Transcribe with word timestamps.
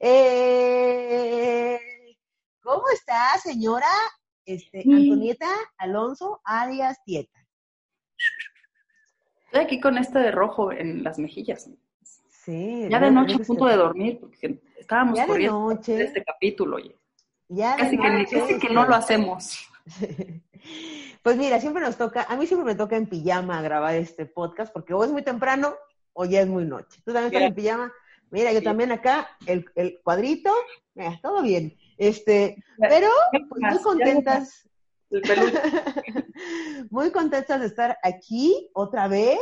Eh, 0.00 1.78
¿Cómo 2.62 2.82
está, 2.92 3.36
señora 3.42 3.86
este, 4.44 4.80
Antonieta 4.80 5.48
Alonso, 5.78 6.40
alias 6.44 7.02
Tieta? 7.04 7.38
Estoy 9.46 9.60
aquí 9.62 9.80
con 9.80 9.96
este 9.98 10.18
de 10.18 10.30
rojo 10.30 10.72
en 10.72 11.02
las 11.02 11.18
mejillas. 11.18 11.68
Sí. 12.28 12.86
Ya 12.90 13.00
de 13.00 13.10
no, 13.10 13.22
noche 13.22 13.34
a 13.34 13.38
punto 13.38 13.64
que- 13.66 13.70
de 13.72 13.76
dormir, 13.76 14.20
porque 14.20 14.60
estábamos 14.78 15.16
Ya 15.16 15.22
de 15.22 15.28
corriendo 15.28 15.60
noche. 15.74 15.92
de 15.96 16.04
este 16.04 16.24
capítulo, 16.24 16.76
oye. 16.76 16.96
Ya 17.48 17.76
de 17.76 17.82
Casi 17.82 17.98
que, 17.98 18.26
casi 18.38 18.58
que 18.58 18.68
no 18.72 18.84
lo 18.86 18.94
hacemos. 18.94 19.66
Pues 21.22 21.36
mira, 21.36 21.60
siempre 21.60 21.82
nos 21.82 21.96
toca, 21.98 22.22
a 22.28 22.36
mí 22.36 22.46
siempre 22.46 22.64
me 22.64 22.74
toca 22.74 22.96
en 22.96 23.06
pijama 23.06 23.60
grabar 23.60 23.94
este 23.96 24.24
podcast 24.24 24.72
porque 24.72 24.94
o 24.94 25.04
es 25.04 25.10
muy 25.10 25.22
temprano 25.22 25.74
o 26.14 26.24
ya 26.24 26.40
es 26.40 26.48
muy 26.48 26.64
noche. 26.64 27.00
¿Tú 27.04 27.12
también 27.12 27.26
estás 27.34 27.48
en 27.48 27.54
pijama? 27.54 27.92
Mira, 28.30 28.52
yo 28.52 28.58
Sí. 28.58 28.64
también 28.64 28.92
acá, 28.92 29.28
el, 29.46 29.64
el 29.74 30.00
cuadrito, 30.02 30.52
mira, 30.94 31.18
todo 31.22 31.42
bien. 31.42 31.76
Este, 31.96 32.62
pero 32.78 33.08
pues, 33.48 33.60
muy 33.60 33.82
contentas, 33.82 34.68
El 35.10 35.22
peluche. 35.22 35.60
muy 36.90 37.10
contentas 37.10 37.60
de 37.60 37.66
estar 37.66 37.98
aquí 38.02 38.70
otra 38.74 39.08
vez. 39.08 39.38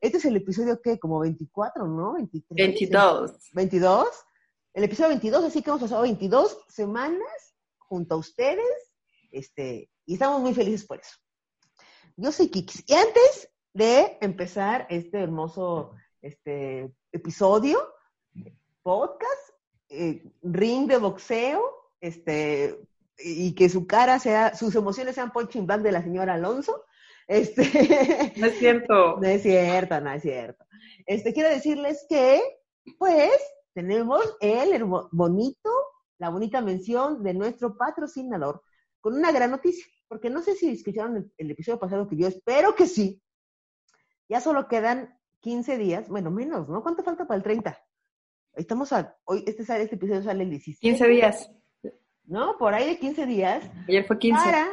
Este 0.00 0.18
es 0.18 0.24
el 0.24 0.36
episodio 0.36 0.80
que 0.82 0.98
como 0.98 1.20
24, 1.20 1.86
¿no? 1.86 2.14
23. 2.14 2.66
22. 2.68 3.50
22. 3.52 4.08
El 4.74 4.84
episodio 4.84 5.08
22, 5.10 5.44
así 5.44 5.62
que 5.62 5.70
hemos 5.70 5.80
pasado 5.82 6.02
22 6.02 6.58
semanas 6.68 7.54
junto 7.78 8.16
a 8.16 8.18
ustedes, 8.18 8.92
este, 9.30 9.88
y 10.04 10.14
estamos 10.14 10.40
muy 10.42 10.52
felices 10.52 10.84
por 10.86 11.00
eso. 11.00 11.16
Yo 12.16 12.30
soy 12.30 12.48
Kikis. 12.48 12.84
Y 12.86 12.94
antes 12.94 13.48
de 13.72 14.18
empezar 14.20 14.86
este 14.90 15.18
hermoso 15.20 15.92
este, 16.20 16.92
episodio, 17.12 17.78
podcast, 18.82 19.50
eh, 19.88 20.22
ring 20.42 20.88
de 20.88 20.98
boxeo, 20.98 21.62
este, 22.00 22.78
y 23.18 23.54
que 23.54 23.68
su 23.68 23.86
cara 23.86 24.18
sea, 24.18 24.54
sus 24.54 24.74
emociones 24.74 25.14
sean 25.14 25.32
punching 25.32 25.66
bag 25.66 25.82
de 25.82 25.92
la 25.92 26.02
señora 26.02 26.34
Alonso, 26.34 26.84
este, 27.26 28.32
No 28.36 28.46
es 28.46 28.58
cierto. 28.58 29.16
no 29.20 29.26
es 29.26 29.42
cierto, 29.42 30.00
no 30.00 30.12
es 30.12 30.22
cierto. 30.22 30.64
Este, 31.06 31.32
quiero 31.32 31.50
decirles 31.50 32.06
que, 32.08 32.40
pues, 32.98 33.32
tenemos 33.74 34.36
el 34.40 34.84
bonito, 34.84 35.70
la 36.18 36.30
bonita 36.30 36.60
mención 36.62 37.22
de 37.22 37.34
nuestro 37.34 37.76
patrocinador 37.76 38.62
con 39.00 39.14
una 39.14 39.32
gran 39.32 39.50
noticia, 39.50 39.84
porque 40.08 40.30
no 40.30 40.42
sé 40.42 40.54
si 40.54 40.70
escucharon 40.70 41.16
el, 41.16 41.32
el 41.36 41.50
episodio 41.50 41.78
pasado 41.78 42.08
que 42.08 42.16
yo 42.16 42.26
espero 42.26 42.74
que 42.74 42.86
sí. 42.86 43.22
Ya 44.28 44.40
solo 44.40 44.66
quedan 44.66 45.18
15 45.40 45.78
días, 45.78 46.08
bueno, 46.08 46.30
menos, 46.30 46.68
¿no? 46.68 46.82
¿Cuánto 46.82 47.04
falta 47.04 47.26
para 47.26 47.36
el 47.36 47.44
30? 47.44 47.78
Estamos 48.56 48.90
a, 48.92 49.14
hoy, 49.24 49.44
este, 49.46 49.64
sale, 49.64 49.84
este 49.84 49.96
episodio 49.96 50.22
sale 50.22 50.44
el 50.44 50.50
17. 50.50 50.80
15 50.80 51.08
días. 51.08 51.50
¿No? 52.24 52.56
Por 52.58 52.74
ahí 52.74 52.86
de 52.86 52.98
15 52.98 53.26
días 53.26 53.70
Ayer 53.86 54.04
fue 54.04 54.18
15. 54.18 54.42
para 54.42 54.68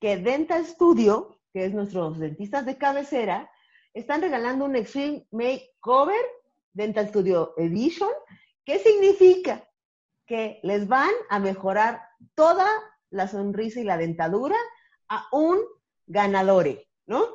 que 0.00 0.16
Dental 0.16 0.64
Studio, 0.66 1.38
que 1.52 1.66
es 1.66 1.74
nuestros 1.74 2.18
dentistas 2.18 2.66
de 2.66 2.76
cabecera, 2.76 3.50
están 3.94 4.22
regalando 4.22 4.64
un 4.64 4.74
Extreme 4.74 5.26
Makeover 5.30 6.24
Dental 6.72 7.08
Studio 7.08 7.54
Edition. 7.58 8.08
¿Qué 8.64 8.78
significa? 8.78 9.68
Que 10.26 10.58
les 10.62 10.88
van 10.88 11.12
a 11.28 11.38
mejorar 11.38 12.02
toda 12.34 12.66
la 13.10 13.28
sonrisa 13.28 13.80
y 13.80 13.84
la 13.84 13.98
dentadura 13.98 14.56
a 15.08 15.26
un 15.32 15.58
ganadore, 16.06 16.88
¿no? 17.06 17.26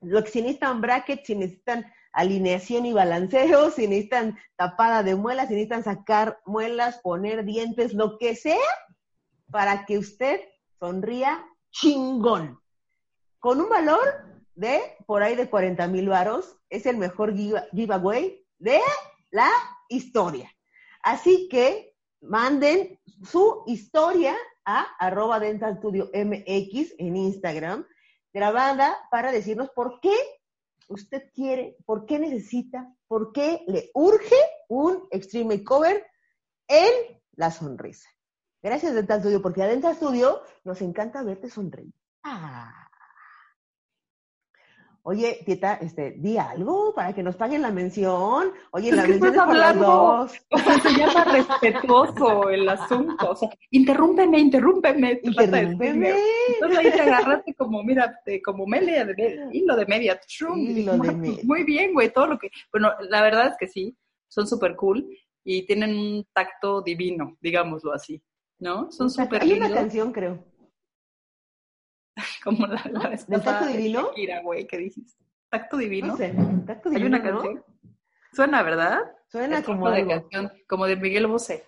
Lo 0.00 0.24
que 0.24 0.30
si 0.30 0.42
necesitan 0.42 0.80
brackets, 0.80 1.26
si 1.26 1.36
necesitan 1.36 1.86
alineación 2.14 2.86
y 2.86 2.92
balanceo, 2.92 3.70
si 3.70 3.86
necesitan 3.86 4.38
tapada 4.56 5.02
de 5.02 5.14
muelas, 5.16 5.48
si 5.48 5.54
necesitan 5.54 5.84
sacar 5.84 6.40
muelas, 6.46 6.98
poner 6.98 7.44
dientes, 7.44 7.92
lo 7.92 8.18
que 8.18 8.34
sea, 8.34 8.56
para 9.50 9.84
que 9.84 9.98
usted 9.98 10.40
sonría 10.78 11.44
chingón. 11.70 12.60
Con 13.38 13.60
un 13.60 13.68
valor 13.68 14.24
de 14.54 14.80
por 15.06 15.22
ahí 15.22 15.34
de 15.34 15.50
40 15.50 15.86
mil 15.88 16.08
varos, 16.08 16.56
es 16.70 16.86
el 16.86 16.96
mejor 16.96 17.34
giveaway 17.34 18.42
de 18.58 18.80
la 19.30 19.50
historia. 19.88 20.50
Así 21.02 21.48
que 21.50 21.94
manden 22.20 22.98
su 23.22 23.64
historia 23.66 24.34
a 24.64 24.82
arroba 24.98 25.40
Dental 25.40 25.76
Studio 25.76 26.10
MX 26.14 26.94
en 26.98 27.16
Instagram, 27.16 27.86
grabada 28.32 28.96
para 29.10 29.30
decirnos 29.30 29.70
por 29.70 30.00
qué 30.00 30.14
usted 30.88 31.30
quiere, 31.34 31.76
por 31.86 32.06
qué 32.06 32.18
necesita, 32.18 32.94
por 33.06 33.32
qué 33.32 33.64
le 33.66 33.90
urge 33.94 34.36
un 34.68 35.06
Extreme 35.10 35.56
Makeover 35.56 36.04
en 36.68 37.20
la 37.32 37.50
sonrisa. 37.50 38.08
Gracias, 38.62 38.94
Dental 38.94 39.20
Studio, 39.20 39.42
porque 39.42 39.62
a 39.62 39.66
Dental 39.66 39.94
Studio 39.94 40.40
nos 40.64 40.80
encanta 40.80 41.22
verte 41.22 41.50
sonreír. 41.50 41.92
Ah. 42.22 42.83
Oye, 45.06 45.40
Tieta, 45.44 45.74
este, 45.74 46.12
di 46.12 46.38
algo 46.38 46.94
para 46.94 47.12
que 47.12 47.22
nos 47.22 47.36
paguen 47.36 47.60
la 47.60 47.70
mención. 47.70 48.52
Oye, 48.70 48.90
la 48.90 49.06
mención 49.06 49.28
es 49.28 49.32
estás 49.32 49.46
por 49.46 49.56
las 49.56 49.66
hablando. 49.68 49.86
dos. 49.86 50.32
O 50.50 50.58
sea, 50.58 50.80
se 50.80 50.98
llama 50.98 51.24
respetuoso 51.24 52.48
el 52.48 52.66
asunto. 52.66 53.30
O 53.30 53.36
sea, 53.36 53.50
interrúmpeme, 53.70 54.38
interrúmpeme. 54.38 55.20
Interrúmpeme. 55.22 56.14
Entonces 56.54 56.78
ahí 56.78 56.90
te 56.90 57.00
agarraste 57.02 57.54
como, 57.54 57.82
mira, 57.82 58.18
como 58.42 58.66
media, 58.66 59.04
de, 59.04 59.48
hilo 59.52 59.76
de 59.76 59.84
media. 59.84 60.18
Hilo 60.56 60.92
de 60.92 60.98
pues, 60.98 61.16
media. 61.18 61.42
Muy 61.44 61.64
bien, 61.64 61.92
güey, 61.92 62.10
todo 62.10 62.26
lo 62.26 62.38
que... 62.38 62.50
Bueno, 62.72 62.90
la 63.10 63.20
verdad 63.20 63.48
es 63.48 63.56
que 63.58 63.68
sí, 63.68 63.94
son 64.28 64.46
súper 64.46 64.74
cool 64.74 65.06
y 65.44 65.66
tienen 65.66 65.94
un 65.94 66.26
tacto 66.32 66.80
divino, 66.80 67.36
digámoslo 67.42 67.92
así, 67.92 68.22
¿no? 68.58 68.90
Son 68.90 69.10
súper 69.10 69.42
Hay 69.42 69.52
una 69.52 69.70
canción, 69.70 70.12
creo. 70.12 70.42
como 72.44 72.66
la, 72.66 72.82
la 72.90 73.08
vez 73.08 73.26
¿Del 73.26 73.40
pasada 73.40 73.60
tacto 73.60 73.76
divino? 73.76 74.08
Shakira, 74.08 74.42
güey, 74.42 74.66
¿qué 74.66 74.78
dijiste? 74.78 75.24
¿Tacto 75.50 75.76
divino? 75.76 76.08
No 76.08 76.16
sé. 76.16 76.34
Tacto 76.66 76.90
Hay 76.90 77.02
una 77.02 77.18
¿no? 77.18 77.24
canción. 77.24 77.64
Suena, 78.32 78.62
¿verdad? 78.62 79.00
Suena 79.28 79.62
como 79.62 79.90
de 79.90 80.06
canción, 80.06 80.52
como 80.68 80.86
de 80.86 80.96
Miguel 80.96 81.26
Bosé. 81.26 81.64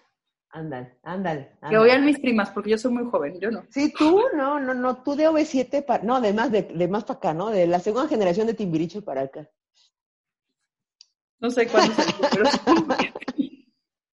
Ándale, 0.51 0.99
ándale. 1.03 1.53
Que 1.69 1.77
oían 1.77 2.05
mis 2.05 2.19
primas, 2.19 2.51
porque 2.51 2.71
yo 2.71 2.79
soy 2.79 2.93
muy 2.93 3.05
joven, 3.11 3.39
yo 3.41 3.51
no. 3.51 3.65
Sí, 3.69 3.93
tú, 3.93 4.23
no, 4.35 4.59
no, 4.59 4.73
no, 4.75 5.03
tú 5.03 5.15
de 5.15 5.29
OV7 5.29 5.85
para, 5.85 6.03
no, 6.03 6.21
de 6.21 6.33
más, 6.33 6.51
de, 6.51 6.63
de 6.63 6.89
más 6.89 7.05
para 7.05 7.19
acá, 7.19 7.35
¿no? 7.35 7.51
De 7.51 7.67
la 7.67 7.79
segunda 7.79 8.09
generación 8.09 8.47
de 8.47 8.55
Timbiriche 8.55 9.03
para 9.03 9.23
acá. 9.23 9.49
No 11.39 11.51
sé 11.51 11.67
cuándo 11.69 11.93
salió, 11.95 12.15
pero 12.33 13.13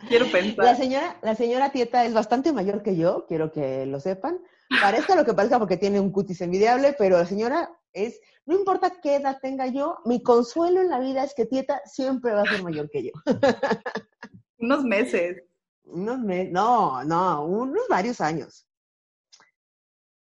quiero 0.08 0.26
La 0.26 0.32
pensar. 0.32 0.76
señora, 0.76 1.18
la 1.22 1.36
señora 1.36 1.72
Tieta 1.72 2.06
es 2.06 2.14
bastante 2.14 2.52
mayor 2.52 2.84
que 2.84 2.98
yo, 2.98 3.26
quiero 3.28 3.52
que 3.52 3.86
lo 3.86 4.00
sepan. 4.00 4.40
Parezca 4.81 5.16
lo 5.16 5.25
que 5.25 5.34
parezca 5.34 5.59
porque 5.59 5.78
tiene 5.78 6.00
un 6.00 6.11
cutis 6.11 6.41
envidiable, 6.41 6.95
pero 6.97 7.17
la 7.17 7.25
señora 7.25 7.69
es, 7.94 8.19
no 8.45 8.56
importa 8.56 9.00
qué 9.01 9.16
edad 9.16 9.39
tenga 9.41 9.67
yo, 9.67 10.00
mi 10.06 10.22
consuelo 10.22 10.81
en 10.81 10.89
la 10.89 11.00
vida 11.00 11.23
es 11.23 11.34
que 11.34 11.45
Tieta 11.45 11.81
siempre 11.85 12.34
va 12.34 12.41
a 12.41 12.45
ser 12.45 12.63
mayor 12.63 12.89
que 12.89 13.03
yo. 13.03 13.11
Unos 14.57 14.84
meses. 14.84 15.44
Unos 15.85 16.19
meses, 16.19 16.51
no, 16.51 17.03
no, 17.03 17.45
unos 17.45 17.88
varios 17.89 18.22
años. 18.22 18.66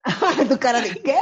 tu 0.49 0.57
cara 0.57 0.81
de 0.81 0.89
qué? 1.01 1.15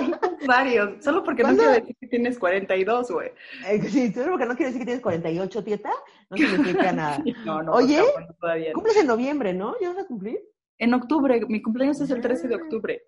Varios. 0.46 1.04
Solo 1.04 1.22
porque 1.22 1.42
no 1.42 1.50
quiero 1.50 1.72
decir 1.72 1.96
que 2.00 2.06
tienes 2.08 2.38
42, 2.38 3.10
güey. 3.10 3.30
Eh, 3.66 3.82
Sí, 3.88 4.12
solo 4.12 4.32
porque 4.32 4.46
no 4.46 4.56
quiere 4.56 4.72
decir 4.72 4.80
que 4.80 4.86
tienes 4.86 5.02
48, 5.02 5.64
Tieta, 5.64 5.92
no 6.30 6.36
significa 6.36 6.92
nada. 6.92 7.22
No, 7.44 7.62
no. 7.62 7.72
Oye, 7.72 8.02
todavía. 8.40 8.72
Cumples 8.72 8.96
en 8.96 9.06
noviembre, 9.06 9.52
¿no? 9.52 9.74
¿Ya 9.80 9.90
vas 9.90 10.04
a 10.04 10.06
cumplir? 10.06 10.40
En 10.82 10.94
octubre, 10.94 11.40
mi 11.48 11.62
cumpleaños 11.62 12.00
es 12.00 12.10
el 12.10 12.20
13 12.20 12.48
de 12.48 12.56
octubre. 12.56 13.02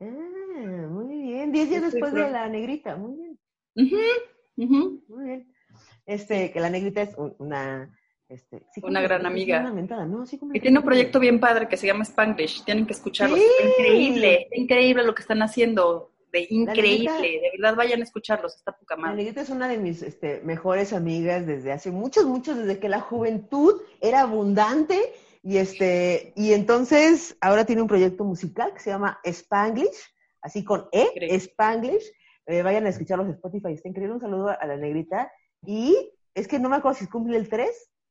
Ah, 0.00 0.06
muy 0.88 1.20
bien. 1.24 1.52
Diez 1.52 1.68
días 1.68 1.82
Sí, 1.84 1.90
después 1.90 2.14
de 2.14 2.30
la 2.30 2.48
negrita. 2.48 2.96
Muy 2.96 3.16
bien, 3.16 3.38
Ujú, 3.76 4.64
ujú. 4.64 5.04
muy 5.08 5.24
bien. 5.26 5.52
Este, 6.06 6.50
que 6.50 6.58
la 6.58 6.70
negrita 6.70 7.02
es 7.02 7.14
un- 7.18 7.34
una... 7.38 7.94
Este, 8.30 8.62
sí 8.74 8.80
Una 8.82 9.02
gran 9.02 9.26
amiga. 9.26 9.60
Una 9.70 10.06
¿no? 10.06 10.24
Sí 10.24 10.40
Y 10.54 10.60
tiene 10.60 10.78
un 10.78 10.84
proyecto 10.86 11.20
bien 11.20 11.38
padre 11.38 11.68
que 11.68 11.76
se 11.76 11.86
llama 11.86 12.04
Spanglish. 12.04 12.64
Tienen 12.64 12.86
que 12.86 12.94
escucharlo. 12.94 13.36
Sí. 13.36 13.42
Está 13.42 13.68
increíble, 13.82 14.42
está 14.44 14.56
increíble 14.56 15.04
lo 15.04 15.14
que 15.14 15.20
están 15.22 15.42
haciendo. 15.42 16.12
De 16.32 16.46
increíble. 16.48 17.10
De 17.20 17.50
verdad, 17.58 17.76
vayan 17.76 18.00
a 18.00 18.04
escucharlos. 18.04 18.54
Está 18.56 18.72
poca 18.72 18.96
La 18.96 19.02
madre. 19.02 19.16
negrita 19.16 19.42
es 19.42 19.50
una 19.50 19.68
de 19.68 19.76
mis 19.76 20.02
este, 20.02 20.40
mejores 20.44 20.94
amigas 20.94 21.46
desde 21.46 21.72
hace 21.72 21.90
muchos, 21.90 22.24
muchos, 22.24 22.56
desde 22.56 22.78
que 22.78 22.88
la 22.88 23.00
juventud 23.00 23.82
era 24.00 24.22
abundante. 24.22 24.98
Y 25.48 25.56
este, 25.56 26.34
y 26.36 26.52
entonces 26.52 27.34
ahora 27.40 27.64
tiene 27.64 27.80
un 27.80 27.88
proyecto 27.88 28.22
musical 28.22 28.74
que 28.74 28.80
se 28.80 28.90
llama 28.90 29.18
Spanglish, 29.24 29.96
así 30.42 30.62
con 30.62 30.88
E, 30.92 31.04
Increíble. 31.14 31.36
Spanglish. 31.36 32.04
Eh, 32.46 32.62
vayan 32.62 32.84
a 32.84 32.90
escucharlos 32.90 33.26
en 33.28 33.32
Spotify, 33.34 33.72
está 33.72 33.88
increíble. 33.88 34.14
Un 34.16 34.20
saludo 34.20 34.48
a 34.50 34.66
la 34.66 34.76
negrita. 34.76 35.32
Y 35.64 35.96
es 36.34 36.46
que 36.48 36.58
no 36.58 36.68
me 36.68 36.76
acuerdo 36.76 36.98
si 36.98 37.06
cumple 37.06 37.38
el 37.38 37.48
3 37.48 37.70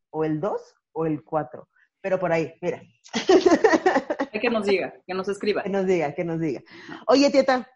o 0.10 0.24
el 0.24 0.40
2 0.40 0.76
o 0.94 1.06
el 1.06 1.24
4. 1.24 1.68
Pero 2.02 2.20
por 2.20 2.32
ahí, 2.32 2.54
mira. 2.60 2.82
Hay 4.34 4.40
que 4.40 4.50
nos 4.50 4.66
diga, 4.66 4.96
que 5.06 5.14
nos 5.14 5.30
escriba. 5.30 5.62
que 5.62 5.70
nos 5.70 5.86
diga, 5.86 6.14
que 6.16 6.24
nos 6.24 6.40
diga. 6.40 6.62
Oye, 7.08 7.30
Tieta, 7.30 7.70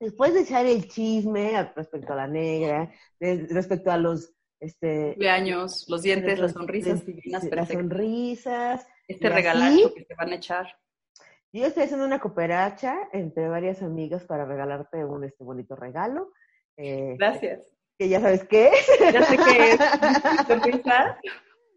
después 0.00 0.34
de 0.34 0.40
echar 0.40 0.66
el 0.66 0.88
chisme 0.88 1.56
al- 1.56 1.72
respecto 1.76 2.12
a 2.14 2.16
la 2.16 2.26
negra, 2.26 2.90
de- 3.20 3.46
respecto 3.50 3.90
a 3.92 3.96
los 3.96 4.34
este, 4.60 5.10
Cumpleaños, 5.10 5.86
los 5.88 6.02
dientes, 6.02 6.38
las 6.38 6.52
sonrisas 6.52 7.04
divinas, 7.06 7.42
las 7.44 7.50
perfectas. 7.50 7.68
sonrisas. 7.82 8.86
Este 9.06 9.26
así, 9.28 9.92
que 9.96 10.04
te 10.04 10.14
van 10.14 10.30
a 10.32 10.34
echar. 10.36 10.66
Yo 11.52 11.64
estoy 11.66 11.84
haciendo 11.84 12.04
una 12.04 12.18
cooperacha 12.20 13.08
entre 13.12 13.48
varias 13.48 13.82
amigas 13.82 14.24
para 14.24 14.44
regalarte 14.44 15.04
un 15.04 15.24
este 15.24 15.44
bonito 15.44 15.74
regalo. 15.76 16.32
eh, 16.76 17.14
Gracias. 17.18 17.74
que 17.98 18.08
ya 18.08 18.20
sabes 18.20 18.44
qué 18.44 18.68
es. 18.68 19.12
Ya 19.12 19.22
sé 19.24 19.36
que 19.38 19.70
es 19.72 19.78
sonrisa. 20.46 21.18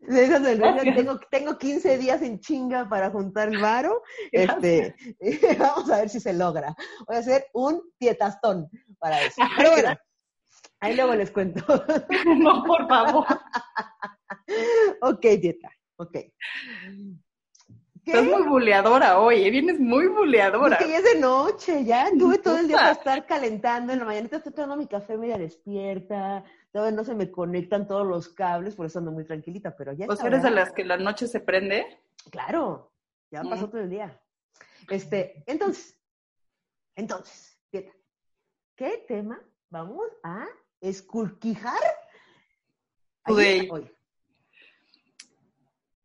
De 0.01 0.23
esas 0.25 0.39
sonrisas, 0.43 0.73
Gracias. 0.73 0.95
tengo, 0.97 1.19
tengo 1.29 1.57
15 1.57 1.97
días 1.99 2.21
en 2.23 2.39
chinga 2.39 2.89
para 2.89 3.11
juntar 3.11 3.47
el 3.49 3.59
varo. 3.61 4.01
Este, 4.31 4.93
vamos 5.59 5.89
a 5.89 5.97
ver 6.01 6.09
si 6.09 6.19
se 6.19 6.33
logra. 6.33 6.75
Voy 7.07 7.15
a 7.15 7.19
hacer 7.19 7.45
un 7.53 7.81
tietastón 7.97 8.67
para 8.99 9.21
eso. 9.23 9.41
Pero 9.57 9.71
bueno, 9.71 9.95
ahí 10.81 10.95
luego 10.95 11.15
les 11.15 11.31
cuento. 11.31 11.63
No, 12.37 12.63
por 12.63 12.87
favor. 12.87 13.25
ok, 15.01 15.21
dieta. 15.39 15.69
Ok. 15.97 16.11
¿Qué? 18.03 18.13
Estás 18.13 18.23
muy 18.25 18.47
buleadora 18.47 19.19
hoy, 19.19 19.43
¿eh? 19.43 19.51
vienes 19.51 19.79
muy 19.79 20.07
buleadora. 20.07 20.75
Es 20.77 20.83
que 20.85 20.91
ya 20.91 20.97
es 20.97 21.03
de 21.03 21.19
noche, 21.19 21.85
ya 21.85 22.09
tuve 22.17 22.39
todo 22.39 22.57
el 22.57 22.67
día 22.67 22.77
para 22.77 22.91
estar 22.93 23.25
calentando. 23.27 23.93
En 23.93 23.99
la 23.99 24.05
mañanita 24.05 24.37
estoy 24.37 24.53
tomando 24.53 24.75
mi 24.75 24.87
café 24.87 25.17
media 25.17 25.37
despierta. 25.37 26.43
Todavía 26.71 26.95
no 26.97 27.03
se 27.03 27.13
me 27.13 27.29
conectan 27.29 27.87
todos 27.87 28.07
los 28.07 28.29
cables, 28.29 28.75
por 28.75 28.87
eso 28.87 28.97
ando 28.97 29.11
muy 29.11 29.23
tranquilita, 29.23 29.75
pero 29.77 29.93
ya 29.93 30.07
sea, 30.15 30.27
eres 30.27 30.41
de 30.41 30.49
las 30.49 30.71
que 30.71 30.83
la 30.83 30.97
noche 30.97 31.27
se 31.27 31.41
prende. 31.41 31.85
Claro, 32.31 32.91
ya 33.29 33.43
pasó 33.43 33.67
Mm. 33.67 33.69
todo 33.69 33.81
el 33.81 33.89
día. 33.91 34.19
Este, 34.89 35.43
entonces, 35.45 35.95
entonces, 36.95 37.59
dieta, 37.71 37.91
¿qué 38.75 39.05
tema 39.07 39.39
vamos 39.69 40.07
a 40.23 40.47
esculquijar 40.81 41.79
Today. 43.25 43.69
hoy? 43.71 43.89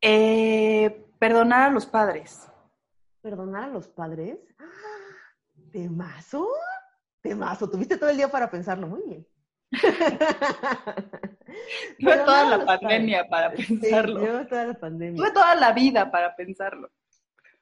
Eh, 0.00 1.06
perdonar 1.18 1.70
a 1.70 1.72
los 1.72 1.86
padres. 1.86 2.48
¿Perdonar 3.22 3.64
a 3.64 3.68
los 3.68 3.88
padres? 3.88 4.38
¡Ah! 4.58 4.64
¿Temazo? 5.72 6.48
Temazo, 7.22 7.68
tuviste 7.68 7.96
todo 7.96 8.10
el 8.10 8.18
día 8.18 8.30
para 8.30 8.50
pensarlo, 8.50 8.86
muy 8.86 9.02
bien. 9.02 9.26
Tuve 11.98 12.16
toda 12.18 12.56
la 12.56 12.64
pandemia 12.64 13.28
para 13.28 13.52
pensarlo. 13.52 14.20
Sí, 14.20 14.48
toda 14.48 14.64
la 14.66 14.74
pandemia. 14.74 15.16
Tuve 15.16 15.32
toda 15.32 15.54
la 15.56 15.72
vida 15.72 16.10
para 16.10 16.36
pensarlo. 16.36 16.92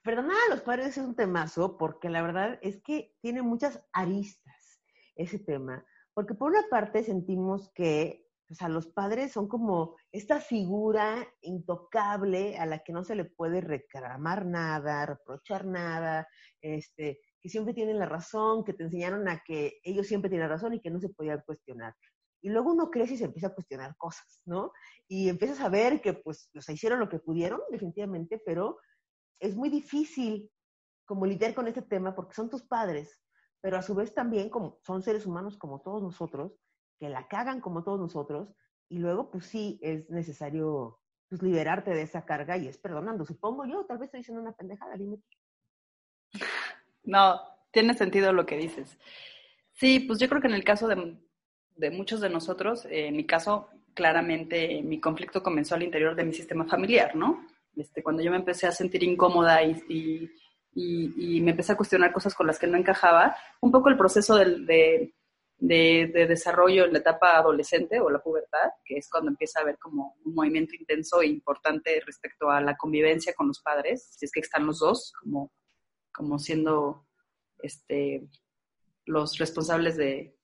Perdonar 0.03 0.37
a 0.47 0.51
los 0.51 0.61
padres 0.61 0.89
es 0.89 0.99
un 0.99 1.15
temazo 1.15 1.79
porque 1.79 2.11
la 2.11 2.21
verdad 2.21 2.59
es 2.61 2.83
que 2.83 3.15
tiene 3.23 3.41
muchas 3.41 3.83
aristas 3.93 4.83
ese 5.17 5.39
tema. 5.39 5.87
Porque 6.15 6.35
por 6.35 6.51
una 6.51 6.63
parte 6.71 7.03
sentimos 7.03 7.71
que 7.75 8.25
o 8.51 8.55
sea, 8.55 8.69
los 8.69 8.87
padres 8.87 9.33
son 9.33 9.49
como 9.49 9.97
esta 10.13 10.41
figura 10.41 11.27
intocable 11.41 12.59
a 12.59 12.67
la 12.67 12.81
que 12.81 12.93
no 12.93 13.03
se 13.03 13.15
le 13.15 13.25
puede 13.25 13.61
reclamar 13.61 14.45
nada, 14.45 15.07
reprochar 15.07 15.65
nada, 15.65 16.29
este, 16.61 17.21
que 17.41 17.49
siempre 17.49 17.75
tienen 17.75 17.99
la 17.99 18.07
razón, 18.07 18.65
que 18.65 18.75
te 18.75 18.85
enseñaron 18.85 19.29
a 19.29 19.43
que 19.45 19.81
ellos 19.83 20.07
siempre 20.07 20.29
tienen 20.29 20.49
razón 20.49 20.75
y 20.75 20.81
que 20.81 20.91
no 20.91 21.01
se 21.01 21.09
podían 21.09 21.43
cuestionar. 21.47 21.95
Y 22.43 22.51
luego 22.51 22.73
uno 22.73 22.91
crece 22.91 23.15
y 23.15 23.17
se 23.17 23.25
empieza 23.25 23.49
a 23.49 23.55
cuestionar 23.55 23.97
cosas, 23.97 24.43
¿no? 24.45 24.73
Y 25.09 25.31
empiezas 25.31 25.61
a 25.61 25.71
ver 25.71 26.03
que 26.03 26.13
pues, 26.13 26.51
o 26.55 26.73
hicieron 26.73 27.01
lo 27.01 27.09
que 27.09 27.19
pudieron, 27.21 27.61
definitivamente, 27.71 28.41
pero 28.45 28.79
es 29.41 29.57
muy 29.57 29.71
difícil 29.71 30.51
como 31.07 31.25
lidiar 31.25 31.55
con 31.55 31.67
este 31.67 31.83
tema 31.83 32.15
porque 32.15 32.35
son 32.35 32.51
tus 32.51 32.63
padres, 32.63 33.24
pero 33.65 33.79
a 33.79 33.83
su 33.83 33.95
vez 33.95 34.13
también 34.13 34.51
como 34.51 34.79
son 34.83 35.01
seres 35.01 35.25
humanos 35.25 35.57
como 35.57 35.81
todos 35.81 36.03
nosotros, 36.03 36.53
que 36.99 37.09
la 37.09 37.29
cagan 37.29 37.63
como 37.63 37.83
todos 37.83 37.99
nosotros, 37.99 38.51
y 38.91 38.99
luego 38.99 39.31
pues 39.31 39.47
sí 39.47 39.81
es 39.81 40.11
necesario 40.11 41.01
pues, 41.31 41.43
liberarte 41.43 41.93
de 41.93 42.03
esa 42.03 42.27
carga 42.27 42.59
y 42.59 42.69
es 42.69 42.77
perdonando. 42.77 43.25
Supongo 43.25 43.65
yo, 43.65 43.87
tal 43.87 43.97
vez 43.97 44.09
estoy 44.09 44.21
diciendo 44.21 44.43
una 44.43 44.53
pendejada, 44.53 44.95
dime. 44.99 45.17
No, 47.05 47.41
tiene 47.71 47.95
sentido 47.95 48.35
lo 48.35 48.45
que 48.45 48.59
dices. 48.59 48.99
Sí, 49.73 50.01
pues 50.01 50.19
yo 50.19 50.29
creo 50.29 50.43
que 50.43 50.49
en 50.49 50.55
el 50.55 50.65
caso 50.65 50.87
de, 50.87 51.17
de 51.77 51.91
muchos 51.91 52.21
de 52.21 52.29
nosotros, 52.29 52.85
eh, 52.85 53.07
en 53.07 53.17
mi 53.17 53.25
caso, 53.25 53.71
claramente 53.95 54.83
mi 54.83 55.01
conflicto 55.01 55.43
comenzó 55.43 55.75
al 55.75 55.85
interior 55.85 56.15
de 56.15 56.25
mi 56.25 56.35
sistema 56.35 56.67
familiar, 56.67 57.17
¿no? 57.17 57.47
Este, 57.77 58.03
cuando 58.03 58.23
yo 58.23 58.31
me 58.31 58.37
empecé 58.37 58.67
a 58.67 58.73
sentir 58.73 59.03
incómoda 59.05 59.63
y, 59.63 59.83
y, 59.89 60.31
y- 60.75 61.37
y 61.37 61.41
me 61.41 61.53
empecé 61.53 61.73
a 61.73 61.77
cuestionar 61.77 62.13
cosas 62.13 62.35
con 62.35 62.47
las 62.47 62.59
que 62.59 62.67
no 62.67 62.77
encajaba, 62.77 63.37
un 63.61 63.71
poco 63.71 63.89
el 63.89 63.97
proceso 63.97 64.37
de, 64.37 65.13
de- 65.59 66.11
de 66.13 66.27
desarrollo 66.27 66.85
en 66.85 66.93
la 66.93 66.99
etapa 66.99 67.37
adolescente 67.39 68.01
o 68.01 68.11
la 68.11 68.19
pubertad, 68.23 68.71
que 68.85 68.97
es 68.99 69.09
cuando 69.09 69.31
empieza 69.31 69.61
a 69.61 69.63
haber 69.63 69.79
como 69.79 70.17
un 70.25 70.35
movimiento 70.35 70.75
intenso 70.75 71.23
e 71.23 71.27
importante 71.29 72.01
respecto 72.05 72.51
a 72.51 72.61
la 72.61 72.77
convivencia 72.77 73.33
con 73.35 73.49
los 73.49 73.61
padres, 73.61 74.09
si 74.19 74.27
es 74.27 74.33
que 74.33 74.41
están 74.41 74.67
los 74.67 74.81
dos, 74.81 75.13
como, 75.23 75.53
como 76.13 76.39
siendo 76.39 77.07
este, 77.63 78.27
los 79.07 79.39
responsables 79.39 79.97
de, 79.97 80.37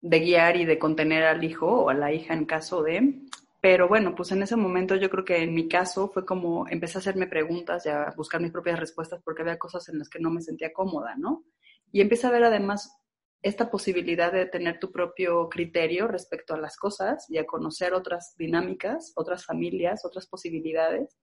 de 0.00 0.20
guiar 0.20 0.56
y 0.56 0.64
de 0.64 0.78
contener 0.78 1.24
al 1.24 1.44
hijo 1.44 1.66
o 1.66 1.88
a 1.90 1.94
la 1.94 2.12
hija 2.12 2.34
en 2.34 2.44
caso 2.44 2.82
de... 2.82 3.14
Pero 3.60 3.88
bueno, 3.88 4.14
pues 4.14 4.30
en 4.30 4.42
ese 4.42 4.54
momento 4.54 4.94
yo 4.94 5.10
creo 5.10 5.24
que 5.24 5.42
en 5.42 5.52
mi 5.52 5.68
caso 5.68 6.08
fue 6.08 6.24
como 6.24 6.68
empecé 6.68 6.98
a 6.98 7.00
hacerme 7.00 7.26
preguntas 7.26 7.84
y 7.86 7.88
a 7.88 8.12
buscar 8.16 8.40
mis 8.40 8.52
propias 8.52 8.78
respuestas 8.78 9.20
porque 9.24 9.42
había 9.42 9.58
cosas 9.58 9.88
en 9.88 9.98
las 9.98 10.08
que 10.08 10.20
no 10.20 10.30
me 10.30 10.42
sentía 10.42 10.72
cómoda, 10.72 11.16
¿no? 11.16 11.44
Y 11.90 12.00
empecé 12.00 12.28
a 12.28 12.30
ver 12.30 12.44
además 12.44 12.98
esta 13.42 13.70
posibilidad 13.70 14.32
de 14.32 14.46
tener 14.46 14.78
tu 14.78 14.92
propio 14.92 15.48
criterio 15.48 16.06
respecto 16.08 16.54
a 16.54 16.58
las 16.58 16.76
cosas 16.76 17.26
y 17.28 17.38
a 17.38 17.46
conocer 17.46 17.94
otras 17.94 18.34
dinámicas, 18.36 19.12
otras 19.16 19.44
familias, 19.44 20.04
otras 20.04 20.26
posibilidades, 20.26 21.18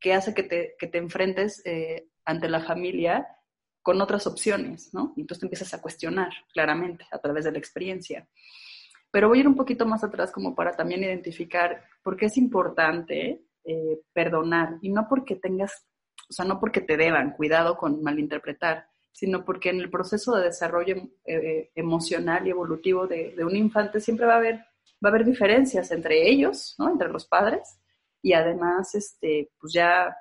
que 0.00 0.12
hace 0.12 0.34
que 0.34 0.42
te, 0.42 0.74
que 0.78 0.86
te 0.86 0.98
enfrentes 0.98 1.62
eh, 1.64 2.08
ante 2.24 2.48
la 2.48 2.60
familia 2.60 3.26
con 3.82 4.00
otras 4.00 4.26
opciones, 4.26 4.92
¿no? 4.92 5.12
Entonces 5.16 5.40
te 5.40 5.46
empiezas 5.46 5.74
a 5.74 5.82
cuestionar 5.82 6.32
claramente 6.52 7.06
a 7.10 7.18
través 7.18 7.44
de 7.44 7.52
la 7.52 7.58
experiencia. 7.58 8.28
Pero 9.14 9.28
voy 9.28 9.38
a 9.38 9.40
ir 9.42 9.46
un 9.46 9.54
poquito 9.54 9.86
más 9.86 10.02
atrás 10.02 10.32
como 10.32 10.56
para 10.56 10.72
también 10.72 11.04
identificar 11.04 11.84
por 12.02 12.16
qué 12.16 12.26
es 12.26 12.36
importante 12.36 13.44
eh, 13.62 14.00
perdonar 14.12 14.78
y 14.82 14.88
no 14.88 15.06
porque 15.08 15.36
tengas, 15.36 15.86
o 16.28 16.32
sea, 16.32 16.44
no 16.44 16.58
porque 16.58 16.80
te 16.80 16.96
deban, 16.96 17.30
cuidado 17.30 17.76
con 17.76 18.02
malinterpretar, 18.02 18.88
sino 19.12 19.44
porque 19.44 19.70
en 19.70 19.78
el 19.78 19.88
proceso 19.88 20.34
de 20.34 20.46
desarrollo 20.46 20.96
eh, 21.26 21.70
emocional 21.76 22.44
y 22.44 22.50
evolutivo 22.50 23.06
de, 23.06 23.36
de, 23.36 23.44
un 23.44 23.54
infante 23.54 24.00
siempre 24.00 24.26
va 24.26 24.34
a 24.34 24.38
haber, 24.38 24.56
va 24.56 24.64
a 25.04 25.08
haber 25.10 25.24
diferencias 25.24 25.92
entre 25.92 26.28
ellos, 26.28 26.74
¿no? 26.80 26.90
Entre 26.90 27.08
los 27.08 27.24
padres 27.24 27.78
y 28.20 28.32
además, 28.32 28.96
este, 28.96 29.52
pues 29.60 29.72
ya 29.72 30.12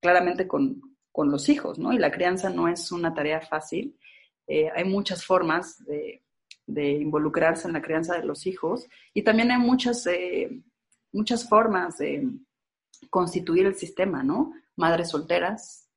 claramente 0.00 0.46
con, 0.46 0.80
con 1.10 1.28
los 1.28 1.48
hijos, 1.48 1.76
¿no? 1.80 1.92
Y 1.92 1.98
la 1.98 2.12
crianza 2.12 2.50
no 2.50 2.68
es 2.68 2.92
una 2.92 3.12
tarea 3.12 3.40
fácil. 3.40 3.98
Eh, 4.46 4.70
hay 4.76 4.84
muchas 4.84 5.26
formas 5.26 5.84
de, 5.86 6.22
de, 6.68 6.90
involucrarse 6.92 7.66
en 7.66 7.74
la 7.74 7.82
crianza 7.82 8.14
de 8.14 8.24
los 8.24 8.46
hijos 8.46 8.86
y 9.12 9.22
también 9.22 9.50
hay 9.50 9.58
muchas, 9.58 10.06
eh, 10.06 10.62
muchas 11.12 11.48
formas 11.48 11.98
de 11.98 12.28
constituir 13.10 13.66
el 13.66 13.74
sistema, 13.74 14.22
¿no? 14.22 14.52
Madres 14.76 15.10
solteras, 15.10 15.88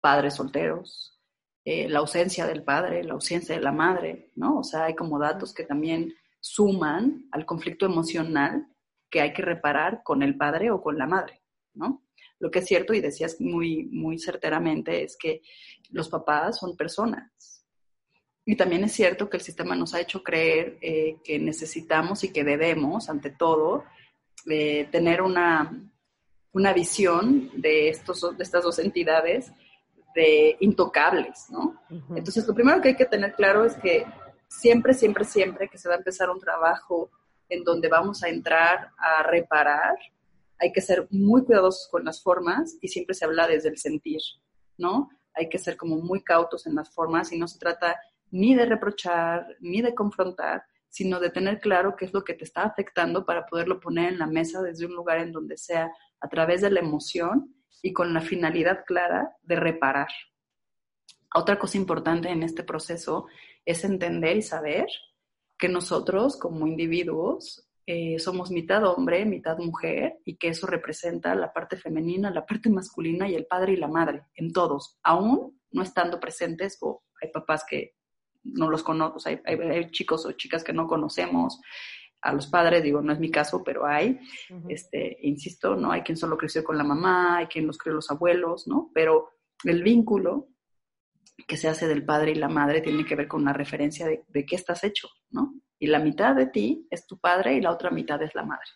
padres 0.00 0.34
solteros, 0.34 1.20
eh, 1.64 1.88
la 1.88 2.00
ausencia 2.00 2.46
del 2.46 2.64
padre, 2.64 3.04
la 3.04 3.14
ausencia 3.14 3.54
de 3.54 3.60
la 3.60 3.72
madre, 3.72 4.30
¿no? 4.34 4.58
O 4.58 4.64
sea, 4.64 4.84
hay 4.84 4.94
como 4.94 5.18
datos 5.18 5.54
que 5.54 5.64
también 5.64 6.14
suman 6.40 7.28
al 7.30 7.46
conflicto 7.46 7.86
emocional 7.86 8.66
que 9.08 9.20
hay 9.20 9.32
que 9.32 9.42
reparar 9.42 10.02
con 10.02 10.22
el 10.22 10.36
padre 10.36 10.70
o 10.70 10.82
con 10.82 10.98
la 10.98 11.06
madre, 11.06 11.42
¿no? 11.74 12.04
Lo 12.40 12.50
que 12.50 12.58
es 12.58 12.66
cierto, 12.66 12.92
y 12.92 13.00
decías 13.00 13.40
muy, 13.40 13.84
muy 13.84 14.18
certeramente, 14.18 15.04
es 15.04 15.16
que 15.16 15.42
los 15.90 16.08
papás 16.08 16.58
son 16.58 16.76
personas. 16.76 17.61
Y 18.44 18.56
también 18.56 18.84
es 18.84 18.92
cierto 18.92 19.30
que 19.30 19.36
el 19.36 19.42
sistema 19.42 19.76
nos 19.76 19.94
ha 19.94 20.00
hecho 20.00 20.22
creer 20.22 20.78
eh, 20.80 21.18
que 21.22 21.38
necesitamos 21.38 22.24
y 22.24 22.32
que 22.32 22.42
debemos, 22.42 23.08
ante 23.08 23.30
todo, 23.30 23.84
eh, 24.50 24.88
tener 24.90 25.22
una, 25.22 25.72
una 26.52 26.72
visión 26.72 27.50
de, 27.54 27.88
estos, 27.88 28.36
de 28.36 28.42
estas 28.42 28.64
dos 28.64 28.78
entidades 28.80 29.52
de 30.14 30.56
intocables, 30.60 31.46
¿no? 31.50 31.80
Uh 31.88 31.94
-huh. 31.94 32.18
Entonces, 32.18 32.46
lo 32.46 32.54
primero 32.54 32.80
que 32.80 32.88
hay 32.88 32.96
que 32.96 33.06
tener 33.06 33.34
claro 33.34 33.64
es 33.64 33.74
que 33.76 34.04
siempre, 34.48 34.92
siempre, 34.92 35.24
siempre 35.24 35.68
que 35.68 35.78
se 35.78 35.88
va 35.88 35.94
a 35.94 35.98
empezar 35.98 36.28
un 36.28 36.40
trabajo 36.40 37.10
en 37.48 37.64
donde 37.64 37.88
vamos 37.88 38.22
a 38.22 38.28
entrar 38.28 38.90
a 38.98 39.22
reparar, 39.22 39.96
hay 40.58 40.72
que 40.72 40.80
ser 40.80 41.06
muy 41.10 41.44
cuidadosos 41.44 41.88
con 41.90 42.04
las 42.04 42.22
formas 42.22 42.76
y 42.80 42.88
siempre 42.88 43.14
se 43.14 43.24
habla 43.24 43.46
desde 43.46 43.68
el 43.68 43.78
sentir, 43.78 44.20
¿no? 44.78 45.10
Hay 45.34 45.48
que 45.48 45.58
ser 45.58 45.76
como 45.76 45.96
muy 45.96 46.22
cautos 46.22 46.66
en 46.66 46.74
las 46.74 46.90
formas 46.90 47.32
y 47.32 47.38
no 47.38 47.48
se 47.48 47.58
trata 47.58 47.98
ni 48.32 48.54
de 48.54 48.66
reprochar, 48.66 49.46
ni 49.60 49.80
de 49.80 49.94
confrontar, 49.94 50.64
sino 50.88 51.20
de 51.20 51.30
tener 51.30 51.60
claro 51.60 51.94
qué 51.96 52.06
es 52.06 52.12
lo 52.12 52.24
que 52.24 52.34
te 52.34 52.44
está 52.44 52.64
afectando 52.64 53.24
para 53.24 53.46
poderlo 53.46 53.78
poner 53.78 54.12
en 54.12 54.18
la 54.18 54.26
mesa 54.26 54.60
desde 54.60 54.86
un 54.86 54.94
lugar 54.94 55.18
en 55.18 55.32
donde 55.32 55.56
sea 55.56 55.90
a 56.20 56.28
través 56.28 56.60
de 56.60 56.70
la 56.70 56.80
emoción 56.80 57.54
y 57.82 57.92
con 57.92 58.12
la 58.12 58.20
finalidad 58.20 58.84
clara 58.84 59.36
de 59.42 59.56
reparar. 59.56 60.08
Otra 61.34 61.58
cosa 61.58 61.78
importante 61.78 62.28
en 62.28 62.42
este 62.42 62.62
proceso 62.62 63.26
es 63.64 63.84
entender 63.84 64.36
y 64.36 64.42
saber 64.42 64.86
que 65.58 65.68
nosotros 65.68 66.38
como 66.38 66.66
individuos 66.66 67.68
eh, 67.86 68.18
somos 68.18 68.50
mitad 68.50 68.84
hombre, 68.84 69.24
mitad 69.24 69.58
mujer, 69.58 70.18
y 70.24 70.36
que 70.36 70.48
eso 70.48 70.66
representa 70.66 71.34
la 71.34 71.52
parte 71.52 71.76
femenina, 71.76 72.30
la 72.30 72.46
parte 72.46 72.70
masculina 72.70 73.28
y 73.28 73.34
el 73.34 73.46
padre 73.46 73.72
y 73.72 73.76
la 73.76 73.88
madre, 73.88 74.22
en 74.34 74.52
todos, 74.52 74.98
aún 75.02 75.60
no 75.70 75.82
estando 75.82 76.20
presentes, 76.20 76.78
o 76.80 77.02
hay 77.20 77.30
papás 77.30 77.64
que 77.68 77.94
no 78.44 78.70
los 78.70 78.82
conocemos, 78.82 79.26
hay, 79.26 79.40
hay, 79.44 79.90
chicos 79.90 80.26
o 80.26 80.32
chicas 80.32 80.64
que 80.64 80.72
no 80.72 80.86
conocemos, 80.86 81.60
a 82.22 82.32
los 82.32 82.46
padres, 82.46 82.84
digo, 82.84 83.02
no 83.02 83.12
es 83.12 83.18
mi 83.18 83.30
caso, 83.30 83.64
pero 83.64 83.84
hay, 83.84 84.20
este, 84.68 85.18
insisto, 85.22 85.74
¿no? 85.74 85.90
Hay 85.90 86.02
quien 86.02 86.16
solo 86.16 86.38
creció 86.38 86.62
con 86.62 86.78
la 86.78 86.84
mamá, 86.84 87.38
hay 87.38 87.46
quien 87.46 87.66
los 87.66 87.78
crió 87.78 87.94
los 87.94 88.10
abuelos, 88.12 88.68
¿no? 88.68 88.92
Pero 88.94 89.30
el 89.64 89.82
vínculo 89.82 90.48
que 91.48 91.56
se 91.56 91.68
hace 91.68 91.88
del 91.88 92.04
padre 92.04 92.30
y 92.30 92.36
la 92.36 92.48
madre 92.48 92.80
tiene 92.80 93.04
que 93.04 93.16
ver 93.16 93.26
con 93.26 93.44
la 93.44 93.52
referencia 93.52 94.06
de, 94.06 94.24
de 94.28 94.46
qué 94.46 94.54
estás 94.54 94.84
hecho, 94.84 95.08
¿no? 95.30 95.54
Y 95.80 95.88
la 95.88 95.98
mitad 95.98 96.36
de 96.36 96.46
ti 96.46 96.86
es 96.90 97.08
tu 97.08 97.18
padre 97.18 97.54
y 97.54 97.60
la 97.60 97.72
otra 97.72 97.90
mitad 97.90 98.22
es 98.22 98.34
la 98.36 98.44
madre. 98.44 98.70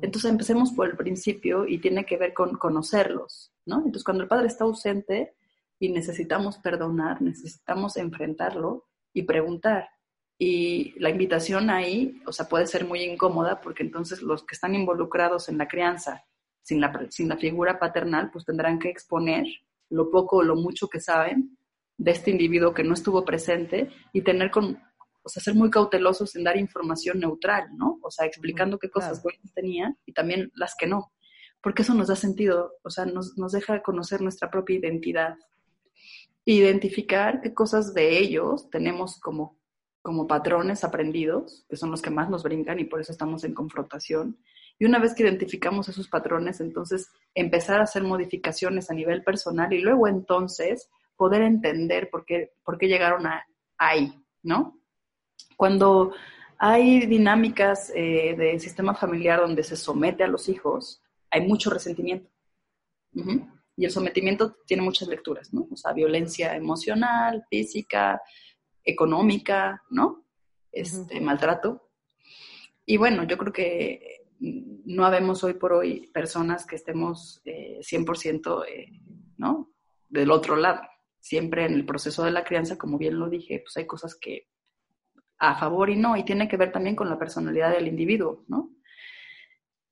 Entonces 0.00 0.30
empecemos 0.30 0.72
por 0.72 0.88
el 0.88 0.96
principio 0.96 1.66
y 1.66 1.78
tiene 1.78 2.04
que 2.04 2.16
ver 2.16 2.32
con 2.32 2.56
conocerlos, 2.56 3.52
¿no? 3.66 3.78
Entonces 3.78 4.04
cuando 4.04 4.22
el 4.22 4.28
padre 4.28 4.46
está 4.46 4.64
ausente 4.64 5.34
y 5.78 5.90
necesitamos 5.90 6.58
perdonar, 6.58 7.22
necesitamos 7.22 7.96
enfrentarlo 7.96 8.86
y 9.14 9.22
preguntar. 9.22 9.88
Y 10.36 10.92
la 11.00 11.08
invitación 11.08 11.70
ahí, 11.70 12.20
o 12.26 12.32
sea, 12.32 12.48
puede 12.48 12.66
ser 12.66 12.84
muy 12.84 13.02
incómoda 13.02 13.60
porque 13.62 13.82
entonces 13.82 14.20
los 14.20 14.44
que 14.44 14.54
están 14.54 14.74
involucrados 14.74 15.48
en 15.48 15.56
la 15.56 15.68
crianza 15.68 16.24
sin 16.62 16.80
la, 16.80 17.06
sin 17.10 17.28
la 17.28 17.36
figura 17.36 17.78
paternal, 17.78 18.30
pues 18.30 18.44
tendrán 18.44 18.78
que 18.78 18.90
exponer 18.90 19.46
lo 19.90 20.10
poco 20.10 20.38
o 20.38 20.42
lo 20.42 20.56
mucho 20.56 20.88
que 20.88 21.00
saben 21.00 21.56
de 21.96 22.10
este 22.10 22.30
individuo 22.30 22.74
que 22.74 22.82
no 22.82 22.94
estuvo 22.94 23.24
presente 23.24 23.90
y 24.12 24.22
tener 24.22 24.50
con, 24.50 24.82
o 25.22 25.28
sea, 25.28 25.42
ser 25.42 25.54
muy 25.54 25.70
cautelosos 25.70 26.34
en 26.34 26.44
dar 26.44 26.56
información 26.56 27.20
neutral, 27.20 27.68
¿no? 27.76 27.98
O 28.02 28.10
sea, 28.10 28.26
explicando 28.26 28.78
qué 28.78 28.90
cosas 28.90 29.22
buenas 29.22 29.52
tenía 29.54 29.94
y 30.04 30.12
también 30.12 30.50
las 30.54 30.74
que 30.76 30.86
no, 30.86 31.12
porque 31.62 31.82
eso 31.82 31.94
nos 31.94 32.08
da 32.08 32.16
sentido, 32.16 32.72
o 32.82 32.90
sea, 32.90 33.04
nos, 33.06 33.38
nos 33.38 33.52
deja 33.52 33.82
conocer 33.82 34.20
nuestra 34.20 34.50
propia 34.50 34.78
identidad. 34.78 35.36
Identificar 36.44 37.40
qué 37.40 37.54
cosas 37.54 37.94
de 37.94 38.18
ellos 38.18 38.68
tenemos 38.70 39.18
como, 39.20 39.58
como 40.02 40.26
patrones 40.26 40.84
aprendidos, 40.84 41.64
que 41.68 41.76
son 41.76 41.90
los 41.90 42.02
que 42.02 42.10
más 42.10 42.28
nos 42.28 42.42
brincan 42.42 42.78
y 42.78 42.84
por 42.84 43.00
eso 43.00 43.12
estamos 43.12 43.44
en 43.44 43.54
confrontación. 43.54 44.38
Y 44.78 44.84
una 44.84 44.98
vez 44.98 45.14
que 45.14 45.22
identificamos 45.22 45.88
esos 45.88 46.08
patrones, 46.08 46.60
entonces 46.60 47.10
empezar 47.34 47.80
a 47.80 47.84
hacer 47.84 48.02
modificaciones 48.02 48.90
a 48.90 48.94
nivel 48.94 49.22
personal 49.22 49.72
y 49.72 49.80
luego 49.80 50.08
entonces 50.08 50.88
poder 51.16 51.42
entender 51.42 52.10
por 52.10 52.24
qué, 52.24 52.52
por 52.64 52.76
qué 52.76 52.88
llegaron 52.88 53.26
a 53.26 53.46
ahí, 53.78 54.12
¿no? 54.42 54.80
Cuando 55.56 56.12
hay 56.58 57.06
dinámicas 57.06 57.92
eh, 57.94 58.34
de 58.36 58.58
sistema 58.58 58.94
familiar 58.94 59.40
donde 59.40 59.62
se 59.62 59.76
somete 59.76 60.24
a 60.24 60.28
los 60.28 60.48
hijos, 60.48 61.02
hay 61.30 61.46
mucho 61.46 61.70
resentimiento. 61.70 62.28
Y 63.76 63.84
el 63.84 63.90
sometimiento 63.90 64.56
tiene 64.66 64.82
muchas 64.82 65.08
lecturas, 65.08 65.52
¿no? 65.52 65.66
O 65.70 65.76
sea, 65.76 65.92
violencia 65.92 66.54
emocional, 66.54 67.44
física, 67.50 68.20
económica, 68.84 69.82
¿no? 69.90 70.26
Este, 70.70 71.20
maltrato. 71.20 71.90
Y 72.86 72.96
bueno, 72.96 73.24
yo 73.24 73.38
creo 73.38 73.52
que 73.52 74.24
no 74.38 75.04
habemos 75.04 75.42
hoy 75.44 75.54
por 75.54 75.72
hoy 75.72 76.08
personas 76.12 76.66
que 76.66 76.76
estemos 76.76 77.42
100%, 77.44 78.64
eh, 78.64 78.72
eh, 78.72 79.00
¿no? 79.38 79.72
Del 80.08 80.30
otro 80.30 80.56
lado. 80.56 80.82
Siempre 81.20 81.64
en 81.64 81.74
el 81.74 81.86
proceso 81.86 82.24
de 82.24 82.30
la 82.30 82.44
crianza, 82.44 82.76
como 82.76 82.98
bien 82.98 83.18
lo 83.18 83.30
dije, 83.30 83.60
pues 83.60 83.76
hay 83.76 83.86
cosas 83.86 84.14
que 84.14 84.48
a 85.38 85.56
favor 85.56 85.90
y 85.90 85.96
no, 85.96 86.16
y 86.16 86.24
tiene 86.24 86.48
que 86.48 86.56
ver 86.56 86.72
también 86.72 86.94
con 86.94 87.08
la 87.08 87.18
personalidad 87.18 87.72
del 87.72 87.88
individuo, 87.88 88.44
¿no? 88.48 88.70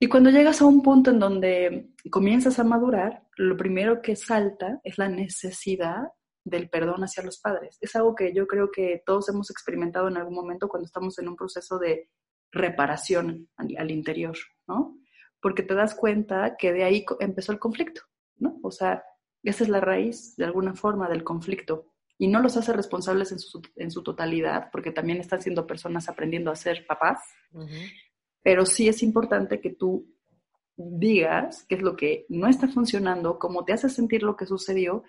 Y 0.03 0.09
cuando 0.09 0.31
llegas 0.31 0.61
a 0.61 0.65
un 0.65 0.81
punto 0.81 1.11
en 1.11 1.19
donde 1.19 1.93
comienzas 2.11 2.59
a 2.59 2.65
madurar, 2.65 3.23
lo 3.37 3.55
primero 3.55 4.01
que 4.01 4.17
salta 4.17 4.81
es 4.83 4.97
la 4.97 5.07
necesidad 5.07 6.09
del 6.43 6.69
perdón 6.69 7.05
hacia 7.05 7.23
los 7.23 7.39
padres. 7.39 7.77
Es 7.79 7.95
algo 7.95 8.13
que 8.13 8.33
yo 8.33 8.45
creo 8.45 8.69
que 8.69 9.01
todos 9.05 9.29
hemos 9.29 9.49
experimentado 9.49 10.09
en 10.09 10.17
algún 10.17 10.35
momento 10.35 10.67
cuando 10.67 10.87
estamos 10.87 11.17
en 11.19 11.29
un 11.29 11.37
proceso 11.37 11.79
de 11.79 12.09
reparación 12.51 13.47
al, 13.55 13.91
interior, 13.91 14.35
¿no? 14.67 14.97
Porque 15.41 15.63
te 15.63 15.73
das 15.73 15.95
cuenta 15.95 16.57
que 16.57 16.73
de 16.73 16.83
ahí 16.83 17.05
empezó 17.21 17.53
el 17.53 17.59
conflicto, 17.59 18.01
¿no? 18.35 18.59
O 18.61 18.71
sea, 18.71 19.05
esa 19.41 19.63
es 19.63 19.69
la 19.69 19.79
raíz, 19.79 20.35
de 20.35 20.43
alguna 20.43 20.73
forma, 20.73 21.07
del 21.07 21.23
conflicto 21.23 21.93
y 22.17 22.27
no 22.27 22.41
los 22.41 22.57
hace 22.57 22.73
responsables 22.73 23.31
en 23.77 23.89
su, 23.89 24.03
totalidad, 24.03 24.69
porque 24.69 24.91
también 24.91 25.19
están 25.19 25.41
siendo 25.41 25.65
personas 25.65 26.09
aprendiendo 26.09 26.51
a 26.51 26.57
ser 26.57 26.85
papás, 26.85 27.21
pero 28.43 28.65
sí 28.65 28.87
es 28.87 29.01
importante 29.01 29.59
que 29.59 29.71
tú 29.71 30.13
digas 30.75 31.65
qué 31.67 31.75
es 31.75 31.81
lo 31.81 31.95
que 31.95 32.25
no 32.29 32.47
está 32.47 32.67
funcionando, 32.67 33.39
cómo 33.39 33.63
te 33.63 33.73
hace 33.73 33.89
sentir 33.89 34.23
lo 34.23 34.35
que 34.35 34.45
sucedió 34.45 35.03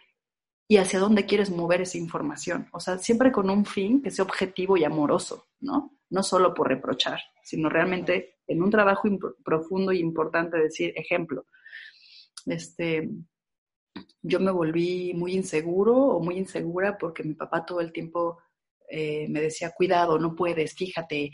y 0.69 0.79
hacia 0.79 1.01
dónde 1.01 1.27
quieres 1.27 1.51
mover 1.51 1.83
esa 1.83 1.99
información. 1.99 2.69
O 2.73 2.81
sea, 2.81 2.99
siempre 2.99 3.33
con 3.33 3.51
un 3.51 3.67
fin 3.67 4.01
que 4.03 4.11
sea 4.11 4.25
objetivo 4.25 4.77
y 4.77 4.85
amoroso, 4.85 5.47
¿no? 5.61 5.99
No 6.09 6.23
solo 6.23 6.55
por 6.55 6.69
reprochar, 6.69 7.21
sino 7.43 7.69
realmente 7.69 8.37
en 8.47 8.63
un 8.63 8.71
trabajo 8.71 9.09
profundo 9.45 9.93
y 9.93 9.99
importante 9.99 10.57
decir, 10.59 10.93
ejemplo, 10.97 11.47
este, 12.47 13.11
yo 14.23 14.41
me 14.41 14.51
volví 14.51 15.13
muy 15.15 15.35
inseguro 15.35 15.97
o 15.97 16.21
muy 16.21 16.37
insegura 16.39 16.97
porque 16.99 17.25
mi 17.25 17.35
papá 17.35 17.67
todo 17.67 17.81
el 17.81 17.93
tiempo 17.93 18.39
eh, 18.89 19.27
me 19.29 19.41
decía, 19.41 19.73
cuidado, 19.73 20.19
no 20.19 20.35
puedes, 20.35 20.75
fíjate, 20.75 21.31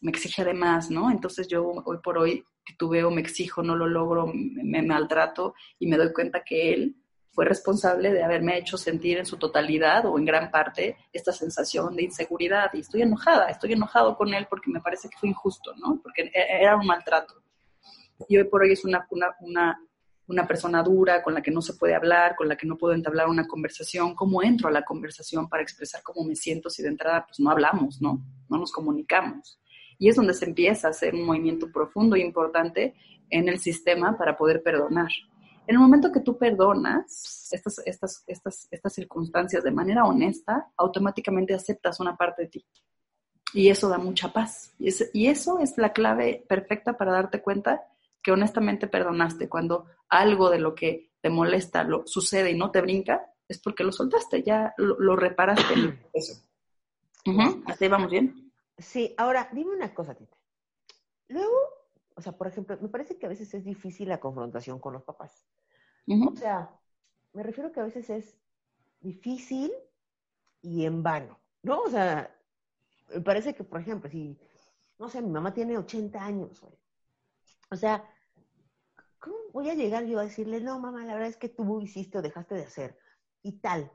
me 0.00 0.10
exige 0.10 0.42
además, 0.42 0.90
¿no? 0.90 1.10
Entonces 1.10 1.46
yo 1.48 1.64
hoy 1.84 1.98
por 2.02 2.18
hoy 2.18 2.44
titubeo, 2.64 3.10
me 3.10 3.20
exijo, 3.20 3.62
no 3.62 3.76
lo 3.76 3.86
logro, 3.86 4.30
me, 4.32 4.82
maltrato 4.82 5.54
y 5.78 5.86
me 5.86 5.96
doy 5.96 6.12
cuenta 6.12 6.42
que 6.42 6.72
él 6.72 6.96
fue 7.32 7.44
responsable 7.44 8.12
de 8.12 8.24
haberme 8.24 8.58
hecho 8.58 8.78
sentir 8.78 9.18
en 9.18 9.26
su 9.26 9.36
totalidad 9.36 10.06
o 10.06 10.18
en 10.18 10.24
gran 10.24 10.50
parte 10.50 10.96
esta 11.12 11.32
sensación 11.32 11.94
de 11.94 12.04
inseguridad 12.04 12.70
y 12.72 12.80
estoy 12.80 13.02
enojada, 13.02 13.48
estoy 13.50 13.74
enojado 13.74 14.16
con 14.16 14.32
él 14.32 14.46
porque 14.48 14.70
me 14.70 14.80
parece 14.80 15.08
que 15.08 15.18
fue 15.18 15.28
injusto, 15.28 15.74
¿no? 15.76 16.00
Porque 16.02 16.22
e, 16.22 16.62
era 16.62 16.76
un 16.76 16.86
maltrato. 16.86 17.34
Y 18.28 18.38
hoy 18.38 18.44
por 18.44 18.62
hoy 18.62 18.72
es 18.72 18.84
una, 18.84 19.06
una, 19.10 19.36
una 19.40 19.78
una 20.28 20.46
persona 20.46 20.82
dura 20.82 21.22
con 21.22 21.34
la 21.34 21.42
que 21.42 21.50
no 21.50 21.62
se 21.62 21.74
puede 21.74 21.94
hablar, 21.94 22.34
con 22.36 22.48
la 22.48 22.56
que 22.56 22.66
no 22.66 22.76
puedo 22.76 22.94
entablar 22.94 23.28
una 23.28 23.46
conversación, 23.46 24.14
cómo 24.14 24.42
entro 24.42 24.68
a 24.68 24.72
la 24.72 24.84
conversación 24.84 25.48
para 25.48 25.62
expresar 25.62 26.02
cómo 26.02 26.26
me 26.26 26.34
siento 26.34 26.68
si 26.68 26.82
de 26.82 26.88
entrada 26.88 27.26
pues 27.26 27.38
no 27.38 27.50
hablamos, 27.50 28.00
¿no? 28.00 28.22
No 28.48 28.58
nos 28.58 28.72
comunicamos. 28.72 29.60
Y 29.98 30.08
es 30.08 30.16
donde 30.16 30.34
se 30.34 30.44
empieza 30.44 30.88
a 30.88 30.90
hacer 30.90 31.14
un 31.14 31.24
movimiento 31.24 31.70
profundo 31.70 32.16
e 32.16 32.20
importante 32.20 32.94
en 33.30 33.48
el 33.48 33.58
sistema 33.58 34.16
para 34.18 34.36
poder 34.36 34.62
perdonar. 34.62 35.10
En 35.66 35.74
el 35.74 35.80
momento 35.80 36.12
que 36.12 36.20
tú 36.20 36.36
perdonas 36.36 37.48
estas, 37.52 37.80
estas, 37.84 38.24
estas, 38.26 38.68
estas 38.70 38.92
circunstancias 38.92 39.64
de 39.64 39.70
manera 39.70 40.04
honesta, 40.04 40.70
automáticamente 40.76 41.54
aceptas 41.54 41.98
una 41.98 42.16
parte 42.16 42.42
de 42.42 42.48
ti. 42.48 42.66
Y 43.54 43.68
eso 43.68 43.88
da 43.88 43.98
mucha 43.98 44.32
paz. 44.32 44.72
Y, 44.78 44.90
y 45.12 45.26
eso 45.28 45.58
es 45.58 45.78
la 45.78 45.92
clave 45.92 46.44
perfecta 46.48 46.96
para 46.96 47.12
darte 47.12 47.40
cuenta 47.40 47.82
que 48.26 48.32
honestamente 48.32 48.88
perdonaste, 48.88 49.48
cuando 49.48 49.86
algo 50.08 50.50
de 50.50 50.58
lo 50.58 50.74
que 50.74 51.12
te 51.20 51.30
molesta 51.30 51.84
lo 51.84 52.04
sucede 52.08 52.50
y 52.50 52.58
no 52.58 52.72
te 52.72 52.80
brinca, 52.80 53.32
es 53.46 53.60
porque 53.60 53.84
lo 53.84 53.92
soltaste, 53.92 54.42
ya 54.42 54.74
lo, 54.78 55.14
reparaste 55.14 55.96
eso. 56.12 56.42
Así 57.66 57.86
vamos 57.86 58.10
bien. 58.10 58.52
Sí, 58.78 59.14
ahora 59.16 59.48
dime 59.52 59.76
una 59.76 59.94
cosa, 59.94 60.16
Tita. 60.16 60.36
Luego, 61.28 61.56
o 62.16 62.20
sea, 62.20 62.32
por 62.32 62.48
ejemplo, 62.48 62.76
me 62.80 62.88
parece 62.88 63.16
que 63.16 63.26
a 63.26 63.28
veces 63.28 63.54
es 63.54 63.64
difícil 63.64 64.08
la 64.08 64.18
confrontación 64.18 64.80
con 64.80 64.94
los 64.94 65.04
papás. 65.04 65.46
O 66.08 66.34
sea, 66.34 66.68
me 67.32 67.44
refiero 67.44 67.70
que 67.70 67.78
a 67.78 67.84
veces 67.84 68.10
es 68.10 68.36
difícil 68.98 69.70
y 70.62 70.84
en 70.84 71.04
vano, 71.04 71.38
¿no? 71.62 71.80
O 71.82 71.88
sea, 71.88 72.36
me 73.14 73.20
parece 73.20 73.54
que, 73.54 73.62
por 73.62 73.80
ejemplo, 73.80 74.10
si, 74.10 74.36
no 74.98 75.08
sé, 75.08 75.22
mi 75.22 75.30
mamá 75.30 75.54
tiene 75.54 75.78
80 75.78 76.24
años, 76.24 76.60
o 77.70 77.76
sea, 77.76 78.04
¿cómo 79.26 79.38
voy 79.52 79.70
a 79.70 79.74
llegar 79.74 80.04
yo 80.04 80.20
a 80.20 80.24
decirle, 80.24 80.60
no, 80.60 80.78
mamá, 80.78 81.04
la 81.04 81.14
verdad 81.14 81.28
es 81.28 81.36
que 81.36 81.48
tú 81.48 81.80
hiciste 81.80 82.18
o 82.18 82.22
dejaste 82.22 82.54
de 82.54 82.62
hacer 82.62 82.96
y 83.42 83.58
tal? 83.60 83.90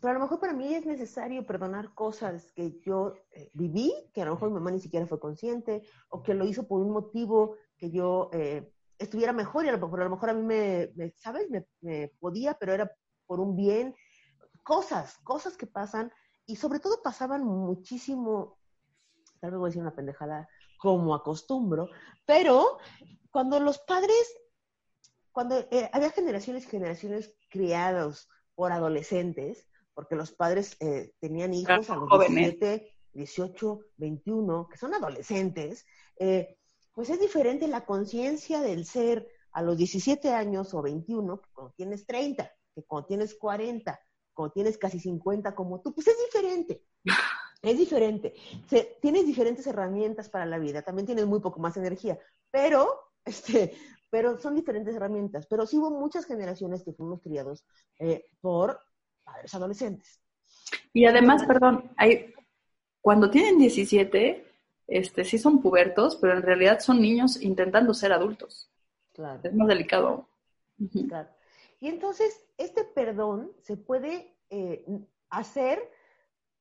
Pero 0.00 0.10
a 0.10 0.14
lo 0.14 0.20
mejor 0.20 0.38
para 0.38 0.52
mí 0.52 0.74
es 0.74 0.84
necesario 0.84 1.46
perdonar 1.46 1.94
cosas 1.94 2.52
que 2.52 2.78
yo 2.80 3.14
eh, 3.30 3.50
viví, 3.54 3.92
que 4.12 4.20
a 4.20 4.26
lo 4.26 4.34
mejor 4.34 4.50
mi 4.50 4.54
mamá 4.54 4.70
ni 4.70 4.80
siquiera 4.80 5.06
fue 5.06 5.18
consciente, 5.18 5.82
o 6.10 6.22
que 6.22 6.34
lo 6.34 6.44
hizo 6.44 6.68
por 6.68 6.82
un 6.82 6.92
motivo 6.92 7.56
que 7.78 7.90
yo 7.90 8.28
eh, 8.34 8.70
estuviera 8.98 9.32
mejor, 9.32 9.64
y 9.64 9.68
a 9.68 9.72
lo 9.72 9.78
mejor, 9.78 10.00
a 10.02 10.04
lo 10.04 10.10
mejor 10.10 10.30
a 10.30 10.34
mí 10.34 10.42
me, 10.42 10.92
¿sabes? 11.16 11.48
Me, 11.80 12.08
podía, 12.20 12.54
pero 12.54 12.74
era 12.74 12.92
por 13.26 13.40
un 13.40 13.56
bien. 13.56 13.96
Cosas, 14.62 15.16
cosas 15.24 15.56
que 15.56 15.66
pasan, 15.66 16.12
y 16.44 16.56
sobre 16.56 16.78
todo 16.78 17.02
pasaban 17.02 17.42
muchísimo, 17.44 18.58
tal 19.40 19.52
vez 19.52 19.58
voy 19.58 19.68
a 19.68 19.70
decir 19.70 19.82
una 19.82 19.94
pendejada, 19.94 20.46
como 20.78 21.14
acostumbro, 21.14 21.88
pero 22.26 22.78
cuando 23.30 23.58
los 23.60 23.78
padres 23.78 24.39
cuando 25.32 25.58
eh, 25.70 25.88
había 25.92 26.10
generaciones 26.10 26.64
y 26.64 26.70
generaciones 26.70 27.34
criados 27.48 28.28
por 28.54 28.72
adolescentes, 28.72 29.66
porque 29.94 30.16
los 30.16 30.32
padres 30.32 30.76
eh, 30.80 31.12
tenían 31.20 31.54
hijos 31.54 31.90
a 31.90 31.96
los 31.96 32.08
17, 32.08 32.92
18, 33.12 33.80
21, 33.96 34.68
que 34.68 34.78
son 34.78 34.94
adolescentes, 34.94 35.86
eh, 36.18 36.56
pues 36.92 37.10
es 37.10 37.20
diferente 37.20 37.68
la 37.68 37.84
conciencia 37.84 38.60
del 38.60 38.84
ser 38.84 39.28
a 39.52 39.62
los 39.62 39.76
17 39.76 40.32
años 40.32 40.74
o 40.74 40.82
21 40.82 41.40
que 41.40 41.50
cuando 41.52 41.72
tienes 41.74 42.06
30, 42.06 42.50
que 42.74 42.82
cuando 42.84 43.06
tienes 43.06 43.34
40, 43.34 44.00
cuando 44.32 44.52
tienes 44.52 44.78
casi 44.78 45.00
50 45.00 45.54
como 45.54 45.80
tú, 45.80 45.94
pues 45.94 46.08
es 46.08 46.16
diferente. 46.24 46.84
Es 47.62 47.76
diferente. 47.76 48.34
tienes 49.02 49.26
diferentes 49.26 49.66
herramientas 49.66 50.30
para 50.30 50.46
la 50.46 50.58
vida, 50.58 50.80
también 50.80 51.04
tienes 51.04 51.26
muy 51.26 51.40
poco 51.40 51.60
más 51.60 51.76
energía, 51.76 52.18
pero, 52.50 53.12
este, 53.24 53.74
pero 54.10 54.38
son 54.38 54.54
diferentes 54.54 54.94
herramientas. 54.94 55.46
Pero 55.46 55.66
sí 55.66 55.78
hubo 55.78 55.90
muchas 55.90 56.26
generaciones 56.26 56.82
que 56.82 56.92
fuimos 56.92 57.20
criados 57.20 57.64
eh, 57.98 58.26
por 58.40 58.80
padres 59.24 59.54
adolescentes. 59.54 60.20
Y 60.92 61.06
además, 61.06 61.44
perdón, 61.44 61.90
hay, 61.96 62.34
cuando 63.00 63.30
tienen 63.30 63.58
17, 63.58 64.44
este, 64.88 65.24
sí 65.24 65.38
son 65.38 65.62
pubertos, 65.62 66.16
pero 66.16 66.34
en 66.34 66.42
realidad 66.42 66.80
son 66.80 67.00
niños 67.00 67.40
intentando 67.40 67.94
ser 67.94 68.12
adultos. 68.12 68.70
Claro. 69.12 69.40
Es 69.42 69.54
más 69.54 69.68
delicado. 69.68 70.28
Claro. 71.08 71.28
Y 71.78 71.88
entonces, 71.88 72.44
este 72.58 72.84
perdón 72.84 73.52
se 73.62 73.76
puede 73.76 74.36
eh, 74.50 74.84
hacer 75.30 75.90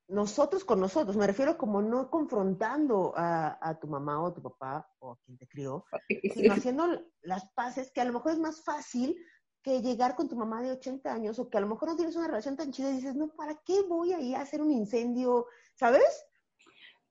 nosotros 0.09 0.65
con 0.65 0.79
nosotros, 0.79 1.15
me 1.15 1.27
refiero 1.27 1.57
como 1.57 1.81
no 1.81 2.09
confrontando 2.09 3.13
a, 3.15 3.77
tu 3.79 3.87
mamá 3.87 4.21
o 4.21 4.27
a 4.27 4.33
tu 4.33 4.41
papá 4.41 4.89
o 4.99 5.11
a 5.11 5.17
quien 5.23 5.37
te 5.37 5.47
crió, 5.47 5.85
sino 6.33 6.53
haciendo 6.53 6.87
las 7.21 7.45
paces, 7.53 7.91
que 7.91 8.01
a 8.01 8.05
lo 8.05 8.13
mejor 8.13 8.31
es 8.33 8.39
más 8.39 8.63
fácil 8.63 9.15
que 9.61 9.81
llegar 9.81 10.15
con 10.15 10.27
tu 10.27 10.35
mamá 10.35 10.63
de 10.63 10.71
80 10.71 11.13
años 11.13 11.37
o 11.37 11.49
que 11.49 11.57
a 11.57 11.61
lo 11.61 11.67
mejor 11.67 11.89
no 11.89 11.95
tienes 11.95 12.15
una 12.15 12.27
relación 12.27 12.57
tan 12.57 12.71
chida 12.71 12.89
y 12.89 12.95
dices, 12.95 13.15
no, 13.15 13.29
¿para 13.29 13.55
qué 13.63 13.83
voy 13.87 14.13
a 14.13 14.19
ir 14.19 14.35
a 14.35 14.41
hacer 14.41 14.61
un 14.61 14.71
incendio? 14.71 15.45
¿Sabes? 15.75 16.25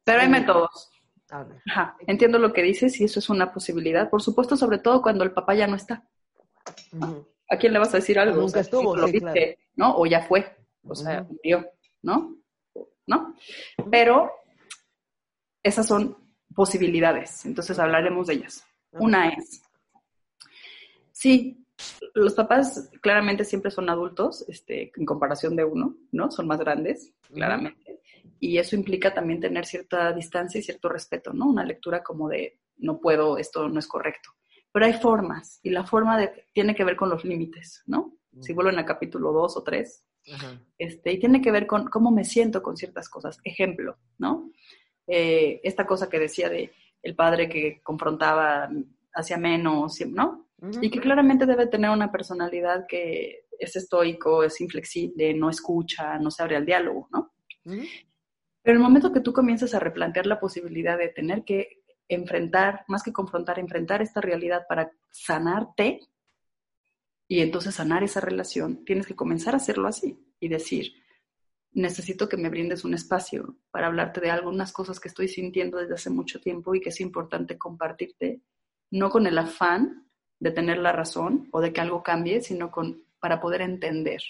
Pero 0.02 0.21
hay 0.21 0.28
métodos. 0.28 0.90
Ajá, 1.31 1.97
entiendo 2.07 2.38
lo 2.38 2.52
que 2.52 2.62
dices 2.62 2.99
y 3.00 3.05
eso 3.05 3.21
es 3.21 3.28
una 3.28 3.52
posibilidad. 3.52 4.11
Por 4.11 4.23
supuesto, 4.23 4.57
sobre 4.57 4.78
todo 4.78 5.02
cuando 5.02 5.23
el 5.25 5.33
papá 5.33 5.55
ya 5.55 5.67
no 5.67 5.76
está. 5.76 6.09
¿A 7.50 7.57
quién 7.59 7.73
le 7.73 7.78
vas 7.78 7.95
a 7.95 7.99
decir 7.99 8.19
algo? 8.19 8.40
Nunca 8.40 8.61
estuvo, 8.61 8.97
lo 8.97 9.07
viste, 9.07 9.59
¿no? 9.76 9.95
O 9.97 10.07
ya 10.07 10.23
fue, 10.23 10.57
o 10.83 10.95
sea, 10.95 11.23
murió, 11.23 11.71
¿no? 12.02 12.38
¿No? 13.09 13.35
Pero 13.91 14.31
esas 15.62 15.88
son 15.88 16.17
posibilidades, 16.55 17.45
entonces 17.45 17.79
hablaremos 17.81 18.29
de 18.29 18.35
ellas. 18.35 18.65
Una 18.93 19.31
es, 19.31 19.62
sí, 21.11 21.67
los 22.15 22.35
papás 22.35 22.91
claramente 23.00 23.45
siempre 23.45 23.71
son 23.71 23.88
adultos, 23.91 24.45
este, 24.49 24.93
en 24.97 25.05
comparación 25.05 25.57
de 25.57 25.65
uno, 25.65 25.97
¿no? 26.12 26.31
Son 26.31 26.47
más 26.47 26.59
grandes, 26.59 27.12
claramente. 27.33 28.00
Y 28.41 28.59
eso 28.59 28.77
implica 28.77 29.12
también 29.12 29.41
tener 29.41 29.67
cierta 29.67 30.12
distancia 30.12 30.59
y 30.59 30.62
cierto 30.62 30.88
respeto, 30.88 31.33
¿no? 31.33 31.49
Una 31.49 31.65
lectura 31.65 32.03
como 32.03 32.29
de, 32.29 32.61
no 32.77 33.00
puedo, 33.00 33.38
esto 33.38 33.69
no 33.69 33.79
es 33.79 33.87
correcto. 33.87 34.31
Pero 34.73 34.87
hay 34.87 34.95
formas, 34.95 35.61
y 35.62 35.71
la 35.71 35.85
forma 35.85 36.19
de, 36.19 36.47
tiene 36.53 36.75
que 36.75 36.85
ver 36.85 36.97
con 36.97 37.09
los 37.09 37.25
límites, 37.25 37.83
¿no? 37.87 38.15
Si 38.41 38.53
vuelven 38.53 38.79
a 38.79 38.85
capítulo 38.85 39.33
2 39.33 39.57
o 39.57 39.62
3, 39.62 40.05
este, 40.79 41.13
y 41.13 41.19
tiene 41.19 41.41
que 41.41 41.51
ver 41.51 41.67
con 41.67 41.87
cómo 41.89 42.11
me 42.11 42.25
siento 42.25 42.63
con 42.63 42.77
ciertas 42.77 43.09
cosas. 43.09 43.39
Ejemplo, 43.45 43.97
¿no? 44.19 44.51
Eh, 45.07 45.61
esta 45.63 45.87
cosa 45.87 46.09
que 46.09 46.19
decía 46.19 46.49
de 46.49 46.73
el 47.03 47.15
padre 47.15 47.49
que 47.49 47.81
confrontaba 47.83 48.69
hacia 49.15 49.37
menos, 49.37 50.01
¿no? 50.07 50.49
Y 50.83 50.91
que 50.91 51.01
claramente 51.01 51.47
debe 51.47 51.67
tener 51.67 51.91
una 51.91 52.11
personalidad 52.11 52.85
que 52.89 53.45
es 53.59 53.77
estoico, 53.77 54.43
es 54.43 54.61
inflexible, 54.61 55.33
no 55.35 55.51
escucha, 55.51 56.19
no 56.19 56.31
se 56.31 56.43
abre 56.43 56.57
al 56.57 56.67
diálogo, 56.67 57.09
¿no? 57.13 57.33
Pero 57.65 58.77
el 58.77 58.83
momento 58.83 59.13
que 59.13 59.21
tú 59.21 59.33
comienzas 59.33 59.75
a 59.75 59.81
replantear 59.81 60.27
la 60.27 60.41
posibilidad 60.41 60.99
de 60.99 61.09
tener 61.09 61.45
que 61.45 61.83
enfrentar, 62.09 62.85
más 62.88 63.03
que 63.03 63.12
confrontar, 63.12 63.59
enfrentar 63.59 64.03
esta 64.03 64.21
realidad 64.21 64.62
para 64.69 64.91
sanarte 65.11 66.01
y 67.29 67.43
entonces 67.43 67.75
sanar 67.75 68.03
esa 68.03 68.21
relación, 68.21 68.85
tienes 68.87 69.07
que 69.07 69.14
comenzar 69.14 69.53
a 69.53 69.59
hacerlo 69.59 69.87
así 69.87 70.19
y 70.41 70.49
decir, 70.49 70.95
necesito 71.73 72.29
que 72.29 72.38
me 72.38 72.49
brindes 72.49 72.85
un 72.85 72.95
espacio 72.95 73.57
para 73.71 73.88
hablarte 73.88 74.23
de 74.23 74.31
algunas 74.31 74.73
cosas 74.73 74.99
que 74.99 75.09
estoy 75.09 75.29
sintiendo 75.29 75.77
desde 75.77 75.95
hace 75.95 76.09
mucho 76.09 76.41
tiempo 76.41 76.75
y 76.75 76.81
que 76.81 76.88
es 76.88 77.01
importante 77.01 77.59
compartirte, 77.59 78.41
no 78.91 79.11
con 79.11 79.27
el 79.27 79.37
afán 79.37 80.09
de 80.41 80.51
tener 80.51 80.79
la 80.79 80.93
razón 80.93 81.49
o 81.53 81.61
de 81.61 81.73
que 81.73 81.83
algo 81.83 82.03
cambie, 82.03 82.41
sino 82.41 82.71
con, 82.71 83.05
para 83.21 83.41
poder 83.41 83.61
entender. 83.61 84.23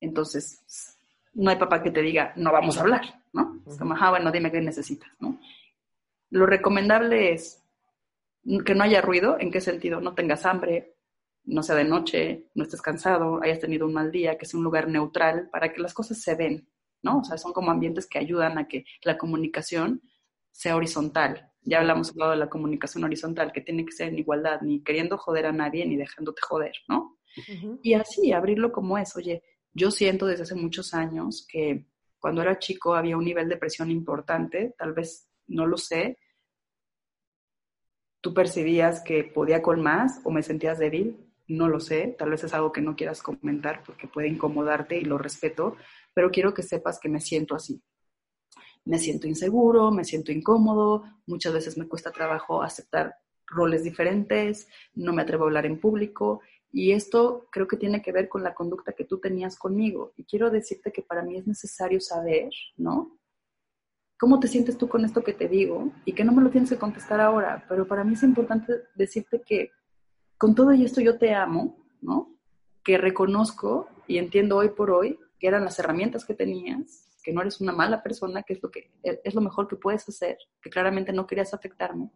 Entonces, 0.00 0.96
no 1.34 1.50
hay 1.50 1.56
papá 1.56 1.82
que 1.82 1.90
te 1.90 2.00
diga, 2.00 2.32
no 2.36 2.52
vamos 2.52 2.78
a 2.78 2.82
hablar, 2.82 3.22
¿no? 3.32 3.60
Es 3.66 3.76
como, 3.76 3.94
ah, 3.98 4.10
bueno, 4.10 4.30
dime 4.30 4.52
qué 4.52 4.60
necesitas, 4.60 5.10
¿no? 5.18 5.40
Lo 6.30 6.46
recomendable 6.46 7.32
es 7.32 7.62
que 8.64 8.74
no 8.74 8.84
haya 8.84 9.00
ruido, 9.00 9.36
¿en 9.38 9.50
qué 9.50 9.60
sentido? 9.60 10.00
No 10.00 10.14
tengas 10.14 10.46
hambre, 10.46 10.94
no 11.50 11.62
sea 11.62 11.74
de 11.74 11.84
noche, 11.84 12.46
no 12.54 12.62
estés 12.62 12.80
cansado, 12.80 13.42
hayas 13.42 13.58
tenido 13.58 13.86
un 13.86 13.92
mal 13.92 14.12
día, 14.12 14.38
que 14.38 14.46
sea 14.46 14.58
un 14.58 14.64
lugar 14.64 14.88
neutral 14.88 15.48
para 15.50 15.72
que 15.72 15.82
las 15.82 15.92
cosas 15.92 16.20
se 16.22 16.36
den, 16.36 16.68
¿no? 17.02 17.18
O 17.18 17.24
sea, 17.24 17.36
son 17.38 17.52
como 17.52 17.70
ambientes 17.72 18.06
que 18.06 18.18
ayudan 18.18 18.56
a 18.56 18.68
que 18.68 18.84
la 19.02 19.18
comunicación 19.18 20.00
sea 20.52 20.76
horizontal. 20.76 21.50
Ya 21.62 21.80
hablamos 21.80 22.14
de 22.14 22.36
la 22.36 22.48
comunicación 22.48 23.04
horizontal, 23.04 23.52
que 23.52 23.60
tiene 23.60 23.84
que 23.84 23.92
ser 23.92 24.08
en 24.08 24.18
igualdad, 24.18 24.60
ni 24.62 24.82
queriendo 24.82 25.18
joder 25.18 25.46
a 25.46 25.52
nadie, 25.52 25.84
ni 25.86 25.96
dejándote 25.96 26.40
joder, 26.42 26.72
¿no? 26.88 27.18
Y 27.82 27.94
así, 27.94 28.32
abrirlo 28.32 28.72
como 28.72 28.96
es, 28.96 29.14
oye, 29.16 29.42
yo 29.72 29.90
siento 29.90 30.26
desde 30.26 30.44
hace 30.44 30.54
muchos 30.54 30.94
años 30.94 31.46
que 31.48 31.86
cuando 32.18 32.42
era 32.42 32.58
chico 32.58 32.94
había 32.94 33.16
un 33.16 33.24
nivel 33.24 33.48
de 33.48 33.56
presión 33.56 33.90
importante, 33.90 34.74
tal 34.78 34.92
vez 34.92 35.28
no 35.48 35.66
lo 35.66 35.76
sé, 35.76 36.18
tú 38.20 38.34
percibías 38.34 39.00
que 39.02 39.24
podía 39.24 39.62
con 39.62 39.80
más 39.80 40.20
o 40.24 40.30
me 40.30 40.42
sentías 40.42 40.78
débil, 40.78 41.29
no 41.50 41.68
lo 41.68 41.80
sé, 41.80 42.14
tal 42.18 42.30
vez 42.30 42.44
es 42.44 42.54
algo 42.54 42.72
que 42.72 42.80
no 42.80 42.94
quieras 42.94 43.22
comentar 43.22 43.82
porque 43.84 44.06
puede 44.06 44.28
incomodarte 44.28 44.96
y 44.98 45.04
lo 45.04 45.18
respeto, 45.18 45.76
pero 46.14 46.30
quiero 46.30 46.54
que 46.54 46.62
sepas 46.62 47.00
que 47.00 47.08
me 47.08 47.20
siento 47.20 47.54
así. 47.54 47.82
Me 48.84 48.98
siento 48.98 49.26
inseguro, 49.26 49.90
me 49.90 50.04
siento 50.04 50.32
incómodo, 50.32 51.04
muchas 51.26 51.52
veces 51.52 51.76
me 51.76 51.88
cuesta 51.88 52.12
trabajo 52.12 52.62
aceptar 52.62 53.16
roles 53.46 53.82
diferentes, 53.82 54.68
no 54.94 55.12
me 55.12 55.22
atrevo 55.22 55.44
a 55.44 55.46
hablar 55.48 55.66
en 55.66 55.80
público 55.80 56.40
y 56.70 56.92
esto 56.92 57.48
creo 57.50 57.66
que 57.66 57.76
tiene 57.76 58.00
que 58.00 58.12
ver 58.12 58.28
con 58.28 58.44
la 58.44 58.54
conducta 58.54 58.92
que 58.92 59.04
tú 59.04 59.18
tenías 59.18 59.58
conmigo. 59.58 60.12
Y 60.16 60.24
quiero 60.24 60.50
decirte 60.50 60.92
que 60.92 61.02
para 61.02 61.22
mí 61.22 61.36
es 61.36 61.46
necesario 61.48 62.00
saber, 62.00 62.50
¿no? 62.76 63.18
¿Cómo 64.16 64.38
te 64.38 64.46
sientes 64.46 64.78
tú 64.78 64.88
con 64.88 65.04
esto 65.04 65.24
que 65.24 65.32
te 65.32 65.48
digo? 65.48 65.90
Y 66.04 66.12
que 66.12 66.24
no 66.24 66.32
me 66.32 66.42
lo 66.42 66.50
tienes 66.50 66.70
que 66.70 66.78
contestar 66.78 67.20
ahora, 67.20 67.64
pero 67.68 67.88
para 67.88 68.04
mí 68.04 68.12
es 68.14 68.22
importante 68.22 68.74
decirte 68.94 69.42
que 69.44 69.72
con 70.40 70.54
todo 70.54 70.70
esto 70.70 71.02
yo 71.02 71.18
te 71.18 71.34
amo, 71.34 71.76
¿no? 72.00 72.34
Que 72.82 72.96
reconozco 72.96 73.90
y 74.06 74.16
entiendo 74.16 74.56
hoy 74.56 74.70
por 74.70 74.90
hoy 74.90 75.18
que 75.38 75.46
eran 75.46 75.66
las 75.66 75.78
herramientas 75.78 76.24
que 76.24 76.32
tenías, 76.32 77.10
que 77.22 77.34
no 77.34 77.42
eres 77.42 77.60
una 77.60 77.72
mala 77.72 78.02
persona, 78.02 78.42
que 78.42 78.54
es 78.54 78.62
lo, 78.62 78.70
que, 78.70 78.90
es 79.02 79.34
lo 79.34 79.42
mejor 79.42 79.68
que 79.68 79.76
puedes 79.76 80.08
hacer, 80.08 80.38
que 80.62 80.70
claramente 80.70 81.12
no 81.12 81.26
querías 81.26 81.52
afectarme, 81.52 82.10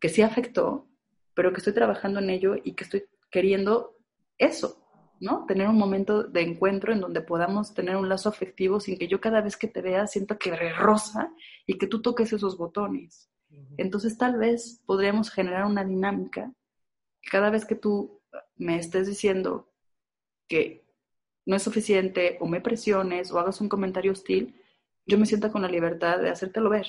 que 0.00 0.08
sí 0.08 0.22
afectó, 0.22 0.88
pero 1.34 1.52
que 1.52 1.58
estoy 1.58 1.74
trabajando 1.74 2.18
en 2.18 2.30
ello 2.30 2.56
y 2.64 2.72
que 2.72 2.84
estoy 2.84 3.04
queriendo 3.30 3.94
eso, 4.38 4.82
¿no? 5.20 5.44
Tener 5.44 5.68
un 5.68 5.76
momento 5.76 6.22
de 6.22 6.40
encuentro 6.40 6.94
en 6.94 7.02
donde 7.02 7.20
podamos 7.20 7.74
tener 7.74 7.96
un 7.96 8.08
lazo 8.08 8.30
afectivo 8.30 8.80
sin 8.80 8.96
que 8.96 9.06
yo 9.06 9.20
cada 9.20 9.42
vez 9.42 9.58
que 9.58 9.68
te 9.68 9.82
vea 9.82 10.06
sienta 10.06 10.38
que 10.38 10.56
rosa 10.72 11.30
y 11.66 11.76
que 11.76 11.88
tú 11.88 12.00
toques 12.00 12.32
esos 12.32 12.56
botones. 12.56 13.30
Entonces 13.76 14.16
tal 14.16 14.38
vez 14.38 14.82
podríamos 14.86 15.30
generar 15.30 15.66
una 15.66 15.84
dinámica 15.84 16.50
cada 17.30 17.50
vez 17.50 17.64
que 17.64 17.74
tú 17.74 18.20
me 18.56 18.78
estés 18.78 19.06
diciendo 19.06 19.72
que 20.48 20.84
no 21.46 21.56
es 21.56 21.62
suficiente 21.62 22.38
o 22.40 22.46
me 22.46 22.60
presiones 22.60 23.30
o 23.30 23.38
hagas 23.38 23.60
un 23.60 23.68
comentario 23.68 24.12
hostil, 24.12 24.60
yo 25.06 25.18
me 25.18 25.26
sienta 25.26 25.50
con 25.50 25.62
la 25.62 25.68
libertad 25.68 26.18
de 26.18 26.30
hacértelo 26.30 26.70
ver. 26.70 26.86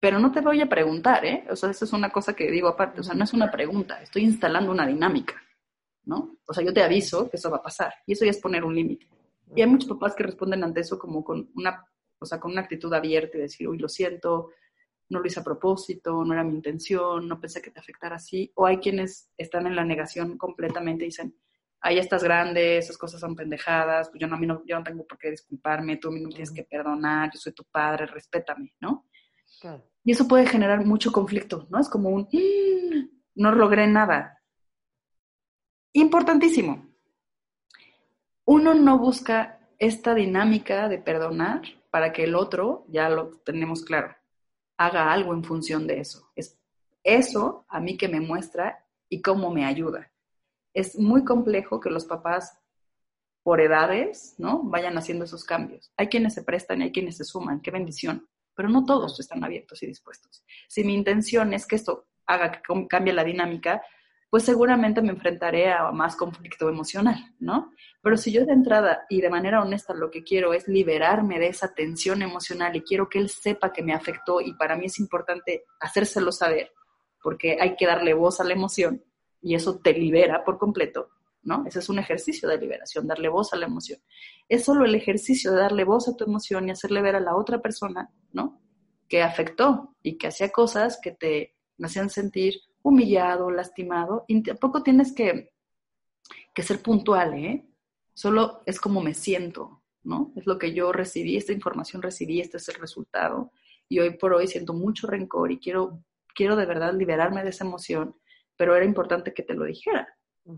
Pero 0.00 0.18
no 0.18 0.32
te 0.32 0.40
voy 0.40 0.60
a 0.60 0.68
preguntar, 0.68 1.24
¿eh? 1.24 1.44
O 1.50 1.56
sea, 1.56 1.70
eso 1.70 1.84
es 1.84 1.92
una 1.92 2.10
cosa 2.10 2.34
que 2.34 2.50
digo 2.50 2.68
aparte, 2.68 3.00
o 3.00 3.04
sea, 3.04 3.14
no 3.14 3.24
es 3.24 3.32
una 3.32 3.50
pregunta, 3.50 4.02
estoy 4.02 4.24
instalando 4.24 4.72
una 4.72 4.86
dinámica, 4.86 5.40
¿no? 6.04 6.38
O 6.46 6.54
sea, 6.54 6.64
yo 6.64 6.72
te 6.72 6.82
aviso 6.82 7.30
que 7.30 7.36
eso 7.36 7.50
va 7.50 7.58
a 7.58 7.62
pasar 7.62 7.94
y 8.06 8.12
eso 8.12 8.24
ya 8.24 8.32
es 8.32 8.38
poner 8.38 8.64
un 8.64 8.74
límite. 8.74 9.06
Y 9.54 9.60
hay 9.60 9.68
muchos 9.68 9.88
papás 9.88 10.14
que 10.14 10.24
responden 10.24 10.64
ante 10.64 10.80
eso 10.80 10.98
como 10.98 11.22
con 11.22 11.50
una, 11.54 11.86
o 12.18 12.26
sea, 12.26 12.40
con 12.40 12.52
una 12.52 12.62
actitud 12.62 12.92
abierta 12.92 13.36
y 13.36 13.42
decir, 13.42 13.68
uy, 13.68 13.78
lo 13.78 13.88
siento, 13.88 14.50
no 15.08 15.20
lo 15.20 15.26
hice 15.26 15.40
a 15.40 15.44
propósito, 15.44 16.24
no 16.24 16.32
era 16.32 16.44
mi 16.44 16.54
intención, 16.54 17.28
no 17.28 17.40
pensé 17.40 17.60
que 17.60 17.70
te 17.70 17.80
afectara 17.80 18.16
así. 18.16 18.50
O 18.54 18.66
hay 18.66 18.78
quienes 18.78 19.30
están 19.36 19.66
en 19.66 19.76
la 19.76 19.84
negación 19.84 20.38
completamente 20.38 21.04
y 21.04 21.08
dicen, 21.08 21.34
ahí 21.82 21.98
estás 21.98 22.22
grande, 22.22 22.78
esas 22.78 22.96
cosas 22.96 23.20
son 23.20 23.34
pendejadas, 23.34 24.08
pues 24.08 24.20
yo 24.20 24.28
no, 24.28 24.36
a 24.36 24.38
mí 24.38 24.46
no, 24.46 24.62
yo 24.64 24.78
no 24.78 24.84
tengo 24.84 25.04
por 25.04 25.18
qué 25.18 25.30
disculparme, 25.30 25.96
tú 25.96 26.08
a 26.08 26.12
mí 26.12 26.20
no 26.20 26.28
me 26.28 26.34
tienes 26.34 26.52
que 26.52 26.62
perdonar, 26.62 27.30
yo 27.32 27.40
soy 27.40 27.52
tu 27.52 27.64
padre, 27.64 28.06
respétame, 28.06 28.74
¿no? 28.80 29.06
Y 30.04 30.12
eso 30.12 30.26
puede 30.26 30.46
generar 30.46 30.84
mucho 30.84 31.12
conflicto, 31.12 31.66
¿no? 31.70 31.78
Es 31.80 31.88
como 31.88 32.10
un, 32.10 32.28
no 33.34 33.52
logré 33.52 33.86
nada. 33.86 34.38
Importantísimo. 35.92 36.88
uno 38.44 38.74
no 38.74 38.98
busca 38.98 39.60
esta 39.78 40.14
dinámica 40.14 40.88
de 40.88 40.98
perdonar 40.98 41.62
para 41.90 42.12
que 42.12 42.24
el 42.24 42.34
otro, 42.34 42.86
ya 42.88 43.08
lo 43.08 43.30
tenemos 43.44 43.84
claro, 43.84 44.14
haga 44.76 45.12
algo 45.12 45.34
en 45.34 45.44
función 45.44 45.86
de 45.86 46.00
eso. 46.00 46.30
Es 46.34 46.58
eso 47.04 47.64
a 47.68 47.80
mí 47.80 47.96
que 47.96 48.08
me 48.08 48.20
muestra 48.20 48.84
y 49.08 49.20
cómo 49.22 49.50
me 49.50 49.64
ayuda. 49.64 50.10
Es 50.74 50.98
muy 50.98 51.24
complejo 51.24 51.80
que 51.80 51.90
los 51.90 52.04
papás 52.06 52.58
por 53.42 53.60
edades, 53.60 54.34
¿no? 54.38 54.62
Vayan 54.62 54.96
haciendo 54.96 55.24
esos 55.24 55.44
cambios. 55.44 55.92
Hay 55.96 56.08
quienes 56.08 56.34
se 56.34 56.44
prestan 56.44 56.80
y 56.80 56.84
hay 56.84 56.92
quienes 56.92 57.16
se 57.16 57.24
suman, 57.24 57.60
qué 57.60 57.70
bendición, 57.70 58.28
pero 58.54 58.68
no 58.68 58.84
todos 58.84 59.18
están 59.18 59.42
abiertos 59.44 59.82
y 59.82 59.86
dispuestos. 59.86 60.44
Si 60.68 60.84
mi 60.84 60.94
intención 60.94 61.52
es 61.52 61.66
que 61.66 61.76
esto 61.76 62.06
haga 62.26 62.52
que 62.52 62.86
cambie 62.88 63.12
la 63.12 63.24
dinámica, 63.24 63.82
pues 64.32 64.44
seguramente 64.44 65.02
me 65.02 65.10
enfrentaré 65.10 65.70
a 65.70 65.92
más 65.92 66.16
conflicto 66.16 66.70
emocional, 66.70 67.34
¿no? 67.38 67.70
Pero 68.00 68.16
si 68.16 68.32
yo 68.32 68.46
de 68.46 68.54
entrada 68.54 69.04
y 69.10 69.20
de 69.20 69.28
manera 69.28 69.60
honesta 69.60 69.92
lo 69.92 70.10
que 70.10 70.24
quiero 70.24 70.54
es 70.54 70.66
liberarme 70.66 71.38
de 71.38 71.48
esa 71.48 71.74
tensión 71.74 72.22
emocional 72.22 72.74
y 72.74 72.80
quiero 72.80 73.10
que 73.10 73.18
él 73.18 73.28
sepa 73.28 73.74
que 73.74 73.82
me 73.82 73.92
afectó 73.92 74.40
y 74.40 74.54
para 74.54 74.74
mí 74.74 74.86
es 74.86 74.98
importante 74.98 75.66
hacérselo 75.80 76.32
saber, 76.32 76.72
porque 77.22 77.58
hay 77.60 77.76
que 77.76 77.84
darle 77.84 78.14
voz 78.14 78.40
a 78.40 78.44
la 78.44 78.54
emoción 78.54 79.04
y 79.42 79.54
eso 79.54 79.80
te 79.80 79.92
libera 79.92 80.44
por 80.44 80.56
completo, 80.56 81.10
¿no? 81.42 81.64
Ese 81.66 81.80
es 81.80 81.90
un 81.90 81.98
ejercicio 81.98 82.48
de 82.48 82.56
liberación, 82.56 83.06
darle 83.06 83.28
voz 83.28 83.52
a 83.52 83.58
la 83.58 83.66
emoción. 83.66 84.00
Es 84.48 84.64
solo 84.64 84.86
el 84.86 84.94
ejercicio 84.94 85.52
de 85.52 85.58
darle 85.58 85.84
voz 85.84 86.08
a 86.08 86.16
tu 86.16 86.24
emoción 86.24 86.66
y 86.66 86.70
hacerle 86.70 87.02
ver 87.02 87.16
a 87.16 87.20
la 87.20 87.36
otra 87.36 87.60
persona, 87.60 88.10
¿no? 88.32 88.62
Que 89.10 89.22
afectó 89.22 89.94
y 90.02 90.16
que 90.16 90.28
hacía 90.28 90.48
cosas 90.48 90.98
que 91.02 91.12
te 91.12 91.54
hacían 91.78 92.08
sentir 92.08 92.54
humillado, 92.82 93.50
lastimado, 93.50 94.24
y 94.28 94.42
tampoco 94.42 94.82
tienes 94.82 95.14
que, 95.14 95.52
que 96.54 96.62
ser 96.62 96.82
puntual, 96.82 97.34
¿eh? 97.34 97.66
Solo 98.14 98.62
es 98.66 98.80
como 98.80 99.00
me 99.00 99.14
siento, 99.14 99.82
¿no? 100.02 100.32
Es 100.36 100.46
lo 100.46 100.58
que 100.58 100.74
yo 100.74 100.92
recibí, 100.92 101.36
esta 101.36 101.52
información 101.52 102.02
recibí, 102.02 102.40
este 102.40 102.58
es 102.58 102.68
el 102.68 102.76
resultado, 102.76 103.52
y 103.88 103.98
hoy 103.98 104.16
por 104.16 104.32
hoy 104.32 104.46
siento 104.46 104.74
mucho 104.74 105.06
rencor 105.06 105.52
y 105.52 105.58
quiero, 105.58 106.02
quiero 106.34 106.56
de 106.56 106.66
verdad 106.66 106.94
liberarme 106.94 107.42
de 107.42 107.50
esa 107.50 107.64
emoción, 107.64 108.16
pero 108.56 108.74
era 108.74 108.84
importante 108.84 109.34
que 109.34 109.42
te 109.42 109.54
lo 109.54 109.64
dijera. 109.64 110.08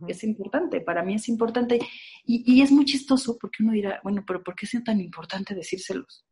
Es 0.08 0.24
importante, 0.24 0.80
para 0.80 1.02
mí 1.02 1.14
es 1.14 1.28
importante. 1.28 1.78
Y, 2.24 2.42
y, 2.50 2.62
es 2.62 2.70
muy 2.70 2.86
chistoso 2.86 3.36
porque 3.38 3.62
uno 3.62 3.72
dirá, 3.72 4.00
bueno, 4.02 4.24
pero 4.26 4.42
¿por 4.42 4.54
qué 4.54 4.64
es 4.64 4.82
tan 4.82 4.98
importante 5.00 5.54
decírselos? 5.54 6.24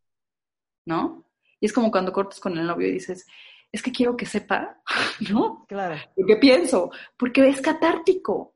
¿No? 0.87 1.27
Y 1.61 1.67
es 1.67 1.73
como 1.73 1.91
cuando 1.91 2.13
cortas 2.13 2.41
con 2.41 2.57
el 2.57 2.67
novio 2.67 2.89
y 2.89 2.93
dices, 2.93 3.27
es 3.73 3.83
que 3.83 3.91
quiero 3.91 4.17
que 4.17 4.27
sepa, 4.27 4.83
¿no? 5.33 5.65
Claro. 5.67 5.97
¿Qué 6.15 6.37
pienso? 6.37 6.91
Porque 7.17 7.49
es 7.49 7.61
catártico 7.61 8.55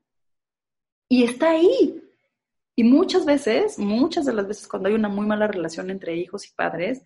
y 1.09 1.23
está 1.23 1.51
ahí. 1.51 2.01
Y 2.75 2.83
muchas 2.83 3.25
veces, 3.25 3.79
muchas 3.79 4.25
de 4.25 4.33
las 4.33 4.47
veces 4.47 4.67
cuando 4.67 4.87
hay 4.87 4.95
una 4.95 5.09
muy 5.09 5.25
mala 5.25 5.47
relación 5.47 5.89
entre 5.89 6.15
hijos 6.15 6.45
y 6.45 6.53
padres, 6.53 7.03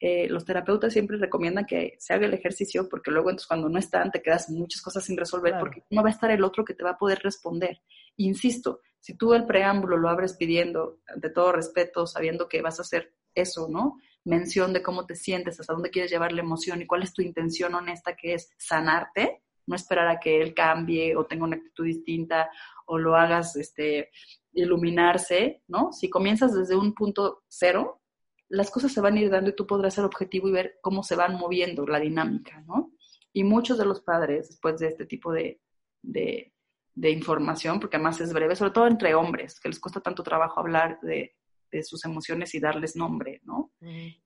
eh, 0.00 0.26
los 0.28 0.44
terapeutas 0.44 0.92
siempre 0.92 1.16
recomiendan 1.16 1.64
que 1.64 1.94
se 2.00 2.12
haga 2.12 2.26
el 2.26 2.34
ejercicio 2.34 2.88
porque 2.88 3.12
luego 3.12 3.30
entonces 3.30 3.46
cuando 3.46 3.68
no 3.68 3.78
están 3.78 4.10
te 4.10 4.20
quedas 4.20 4.50
muchas 4.50 4.82
cosas 4.82 5.04
sin 5.04 5.16
resolver 5.16 5.54
porque 5.60 5.84
no 5.90 6.02
va 6.02 6.08
a 6.08 6.12
estar 6.12 6.28
el 6.32 6.42
otro 6.42 6.64
que 6.64 6.74
te 6.74 6.82
va 6.82 6.90
a 6.90 6.98
poder 6.98 7.20
responder. 7.20 7.80
Insisto, 8.16 8.80
si 8.98 9.16
tú 9.16 9.32
el 9.32 9.46
preámbulo 9.46 9.96
lo 9.96 10.08
abres 10.08 10.32
pidiendo, 10.34 10.98
ante 11.06 11.30
todo 11.30 11.52
respeto, 11.52 12.08
sabiendo 12.08 12.48
que 12.48 12.62
vas 12.62 12.80
a 12.80 12.82
hacer 12.82 13.14
eso, 13.32 13.68
¿no? 13.68 13.98
Mención 14.24 14.72
de 14.72 14.82
cómo 14.82 15.06
te 15.06 15.16
sientes, 15.16 15.58
hasta 15.58 15.72
dónde 15.72 15.90
quieres 15.90 16.10
llevar 16.10 16.32
la 16.32 16.42
emoción 16.42 16.80
y 16.80 16.86
cuál 16.86 17.02
es 17.02 17.12
tu 17.12 17.22
intención 17.22 17.74
honesta, 17.74 18.16
que 18.16 18.34
es 18.34 18.50
sanarte, 18.56 19.42
no 19.66 19.76
esperar 19.76 20.08
a 20.08 20.20
que 20.20 20.40
él 20.40 20.54
cambie 20.54 21.16
o 21.16 21.26
tenga 21.26 21.44
una 21.44 21.56
actitud 21.56 21.84
distinta 21.84 22.50
o 22.86 22.98
lo 22.98 23.16
hagas 23.16 23.56
este, 23.56 24.10
iluminarse, 24.52 25.62
¿no? 25.68 25.92
Si 25.92 26.10
comienzas 26.10 26.54
desde 26.54 26.76
un 26.76 26.94
punto 26.94 27.44
cero, 27.48 28.00
las 28.48 28.70
cosas 28.70 28.92
se 28.92 29.00
van 29.00 29.16
a 29.16 29.20
ir 29.20 29.30
dando 29.30 29.50
y 29.50 29.56
tú 29.56 29.66
podrás 29.66 29.94
ser 29.94 30.04
objetivo 30.04 30.48
y 30.48 30.52
ver 30.52 30.78
cómo 30.82 31.02
se 31.02 31.16
van 31.16 31.36
moviendo 31.36 31.86
la 31.86 32.00
dinámica, 32.00 32.60
¿no? 32.66 32.92
Y 33.32 33.44
muchos 33.44 33.78
de 33.78 33.86
los 33.86 34.02
padres, 34.02 34.48
después 34.48 34.78
de 34.78 34.88
este 34.88 35.06
tipo 35.06 35.32
de, 35.32 35.60
de, 36.02 36.52
de 36.94 37.10
información, 37.10 37.80
porque 37.80 37.96
además 37.96 38.20
es 38.20 38.32
breve, 38.32 38.56
sobre 38.56 38.72
todo 38.72 38.86
entre 38.86 39.14
hombres, 39.14 39.58
que 39.58 39.68
les 39.68 39.80
cuesta 39.80 40.00
tanto 40.00 40.22
trabajo 40.22 40.60
hablar 40.60 41.00
de, 41.00 41.34
de 41.70 41.82
sus 41.82 42.04
emociones 42.04 42.54
y 42.54 42.60
darles 42.60 42.94
nombre, 42.94 43.40
¿no? 43.44 43.61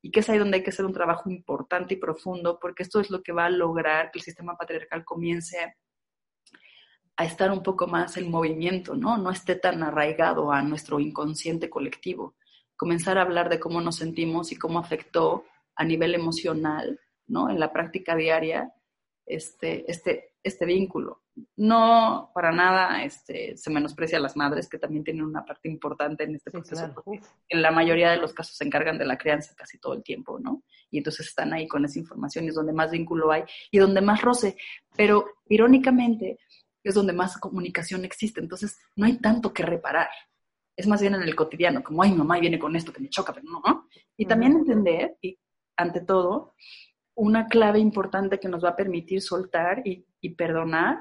Y 0.02 0.10
que 0.10 0.20
es 0.20 0.28
ahí 0.28 0.38
donde 0.38 0.58
hay 0.58 0.62
que 0.62 0.70
hacer 0.70 0.84
un 0.84 0.92
trabajo 0.92 1.30
importante 1.30 1.94
y 1.94 1.96
profundo, 1.96 2.58
porque 2.60 2.82
esto 2.82 3.00
es 3.00 3.10
lo 3.10 3.22
que 3.22 3.32
va 3.32 3.46
a 3.46 3.50
lograr 3.50 4.10
que 4.10 4.18
el 4.18 4.24
sistema 4.24 4.56
patriarcal 4.56 5.04
comience 5.04 5.76
a 7.16 7.24
estar 7.24 7.50
un 7.50 7.62
poco 7.62 7.86
más 7.86 8.16
en 8.18 8.30
movimiento, 8.30 8.94
¿no? 8.94 9.16
No 9.16 9.30
esté 9.30 9.56
tan 9.56 9.82
arraigado 9.82 10.52
a 10.52 10.62
nuestro 10.62 11.00
inconsciente 11.00 11.70
colectivo. 11.70 12.36
Comenzar 12.76 13.16
a 13.16 13.22
hablar 13.22 13.48
de 13.48 13.58
cómo 13.58 13.80
nos 13.80 13.96
sentimos 13.96 14.52
y 14.52 14.56
cómo 14.56 14.78
afectó 14.78 15.44
a 15.74 15.84
nivel 15.84 16.14
emocional, 16.14 17.00
¿no? 17.26 17.48
En 17.48 17.58
la 17.58 17.72
práctica 17.72 18.14
diaria, 18.14 18.72
este, 19.24 19.90
este, 19.90 20.34
este 20.42 20.66
vínculo 20.66 21.22
no 21.56 22.30
para 22.34 22.50
nada 22.52 23.02
este, 23.04 23.56
se 23.56 23.70
menosprecia 23.70 24.18
a 24.18 24.20
las 24.20 24.36
madres, 24.36 24.68
que 24.68 24.78
también 24.78 25.04
tienen 25.04 25.24
una 25.24 25.44
parte 25.44 25.68
importante 25.68 26.24
en 26.24 26.34
este 26.34 26.50
proceso, 26.50 26.94
en 27.48 27.62
la 27.62 27.70
mayoría 27.70 28.10
de 28.10 28.16
los 28.16 28.32
casos 28.32 28.56
se 28.56 28.64
encargan 28.64 28.98
de 28.98 29.04
la 29.04 29.18
crianza 29.18 29.54
casi 29.54 29.78
todo 29.78 29.94
el 29.94 30.02
tiempo, 30.02 30.38
¿no? 30.38 30.62
Y 30.90 30.98
entonces 30.98 31.26
están 31.28 31.52
ahí 31.52 31.68
con 31.68 31.84
esa 31.84 31.98
información 31.98 32.44
y 32.44 32.48
es 32.48 32.54
donde 32.54 32.72
más 32.72 32.90
vínculo 32.90 33.30
hay 33.30 33.44
y 33.70 33.78
donde 33.78 34.00
más 34.00 34.22
roce. 34.22 34.56
Pero 34.96 35.26
irónicamente 35.48 36.38
es 36.82 36.94
donde 36.94 37.12
más 37.12 37.36
comunicación 37.38 38.04
existe, 38.04 38.40
entonces 38.40 38.78
no 38.94 39.06
hay 39.06 39.18
tanto 39.18 39.52
que 39.52 39.62
reparar. 39.62 40.08
Es 40.76 40.86
más 40.86 41.00
bien 41.00 41.14
en 41.14 41.22
el 41.22 41.34
cotidiano, 41.34 41.82
como, 41.82 42.02
ay, 42.02 42.12
mamá, 42.12 42.38
viene 42.38 42.58
con 42.58 42.76
esto 42.76 42.92
que 42.92 43.00
me 43.00 43.08
choca, 43.08 43.32
pero 43.32 43.46
no. 43.50 43.88
Y 44.16 44.26
también 44.26 44.52
entender, 44.52 45.16
y 45.20 45.38
ante 45.76 46.00
todo, 46.02 46.54
una 47.14 47.46
clave 47.46 47.78
importante 47.78 48.38
que 48.38 48.48
nos 48.48 48.62
va 48.62 48.70
a 48.70 48.76
permitir 48.76 49.22
soltar 49.22 49.82
y, 49.86 50.06
y 50.20 50.34
perdonar 50.34 51.00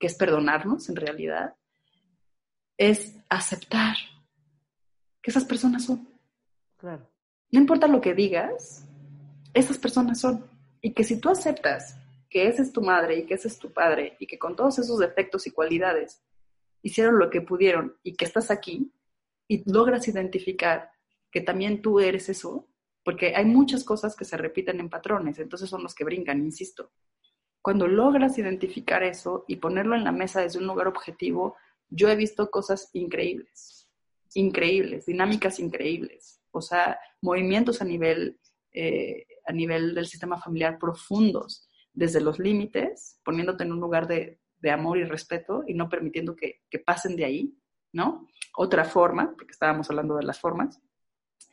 que 0.00 0.06
es 0.06 0.16
perdonarnos 0.16 0.88
en 0.88 0.96
realidad, 0.96 1.54
es 2.76 3.14
aceptar 3.28 3.96
que 5.22 5.30
esas 5.30 5.44
personas 5.44 5.84
son. 5.84 6.08
Claro. 6.78 7.06
No 7.52 7.60
importa 7.60 7.86
lo 7.86 8.00
que 8.00 8.14
digas, 8.14 8.88
esas 9.52 9.76
personas 9.76 10.18
son. 10.18 10.46
Y 10.80 10.94
que 10.94 11.04
si 11.04 11.20
tú 11.20 11.28
aceptas 11.28 11.98
que 12.30 12.48
esa 12.48 12.62
es 12.62 12.72
tu 12.72 12.80
madre 12.80 13.18
y 13.18 13.26
que 13.26 13.34
ese 13.34 13.48
es 13.48 13.58
tu 13.58 13.72
padre 13.72 14.16
y 14.18 14.26
que 14.26 14.38
con 14.38 14.56
todos 14.56 14.78
esos 14.78 14.98
defectos 14.98 15.46
y 15.46 15.50
cualidades 15.50 16.22
hicieron 16.80 17.18
lo 17.18 17.28
que 17.28 17.42
pudieron 17.42 17.96
y 18.02 18.14
que 18.14 18.24
estás 18.24 18.50
aquí 18.50 18.90
y 19.46 19.70
logras 19.70 20.08
identificar 20.08 20.90
que 21.30 21.42
también 21.42 21.82
tú 21.82 22.00
eres 22.00 22.28
eso, 22.28 22.68
porque 23.04 23.34
hay 23.36 23.44
muchas 23.44 23.84
cosas 23.84 24.16
que 24.16 24.24
se 24.24 24.36
repiten 24.36 24.80
en 24.80 24.88
patrones, 24.88 25.38
entonces 25.38 25.68
son 25.68 25.82
los 25.82 25.94
que 25.94 26.04
brincan, 26.04 26.38
insisto. 26.38 26.92
Cuando 27.62 27.86
logras 27.86 28.38
identificar 28.38 29.02
eso 29.02 29.44
y 29.46 29.56
ponerlo 29.56 29.94
en 29.94 30.04
la 30.04 30.12
mesa 30.12 30.40
desde 30.40 30.58
un 30.58 30.66
lugar 30.66 30.88
objetivo, 30.88 31.56
yo 31.88 32.08
he 32.08 32.16
visto 32.16 32.50
cosas 32.50 32.88
increíbles, 32.92 33.88
increíbles, 34.34 35.06
dinámicas 35.06 35.58
increíbles, 35.58 36.40
o 36.52 36.62
sea, 36.62 36.98
movimientos 37.20 37.82
a 37.82 37.84
nivel, 37.84 38.38
eh, 38.72 39.26
a 39.46 39.52
nivel 39.52 39.94
del 39.94 40.06
sistema 40.06 40.40
familiar 40.40 40.78
profundos, 40.78 41.68
desde 41.92 42.20
los 42.20 42.38
límites, 42.38 43.18
poniéndote 43.24 43.64
en 43.64 43.72
un 43.72 43.80
lugar 43.80 44.06
de, 44.06 44.38
amor 44.70 44.98
y 44.98 45.04
respeto 45.04 45.64
y 45.66 45.72
no 45.72 45.88
permitiendo 45.88 46.36
que, 46.36 46.60
que 46.68 46.78
pasen 46.78 47.16
de 47.16 47.24
ahí, 47.24 47.54
¿no? 47.92 48.28
Otra 48.54 48.84
forma, 48.84 49.32
porque 49.34 49.52
estábamos 49.52 49.88
hablando 49.88 50.16
de 50.16 50.22
las 50.22 50.38
formas, 50.38 50.80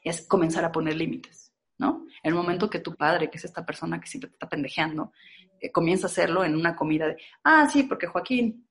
es 0.04 0.28
comenzar 0.28 0.66
a 0.66 0.72
poner 0.72 0.96
límites, 0.96 1.54
¿no? 1.78 2.06
El 2.22 2.34
momento 2.34 2.70
que 2.70 2.80
tu 2.80 2.96
padre, 2.96 3.30
que 3.30 3.38
es 3.38 3.46
esta 3.46 3.66
persona 3.66 4.00
que 4.02 4.08
siempre 4.08 4.30
te 4.30 4.36
está 4.36 4.50
pendejeando, 4.50 5.14
eh, 5.60 5.72
comienza 5.72 6.08
a 6.08 6.10
hacerlo 6.10 6.44
en 6.44 6.56
una 6.56 6.76
comida 6.76 7.08
de, 7.08 7.18
ah, 7.44 7.68
sí, 7.72 7.84
porque 7.84 8.08
Joaquín, 8.08 8.68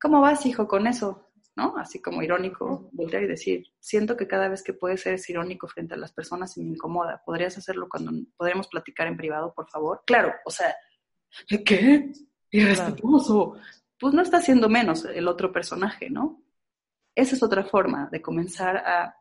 ¿cómo 0.00 0.20
vas, 0.20 0.44
hijo, 0.46 0.66
con 0.66 0.86
eso? 0.86 1.30
¿No? 1.56 1.76
Así 1.78 2.02
como 2.02 2.22
irónico, 2.22 2.90
voltear 2.92 3.22
y 3.22 3.28
decir, 3.28 3.64
siento 3.80 4.16
que 4.16 4.26
cada 4.26 4.48
vez 4.48 4.62
que 4.62 4.74
puedes 4.74 5.00
ser 5.00 5.18
irónico 5.26 5.66
frente 5.68 5.94
a 5.94 5.96
las 5.96 6.12
personas 6.12 6.54
y 6.58 6.62
me 6.62 6.74
incomoda. 6.74 7.22
¿Podrías 7.24 7.56
hacerlo 7.56 7.88
cuando 7.88 8.12
podremos 8.36 8.68
platicar 8.68 9.06
en 9.06 9.16
privado, 9.16 9.54
por 9.54 9.68
favor? 9.70 10.02
Claro, 10.06 10.34
o 10.44 10.50
sea, 10.50 10.76
¿qué? 11.64 12.12
Irrespetuoso. 12.50 13.56
Pues 13.98 14.12
no 14.12 14.20
está 14.20 14.36
haciendo 14.36 14.68
menos 14.68 15.06
el 15.06 15.26
otro 15.28 15.50
personaje, 15.50 16.10
¿no? 16.10 16.42
Esa 17.14 17.34
es 17.34 17.42
otra 17.42 17.64
forma 17.64 18.10
de 18.12 18.20
comenzar 18.20 18.76
a 18.76 19.16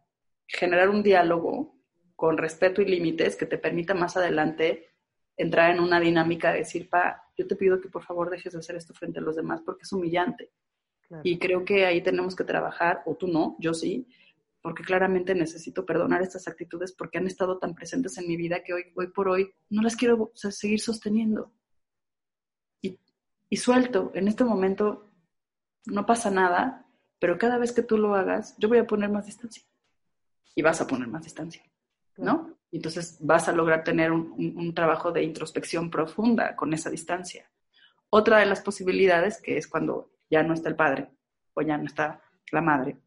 generar 0.45 0.89
un 0.89 1.01
diálogo 1.01 1.75
con 2.15 2.37
respeto 2.37 2.81
y 2.81 2.85
límites 2.85 3.35
que 3.35 3.45
te 3.45 3.57
permita 3.57 3.93
más 3.93 4.17
adelante 4.17 4.94
entrar 5.37 5.71
en 5.71 5.81
una 5.81 5.99
dinámica 5.99 6.51
de 6.51 6.59
decir, 6.59 6.89
pa, 6.89 7.29
yo 7.37 7.47
te 7.47 7.55
pido 7.55 7.81
que 7.81 7.89
por 7.89 8.03
favor 8.03 8.29
dejes 8.29 8.53
de 8.53 8.59
hacer 8.59 8.75
esto 8.75 8.93
frente 8.93 9.19
a 9.19 9.21
los 9.21 9.35
demás 9.35 9.61
porque 9.65 9.83
es 9.83 9.91
humillante. 9.91 10.51
Y 11.23 11.37
creo 11.37 11.63
que 11.63 11.85
ahí 11.85 12.01
tenemos 12.01 12.35
que 12.35 12.43
trabajar, 12.43 13.03
o 13.05 13.15
tú 13.15 13.27
no, 13.27 13.55
yo 13.59 13.73
sí, 13.73 14.07
porque 14.61 14.83
claramente 14.83 15.35
necesito 15.35 15.85
perdonar 15.85 16.23
estas 16.23 16.47
actitudes 16.47 16.91
porque 16.93 17.19
han 17.19 17.27
estado 17.27 17.59
tan 17.59 17.75
presentes 17.75 18.17
en 18.17 18.27
mi 18.27 18.35
vida 18.35 18.63
que 18.63 18.73
hoy, 18.73 18.85
hoy 18.95 19.07
por 19.07 19.29
hoy 19.29 19.53
no 19.69 19.83
las 19.83 19.95
quiero 19.95 20.31
seguir 20.33 20.81
sosteniendo. 20.81 21.51
Y, 22.81 22.99
y 23.49 23.57
suelto, 23.57 24.11
en 24.15 24.27
este 24.27 24.43
momento 24.43 25.11
no 25.85 26.07
pasa 26.07 26.31
nada, 26.31 26.87
pero 27.19 27.37
cada 27.37 27.59
vez 27.59 27.71
que 27.71 27.83
tú 27.83 27.97
lo 27.99 28.15
hagas, 28.15 28.55
yo 28.57 28.67
voy 28.67 28.79
a 28.79 28.87
poner 28.87 29.11
más 29.11 29.27
distancia. 29.27 29.63
Y 30.55 30.63
vas 30.63 30.81
a 30.81 30.87
poner 30.87 31.07
más 31.07 31.23
distancia, 31.23 31.61
¿no? 32.17 32.54
Entonces 32.75 33.17
vas 33.21 33.47
a 33.47 33.53
lograr 33.53 33.85
tener 33.85 34.11
un, 34.11 34.73
trabajo 34.73 35.13
de 35.13 35.23
introspección 35.23 35.89
profunda 35.89 36.57
con 36.57 36.73
esa 36.73 36.89
distancia. 36.89 37.49
Otra 38.09 38.39
de 38.39 38.45
las 38.45 38.59
posibilidades, 38.59 39.41
que 39.41 39.57
es 39.57 39.65
cuando 39.65 40.11
ya 40.29 40.43
no 40.43 40.53
está 40.53 40.67
el 40.67 40.75
padre 40.75 41.09
o 41.53 41.61
ya 41.61 41.77
no 41.77 41.85
está 41.85 42.21
la 42.51 42.59
madre, 42.59 42.97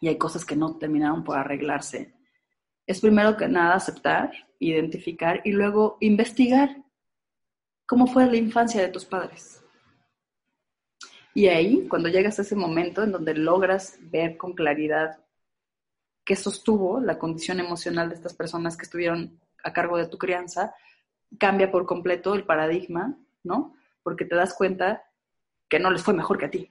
y 0.00 0.08
hay 0.08 0.18
cosas 0.18 0.44
que 0.44 0.54
no 0.54 0.76
terminaron 0.76 1.24
por 1.24 1.38
arreglarse, 1.38 2.14
es 2.86 3.00
primero 3.00 3.38
que 3.38 3.48
nada 3.48 3.74
aceptar, 3.74 4.32
identificar 4.58 5.40
y 5.44 5.52
luego 5.52 5.96
investigar 6.00 6.76
cómo 7.86 8.06
fue 8.06 8.26
la 8.26 8.36
infancia 8.36 8.82
de 8.82 8.88
tus 8.88 9.06
padres. 9.06 9.64
Y 11.32 11.46
ahí, 11.46 11.86
cuando 11.88 12.10
llegas 12.10 12.38
a 12.38 12.42
ese 12.42 12.54
momento 12.54 13.02
en 13.02 13.12
donde 13.12 13.34
logras 13.34 13.96
ver 14.02 14.36
con 14.36 14.52
claridad 14.52 15.24
qué 16.30 16.36
sostuvo 16.36 17.00
la 17.00 17.18
condición 17.18 17.58
emocional 17.58 18.08
de 18.08 18.14
estas 18.14 18.34
personas 18.34 18.76
que 18.76 18.84
estuvieron 18.84 19.40
a 19.64 19.72
cargo 19.72 19.98
de 19.98 20.06
tu 20.06 20.16
crianza, 20.16 20.76
cambia 21.40 21.72
por 21.72 21.86
completo 21.86 22.36
el 22.36 22.44
paradigma, 22.44 23.18
¿no? 23.42 23.74
Porque 24.04 24.24
te 24.24 24.36
das 24.36 24.54
cuenta 24.54 25.02
que 25.68 25.80
no 25.80 25.90
les 25.90 26.04
fue 26.04 26.14
mejor 26.14 26.38
que 26.38 26.44
a 26.44 26.50
ti. 26.52 26.70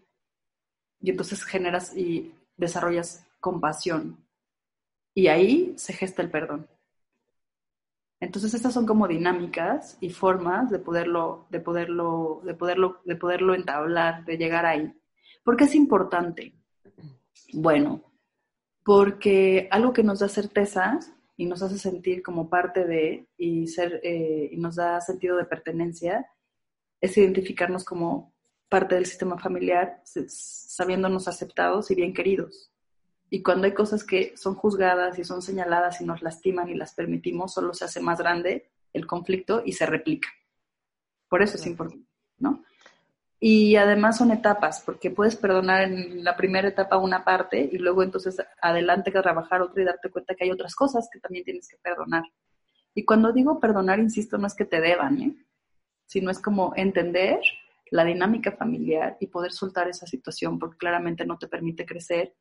Y 1.02 1.10
entonces 1.10 1.44
generas 1.44 1.94
y 1.94 2.34
desarrollas 2.56 3.28
compasión. 3.42 4.24
Y 5.14 5.28
ahí 5.28 5.74
se 5.76 5.92
gesta 5.92 6.22
el 6.22 6.32
perdón. 6.32 6.66
Entonces 8.22 8.54
estas 8.54 8.74
son 8.74 8.86
como 8.86 9.10
dinámicas 9.10 9.98
y 10.00 10.10
formas 10.10 10.70
de 10.70 10.80
poderlo, 10.80 11.48
de 11.50 11.60
poderlo, 11.60 12.40
de 12.46 12.54
poderlo, 12.54 13.02
de 13.04 13.16
poderlo 13.18 13.56
entablar, 13.56 14.24
de 14.24 14.38
llegar 14.38 14.66
ahí. 14.66 14.98
¿Por 15.44 15.58
qué 15.58 15.66
es 15.66 15.76
importante? 15.76 16.54
Bueno, 17.52 18.09
porque 18.84 19.68
algo 19.72 19.94
que 19.94 20.04
nos 20.04 20.20
da 20.20 20.30
certeza 20.30 21.00
y 21.38 21.46
nos 21.46 21.62
hace 21.62 21.78
sentir 21.78 22.22
como 22.22 22.50
parte 22.50 22.86
de 22.86 23.28
y 23.38 23.68
ser 23.68 24.02
eh, 24.04 24.50
y 24.52 24.58
nos 24.58 24.76
da 24.76 25.00
sentido 25.02 25.38
de 25.38 25.46
pertenencia 25.46 26.28
es 27.02 27.18
identificarnos 27.18 27.86
como 27.86 28.34
parte 28.68 28.96
del 28.96 29.06
sistema 29.06 29.38
familiar, 29.40 30.02
sabiéndonos 30.06 31.28
aceptados 31.28 31.90
y 31.92 31.96
bien 31.96 32.14
queridos. 32.14 32.72
Y 33.30 33.42
cuando 33.42 33.66
hay 33.66 33.74
cosas 33.74 34.04
que 34.04 34.36
son 34.38 34.56
juzgadas 34.56 35.18
y 35.20 35.24
son 35.24 35.42
señaladas 35.42 36.02
y 36.02 36.06
nos 36.06 36.22
lastiman 36.22 36.70
y 36.70 36.76
las 36.76 36.94
permitimos, 36.94 37.54
solo 37.54 37.74
se 37.74 37.86
hace 37.86 38.00
más 38.00 38.20
grande 38.20 38.70
el 38.94 39.06
conflicto 39.08 39.62
y 39.64 39.74
se 39.74 39.86
replica. 39.86 40.30
Por 41.30 41.42
eso 41.42 41.58
es 41.58 41.66
importante, 41.68 42.08
¿no? 42.38 42.64
Y 43.42 43.78
además 43.78 44.18
son 44.18 44.32
etapas, 44.32 44.82
porque 44.86 45.12
puedes 45.12 45.38
perdonar 45.38 45.84
en 45.84 46.24
la 46.24 46.36
primera 46.36 46.68
etapa 46.68 46.98
una 46.98 47.24
parte 47.24 47.70
y 47.72 47.78
luego 47.78 48.04
entonces 48.04 48.38
adelante 48.62 49.14
que 49.14 49.22
trabajar 49.22 49.62
otra 49.62 49.82
y 49.82 49.86
darte 49.86 50.10
cuenta 50.10 50.36
que 50.36 50.44
hay 50.44 50.52
otras 50.52 50.76
cosas 50.76 51.08
que 51.12 51.20
también 51.20 51.46
tienes 51.46 51.70
que 51.70 51.78
perdonar. 51.78 52.24
Y 52.94 53.06
cuando 53.06 53.32
digo 53.32 53.60
perdonar, 53.60 54.00
insisto, 54.00 54.38
no 54.38 54.48
es 54.48 54.56
que 54.56 54.66
te 54.66 54.82
deban, 54.82 55.22
¿eh? 55.22 55.36
sino 56.06 56.32
es 56.32 56.40
como 56.42 56.74
entender 56.76 57.40
la 57.92 58.04
dinámica 58.04 58.52
familiar 58.52 59.18
y 59.20 59.28
poder 59.28 59.52
soltar 59.52 59.88
esa 59.88 60.06
situación, 60.06 60.60
porque 60.60 60.78
claramente 60.78 61.26
no 61.26 61.38
te 61.38 61.48
permite 61.48 61.86
crecer 61.86 62.36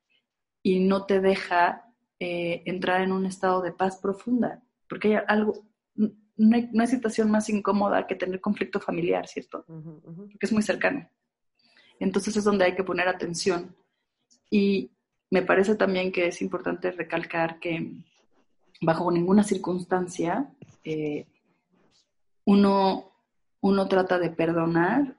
y 0.63 0.81
no 0.81 1.07
te 1.07 1.21
deja 1.21 1.85
eh, 2.19 2.63
entrar 2.67 3.03
en 3.03 3.13
un 3.13 3.27
estado 3.27 3.63
de 3.63 3.73
paz 3.73 3.99
profunda, 3.99 4.63
porque 4.89 5.17
hay 5.17 5.25
algo, 5.29 5.65
no 6.39 6.83
hay, 6.83 6.87
situación 6.87 7.31
más 7.31 7.49
incómoda 7.49 8.07
que 8.07 8.15
tener 8.15 8.41
conflicto 8.41 8.81
familiar, 8.81 9.27
¿cierto? 9.27 9.65
Porque 9.67 10.47
es 10.47 10.53
muy 10.53 10.63
cercano. 10.63 11.09
Entonces 12.01 12.37
es 12.37 12.45
donde 12.45 12.65
hay 12.65 12.75
que 12.75 12.85
poner 12.85 13.09
atención. 13.09 13.75
Y 14.51 14.91
me 15.31 15.43
parece 15.43 15.75
también 15.75 16.13
que 16.13 16.29
es 16.29 16.41
importante 16.41 16.93
recalcar 16.93 17.59
que 17.59 17.93
bajo 18.81 19.11
ninguna 19.11 19.43
circunstancia 19.43 20.49
eh, 20.85 21.27
uno, 22.45 23.13
uno 23.61 23.89
trata 23.89 24.19
de 24.19 24.31
perdonar 24.31 25.17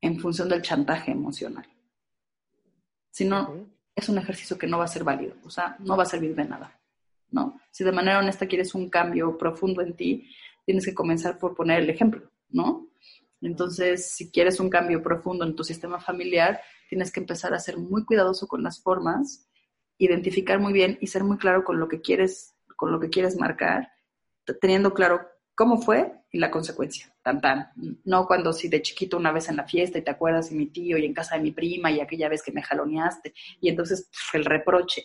en 0.00 0.18
función 0.18 0.48
del 0.48 0.62
chantaje 0.62 1.10
emocional. 1.10 1.66
Sino, 3.10 3.66
es 3.94 4.08
un 4.08 4.18
ejercicio 4.18 4.56
que 4.56 4.66
no 4.66 4.78
va 4.78 4.84
a 4.84 4.88
ser 4.88 5.04
válido, 5.04 5.34
o 5.44 5.50
sea, 5.50 5.76
no 5.80 5.96
va 5.96 6.04
a 6.04 6.06
servir 6.06 6.34
de 6.34 6.44
nada, 6.44 6.80
¿no? 7.30 7.60
Si 7.70 7.84
de 7.84 7.92
manera 7.92 8.20
honesta 8.20 8.46
quieres 8.46 8.74
un 8.74 8.88
cambio 8.88 9.36
profundo 9.36 9.82
en 9.82 9.94
ti, 9.94 10.30
tienes 10.64 10.84
que 10.84 10.94
comenzar 10.94 11.38
por 11.38 11.54
poner 11.54 11.80
el 11.80 11.90
ejemplo, 11.90 12.30
¿no? 12.48 12.88
Entonces, 13.40 14.12
si 14.12 14.30
quieres 14.30 14.60
un 14.60 14.70
cambio 14.70 15.02
profundo 15.02 15.44
en 15.44 15.56
tu 15.56 15.64
sistema 15.64 16.00
familiar, 16.00 16.60
tienes 16.88 17.10
que 17.10 17.20
empezar 17.20 17.54
a 17.54 17.58
ser 17.58 17.78
muy 17.78 18.04
cuidadoso 18.04 18.46
con 18.46 18.62
las 18.62 18.82
formas, 18.82 19.48
identificar 19.98 20.58
muy 20.58 20.72
bien 20.72 20.98
y 21.00 21.06
ser 21.06 21.24
muy 21.24 21.38
claro 21.38 21.64
con 21.64 21.78
lo 21.78 21.88
que 21.88 22.00
quieres, 22.00 22.54
con 22.76 22.92
lo 22.92 23.00
que 23.00 23.10
quieres 23.10 23.38
marcar, 23.38 23.88
teniendo 24.60 24.92
claro 24.92 25.20
cómo 25.54 25.80
fue 25.80 26.12
y 26.32 26.38
la 26.38 26.50
consecuencia, 26.50 27.14
tan 27.22 27.40
tan. 27.40 27.70
No 28.04 28.26
cuando 28.26 28.52
si 28.52 28.68
de 28.68 28.82
chiquito 28.82 29.16
una 29.16 29.32
vez 29.32 29.48
en 29.48 29.56
la 29.56 29.66
fiesta 29.66 29.98
y 29.98 30.02
te 30.02 30.10
acuerdas 30.10 30.50
de 30.50 30.56
mi 30.56 30.66
tío 30.66 30.96
y 30.96 31.04
en 31.04 31.14
casa 31.14 31.36
de 31.36 31.42
mi 31.42 31.52
prima 31.52 31.90
y 31.90 32.00
aquella 32.00 32.28
vez 32.28 32.42
que 32.42 32.52
me 32.52 32.62
jaloneaste 32.62 33.34
y 33.60 33.68
entonces 33.68 34.10
el 34.32 34.44
reproche. 34.44 35.04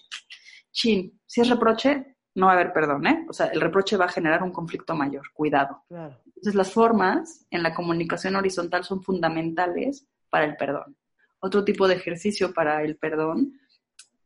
Chin, 0.72 1.20
si 1.26 1.42
es 1.42 1.50
reproche, 1.50 2.15
no 2.36 2.48
va 2.48 2.52
a 2.52 2.56
haber 2.56 2.74
perdón, 2.74 3.08
¿eh? 3.08 3.26
O 3.30 3.34
sea, 3.34 3.48
el 3.48 3.62
reproche 3.62 3.98
va 3.98 4.06
a 4.06 4.10
generar 4.10 4.44
un 4.44 4.52
conflicto 4.52 4.94
mayor, 4.94 5.32
cuidado. 5.34 5.84
Entonces 5.90 6.54
las 6.54 6.72
formas 6.72 7.48
en 7.50 7.64
la 7.64 7.74
comunicación 7.74 8.36
horizontal 8.36 8.84
son 8.84 9.02
fundamentales 9.02 10.06
para 10.30 10.46
el 10.46 10.58
perdón. 10.58 10.98
Otro 11.40 11.64
tipo 11.64 11.88
de 11.88 11.96
ejercicio 11.96 12.54
para 12.54 12.84
el 12.84 12.98
perdón 12.98 13.54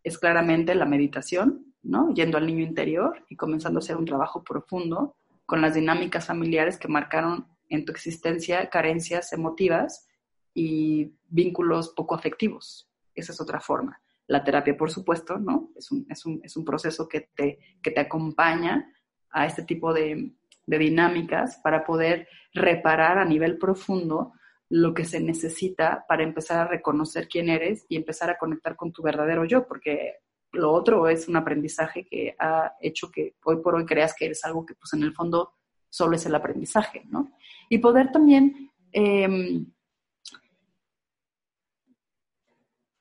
es 0.03 0.17
claramente 0.17 0.73
la 0.73 0.85
meditación, 0.85 1.73
¿no? 1.83 2.11
Yendo 2.13 2.37
al 2.37 2.47
niño 2.47 2.63
interior 2.63 3.23
y 3.29 3.35
comenzando 3.35 3.77
a 3.77 3.81
hacer 3.81 3.95
un 3.95 4.05
trabajo 4.05 4.43
profundo 4.43 5.15
con 5.45 5.61
las 5.61 5.75
dinámicas 5.75 6.25
familiares 6.25 6.77
que 6.77 6.87
marcaron 6.87 7.47
en 7.69 7.85
tu 7.85 7.91
existencia 7.91 8.69
carencias 8.69 9.33
emotivas 9.33 10.07
y 10.53 11.13
vínculos 11.27 11.89
poco 11.89 12.15
afectivos. 12.15 12.89
Esa 13.13 13.33
es 13.33 13.41
otra 13.41 13.59
forma. 13.59 14.01
La 14.29 14.43
terapia, 14.43 14.77
por 14.77 14.91
supuesto, 14.91 15.37
¿no? 15.37 15.71
Es 15.75 15.91
un, 15.91 16.05
es 16.09 16.25
un, 16.25 16.39
es 16.43 16.55
un 16.55 16.63
proceso 16.63 17.07
que 17.07 17.29
te, 17.35 17.59
que 17.81 17.91
te 17.91 17.99
acompaña 17.99 18.93
a 19.31 19.45
este 19.45 19.63
tipo 19.63 19.93
de, 19.93 20.33
de 20.65 20.77
dinámicas 20.77 21.59
para 21.63 21.83
poder 21.83 22.27
reparar 22.53 23.17
a 23.17 23.25
nivel 23.25 23.57
profundo 23.57 24.33
lo 24.69 24.93
que 24.93 25.03
se 25.03 25.19
necesita 25.19 26.05
para 26.07 26.23
empezar 26.23 26.59
a 26.59 26.67
reconocer 26.67 27.27
quién 27.27 27.49
eres 27.49 27.85
y 27.89 27.95
empezar 27.95 28.29
a 28.29 28.37
conectar 28.37 28.75
con 28.75 28.91
tu 28.91 29.01
verdadero 29.01 29.45
yo, 29.45 29.67
porque 29.67 30.17
lo 30.51 30.71
otro 30.71 31.07
es 31.09 31.27
un 31.27 31.35
aprendizaje 31.35 32.05
que 32.05 32.35
ha 32.37 32.73
hecho 32.79 33.09
que 33.11 33.35
hoy 33.43 33.57
por 33.63 33.75
hoy 33.75 33.85
creas 33.85 34.13
que 34.15 34.25
eres 34.25 34.45
algo 34.45 34.65
que 34.65 34.75
pues 34.75 34.93
en 34.93 35.03
el 35.03 35.13
fondo 35.13 35.53
solo 35.89 36.15
es 36.15 36.25
el 36.27 36.35
aprendizaje, 36.35 37.03
¿no? 37.09 37.31
Y 37.67 37.79
poder 37.79 38.11
también 38.11 38.71
em, 38.91 39.65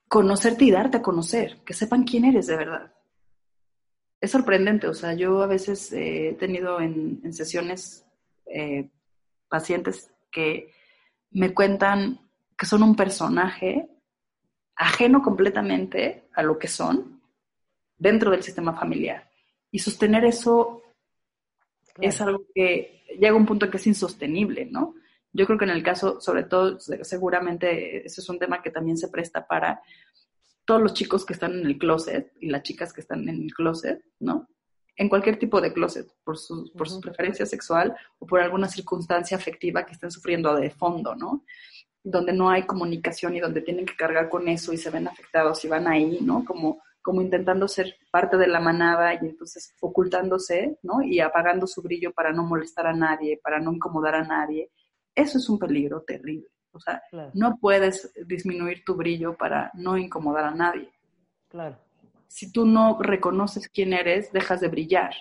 conocerte 0.09 0.64
y 0.64 0.71
darte 0.71 0.99
a 0.99 1.03
conocer, 1.03 1.59
que 1.64 1.75
sepan 1.75 2.05
quién 2.05 2.25
eres 2.25 2.47
de 2.47 2.57
verdad. 2.57 2.92
Es 4.21 4.33
sorprendente, 4.33 4.88
o 4.88 4.94
sea, 4.94 5.14
yo 5.14 5.42
a 5.42 5.47
veces 5.47 5.92
he 5.92 6.37
tenido 6.40 6.81
en, 6.81 7.33
sesiones 7.33 8.05
eh, 8.47 8.88
pacientes 9.49 10.11
que 10.31 10.73
me 11.31 11.55
cuentan 11.55 12.21
que 12.57 12.66
son 12.66 12.83
un 12.83 12.97
personaje 12.97 13.88
ajeno 14.75 15.23
completamente 15.23 16.29
a 16.35 16.42
lo 16.42 16.59
que 16.59 16.68
son 16.68 17.21
dentro 17.97 18.31
del 18.31 18.42
sistema 18.42 18.73
familiar. 18.73 19.31
Y 19.71 19.79
sostener 19.79 20.25
eso 20.25 20.83
es 22.01 22.21
algo 22.21 22.44
que 22.55 23.05
llega 23.18 23.31
a 23.31 23.37
un 23.37 23.47
punto 23.47 23.66
en 23.66 23.71
que 23.71 23.77
es 23.77 23.87
insostenible, 23.87 24.66
¿no? 24.66 24.94
Yo 25.38 25.46
creo 25.46 25.57
que 25.57 25.66
en 25.66 25.70
el 25.70 25.85
caso, 25.85 26.20
sobre 26.20 26.42
todo, 26.42 26.81
seguramente 26.81 28.05
ese 28.05 28.20
es 28.20 28.29
un 28.29 28.40
tema 28.40 28.61
que 28.61 28.72
también 28.72 28.96
se 28.96 29.07
presta 29.07 29.46
para 29.46 29.81
todos 30.64 30.83
los 30.83 30.94
chicos 30.94 31.24
que 31.24 31.33
están 31.33 31.53
en 31.53 31.64
el 31.64 31.79
closet 31.79 32.33
y 32.40 32.48
las 32.48 32.64
chicas 32.64 32.92
que 32.92 33.03
están 33.03 33.29
en 33.29 33.42
el 33.42 33.55
closet, 33.55 34.03
¿no? 34.18 34.48
En 34.96 35.09
cualquier 35.09 35.38
tipo 35.38 35.61
de 35.61 35.72
closet, 35.72 36.09
por 36.24 36.37
su, 36.37 36.72
por 36.77 36.88
su 36.88 37.01
preferencia 37.01 37.46
sexual 37.46 37.94
o 38.18 38.27
por 38.27 38.40
alguna 38.40 38.66
circunstancia 38.66 39.37
afectiva 39.37 39.87
que 39.87 39.92
estén 39.92 40.11
sufriendo 40.11 40.57
de 40.57 40.70
fondo, 40.70 41.14
¿no? 41.14 41.44
Donde 42.03 42.33
no 42.33 42.51
hay 42.51 42.64
comunicación 42.64 43.37
y 43.37 43.40
donde 43.40 43.61
tienen 43.61 43.87
que 43.87 43.94
cargar 43.94 44.29
con 44.29 44.48
eso 44.48 44.72
y 44.72 44.77
se 44.77 44.90
ven 44.90 45.07
afectados 45.07 45.64
y 45.64 45.68
van 45.68 45.87
ahí, 45.87 46.18
¿no? 46.20 46.44
Como 46.44 46.83
como 47.01 47.22
intentando 47.22 47.68
ser 47.68 47.94
parte 48.11 48.37
de 48.37 48.48
la 48.48 48.61
manada 48.61 49.14
y 49.14 49.18
entonces 49.29 49.72
ocultándose, 49.81 50.79
¿no? 50.83 51.01
Y 51.01 51.20
apagando 51.20 51.66
su 51.66 51.81
brillo 51.81 52.12
para 52.12 52.33
no 52.33 52.42
molestar 52.42 52.87
a 52.87 52.92
nadie, 52.92 53.40
para 53.42 53.61
no 53.61 53.72
incomodar 53.72 54.16
a 54.16 54.24
nadie. 54.24 54.70
Eso 55.18 55.38
es 55.38 55.48
un 55.48 55.59
peligro 55.59 56.02
terrible. 56.02 56.48
O 56.72 56.81
sea, 56.81 57.02
no 57.35 57.59
puedes 57.61 58.12
disminuir 58.26 58.85
tu 58.85 58.94
brillo 58.94 59.37
para 59.37 59.70
no 59.74 59.96
incomodar 59.96 60.44
a 60.44 60.54
nadie. 60.54 60.92
Claro. 61.48 61.78
Si 62.28 62.52
tú 62.52 62.66
no 62.66 62.98
reconoces 63.00 63.68
quién 63.68 63.92
eres, 63.92 64.31
dejas 64.33 64.61
de 64.61 64.68
brillar. 64.68 65.14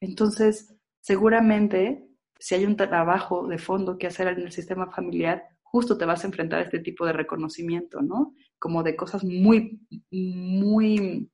Entonces, 0.00 0.74
seguramente, 1.00 2.06
si 2.38 2.56
hay 2.56 2.66
un 2.66 2.76
trabajo 2.76 3.46
de 3.46 3.58
fondo 3.58 3.96
que 3.96 4.08
hacer 4.08 4.28
en 4.28 4.40
el 4.40 4.52
sistema 4.52 4.90
familiar, 4.90 5.44
justo 5.62 5.96
te 5.96 6.04
vas 6.04 6.24
a 6.24 6.26
enfrentar 6.26 6.58
a 6.58 6.64
este 6.64 6.80
tipo 6.80 7.06
de 7.06 7.12
reconocimiento, 7.12 8.02
¿no? 8.02 8.34
como 8.64 8.82
de 8.82 8.96
cosas 8.96 9.22
muy, 9.22 9.78
muy, 10.10 11.30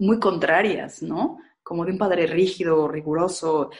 muy 0.00 0.18
contrarias, 0.18 1.00
¿no? 1.00 1.38
Como 1.62 1.84
de 1.84 1.92
un 1.92 1.98
padre 1.98 2.26
rígido, 2.26 2.88
riguroso, 2.88 3.70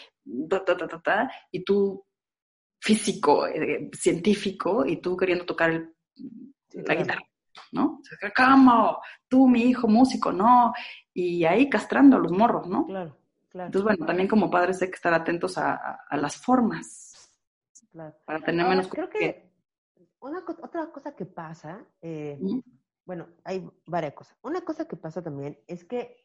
ta, 0.49 0.65
ta, 0.65 0.77
ta, 0.77 1.03
ta, 1.03 1.33
y 1.51 1.65
tú 1.65 2.05
físico, 2.83 3.47
eh, 3.47 3.89
científico, 3.95 4.85
y 4.85 4.97
tú 5.01 5.17
queriendo 5.17 5.47
tocar 5.47 5.71
el, 5.71 5.95
la 6.73 6.95
guitarra, 6.97 7.23
¿no? 7.71 8.01
¿Cómo? 8.37 8.99
Tú, 9.29 9.47
mi 9.49 9.63
hijo, 9.63 9.87
músico, 9.87 10.33
no. 10.33 10.75
Y 11.15 11.45
ahí 11.45 11.71
castrando 11.71 12.17
a 12.17 12.19
los 12.19 12.33
morros, 12.33 12.67
¿no? 12.67 12.85
Claro, 12.87 13.17
claro. 13.49 13.67
Entonces, 13.67 13.85
bueno, 13.85 14.05
también 14.05 14.29
como 14.29 14.51
padres 14.51 14.83
hay 14.83 14.89
que 14.89 14.97
estar 14.97 15.15
atentos 15.15 15.59
a, 15.59 16.01
a, 16.09 16.17
las 16.17 16.37
formas. 16.37 17.31
Claro. 17.93 18.17
Para 18.25 18.41
tener 18.41 18.67
menos... 18.67 18.89
Creo 18.89 19.09
que 19.09 19.53
una, 20.19 20.41
otra 20.41 20.91
cosa 20.91 21.15
que 21.15 21.25
pasa, 21.25 21.85
eh, 22.01 22.37
bueno, 23.05 23.29
hay 23.45 23.65
varias 23.87 24.15
cosas. 24.15 24.37
Una 24.43 24.63
cosa 24.63 24.89
que 24.89 24.97
pasa 24.97 25.23
también 25.23 25.57
es 25.69 25.85
que 25.85 26.17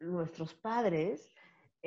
nuestros 0.00 0.52
padres, 0.52 1.34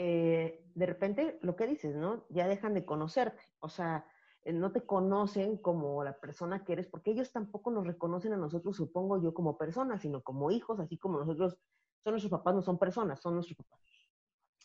eh, 0.02 0.64
de 0.76 0.86
repente, 0.86 1.40
lo 1.42 1.58
que 1.58 1.68
dices, 1.68 1.94
¿no? 1.94 2.24
Ya 2.30 2.48
dejan 2.48 2.74
de 2.74 2.86
conocerte. 2.86 3.42
O 3.60 3.68
sea, 3.68 4.06
eh, 4.44 4.54
no 4.54 4.72
te 4.72 4.86
conocen 4.86 5.58
como 5.58 6.02
la 6.06 6.18
persona 6.18 6.64
que 6.64 6.72
eres, 6.72 6.88
porque 6.88 7.12
ellos 7.12 7.34
tampoco 7.34 7.70
nos 7.70 7.86
reconocen 7.86 8.32
a 8.32 8.38
nosotros, 8.38 8.78
supongo 8.78 9.22
yo, 9.22 9.34
como 9.34 9.58
personas, 9.58 10.02
sino 10.02 10.24
como 10.24 10.52
hijos, 10.52 10.80
así 10.80 10.98
como 10.98 11.20
nosotros, 11.20 11.58
son 12.02 12.14
nuestros 12.14 12.32
papás, 12.32 12.56
no 12.56 12.62
son 12.62 12.80
personas, 12.80 13.20
son 13.20 13.34
nuestros 13.34 13.58
papás. 13.58 13.82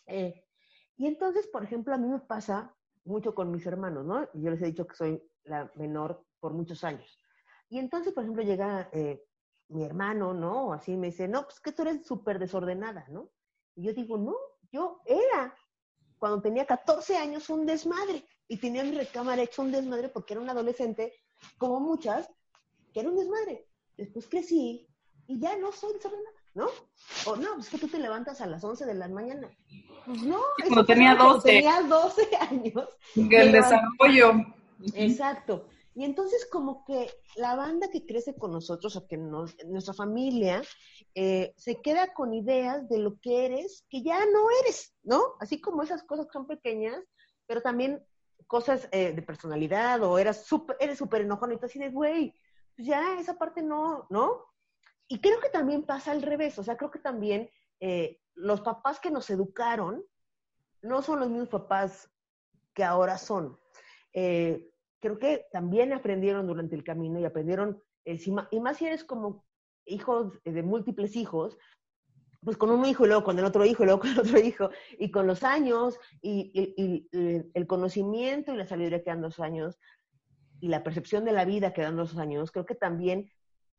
Eh, 0.06 0.44
y 0.96 1.08
entonces, 1.08 1.48
por 1.48 1.64
ejemplo, 1.64 1.92
a 1.92 1.98
mí 1.98 2.06
me 2.06 2.20
pasa 2.20 2.72
mucho 3.04 3.34
con 3.34 3.50
mis 3.50 3.66
hermanos, 3.66 4.06
¿no? 4.06 4.28
Yo 4.34 4.52
les 4.52 4.62
he 4.62 4.66
dicho 4.66 4.86
que 4.86 4.94
soy 4.94 5.20
la 5.42 5.68
menor 5.74 6.24
por 6.38 6.52
muchos 6.52 6.84
años. 6.84 7.18
Y 7.68 7.80
entonces, 7.80 8.12
por 8.12 8.22
ejemplo, 8.22 8.44
llega 8.44 8.88
mi 9.66 9.82
hermano, 9.82 10.32
¿no? 10.32 10.72
Así 10.72 10.96
me 10.96 11.08
dice, 11.08 11.26
no, 11.26 11.42
pues 11.42 11.58
que 11.58 11.72
tú 11.72 11.82
eres 11.82 12.06
súper 12.06 12.38
desordenada, 12.38 13.04
¿no? 13.08 13.32
Y 13.74 13.82
yo 13.82 13.92
digo, 13.92 14.16
no, 14.16 14.36
yo 14.74 15.00
era, 15.06 15.54
cuando 16.18 16.42
tenía 16.42 16.66
14 16.66 17.16
años, 17.16 17.48
un 17.48 17.64
desmadre 17.64 18.26
y 18.48 18.56
tenía 18.56 18.82
mi 18.82 18.90
recámara 18.90 19.42
hecho 19.42 19.62
un 19.62 19.70
desmadre 19.70 20.08
porque 20.08 20.34
era 20.34 20.42
un 20.42 20.50
adolescente, 20.50 21.12
como 21.58 21.78
muchas, 21.78 22.28
que 22.92 23.00
era 23.00 23.08
un 23.08 23.16
desmadre. 23.16 23.68
Después 23.96 24.26
crecí 24.28 24.88
y 25.28 25.38
ya 25.38 25.56
no 25.56 25.70
soy 25.70 25.92
desordenada, 25.92 26.36
¿no? 26.54 26.66
O 27.26 27.36
no, 27.36 27.54
pues 27.54 27.68
que 27.68 27.78
tú 27.78 27.86
te 27.86 28.00
levantas 28.00 28.40
a 28.40 28.46
las 28.46 28.64
11 28.64 28.84
de 28.84 28.94
la 28.94 29.08
mañana. 29.08 29.48
Pues 30.06 30.22
no. 30.22 30.40
Cuando 30.58 30.84
tenía 30.84 31.14
12. 31.14 31.48
Tenía 31.48 31.80
12 31.82 32.36
años. 32.40 32.88
El 33.14 33.52
desarrollo. 33.52 34.32
Exacto. 34.94 35.68
Y 35.94 36.04
entonces 36.04 36.46
como 36.50 36.84
que 36.84 37.08
la 37.36 37.54
banda 37.54 37.88
que 37.88 38.04
crece 38.04 38.34
con 38.34 38.50
nosotros, 38.50 38.96
o 38.96 39.06
que 39.06 39.16
nos, 39.16 39.56
nuestra 39.66 39.94
familia, 39.94 40.62
eh, 41.14 41.54
se 41.56 41.80
queda 41.80 42.12
con 42.12 42.34
ideas 42.34 42.88
de 42.88 42.98
lo 42.98 43.20
que 43.20 43.46
eres, 43.46 43.86
que 43.88 44.02
ya 44.02 44.18
no 44.26 44.46
eres, 44.62 44.96
¿no? 45.04 45.34
Así 45.38 45.60
como 45.60 45.82
esas 45.82 46.02
cosas 46.02 46.26
que 46.26 46.32
son 46.32 46.48
pequeñas, 46.48 47.00
pero 47.46 47.62
también 47.62 48.04
cosas 48.48 48.88
eh, 48.90 49.12
de 49.12 49.22
personalidad 49.22 50.02
o 50.02 50.18
eras 50.18 50.44
super, 50.44 50.76
eres 50.80 50.98
súper 50.98 51.22
enojón 51.22 51.52
y 51.52 51.58
tú 51.58 51.66
así 51.66 51.78
de, 51.78 51.90
güey, 51.90 52.34
pues 52.74 52.88
ya 52.88 53.18
esa 53.20 53.38
parte 53.38 53.62
no, 53.62 54.06
¿no? 54.10 54.44
Y 55.06 55.20
creo 55.20 55.40
que 55.40 55.48
también 55.48 55.84
pasa 55.84 56.10
al 56.10 56.22
revés, 56.22 56.58
o 56.58 56.64
sea, 56.64 56.76
creo 56.76 56.90
que 56.90 56.98
también 56.98 57.48
eh, 57.78 58.20
los 58.34 58.62
papás 58.62 58.98
que 58.98 59.12
nos 59.12 59.30
educaron 59.30 60.04
no 60.82 61.02
son 61.02 61.20
los 61.20 61.28
mismos 61.28 61.50
papás 61.50 62.10
que 62.74 62.82
ahora 62.82 63.16
son. 63.16 63.56
Creo 65.04 65.18
que 65.18 65.44
también 65.52 65.92
aprendieron 65.92 66.46
durante 66.46 66.74
el 66.74 66.82
camino 66.82 67.20
y 67.20 67.26
aprendieron, 67.26 67.78
y 68.06 68.60
más 68.60 68.78
si 68.78 68.86
eres 68.86 69.04
como 69.04 69.44
hijos 69.84 70.32
de 70.44 70.62
múltiples 70.62 71.14
hijos, 71.14 71.58
pues 72.42 72.56
con 72.56 72.70
un 72.70 72.86
hijo 72.86 73.04
y 73.04 73.08
luego 73.08 73.22
con 73.22 73.38
el 73.38 73.44
otro 73.44 73.66
hijo 73.66 73.82
y 73.82 73.86
luego 73.86 74.00
con 74.00 74.12
el 74.12 74.20
otro 74.20 74.38
hijo, 74.38 74.70
y 74.98 75.10
con 75.10 75.26
los 75.26 75.42
años 75.42 75.98
y, 76.22 77.06
el 77.12 77.66
conocimiento 77.66 78.54
y 78.54 78.56
la 78.56 78.66
sabiduría 78.66 79.04
que 79.04 79.10
dan 79.10 79.20
los 79.20 79.40
años 79.40 79.78
y 80.58 80.68
la 80.68 80.82
percepción 80.82 81.26
de 81.26 81.32
la 81.32 81.44
vida 81.44 81.74
que 81.74 81.82
dan 81.82 81.96
los 81.96 82.16
años, 82.16 82.50
creo 82.50 82.64
que 82.64 82.74
también 82.74 83.30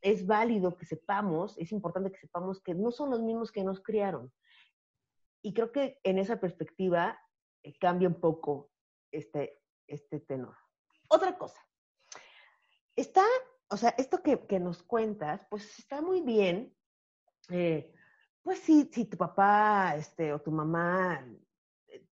es 0.01 0.27
válido 0.27 0.77
que 0.77 0.85
sepamos, 0.85 1.57
es 1.57 1.71
importante 1.71 2.11
que 2.11 2.19
sepamos 2.19 2.61
que 2.61 2.75
no 2.75 2.91
son 2.91 3.09
los 3.09 3.23
mismos 3.23 3.51
que 3.51 3.63
nos 3.63 3.81
criaron. 3.81 4.31
Y 5.41 5.55
creo 5.55 5.71
que 5.71 5.97
en 6.03 6.19
esa 6.19 6.39
perspectiva 6.39 7.19
eh, 7.63 7.75
cambia 7.79 8.09
un 8.09 8.21
poco 8.21 8.69
este, 9.11 9.63
este 9.87 10.19
tenor. 10.19 10.55
Otra 11.07 11.37
cosa, 11.37 11.61
está, 12.95 13.23
o 13.69 13.77
sea, 13.77 13.89
esto 13.97 14.21
que, 14.21 14.45
que 14.47 14.59
nos 14.59 14.83
cuentas, 14.83 15.41
pues 15.49 15.79
está 15.79 16.01
muy 16.01 16.21
bien. 16.21 16.75
Eh, 17.49 17.93
pues 18.41 18.59
sí, 18.59 18.89
si 18.91 19.05
tu 19.05 19.17
papá 19.17 19.95
este, 19.97 20.33
o 20.33 20.39
tu 20.39 20.51
mamá 20.51 21.25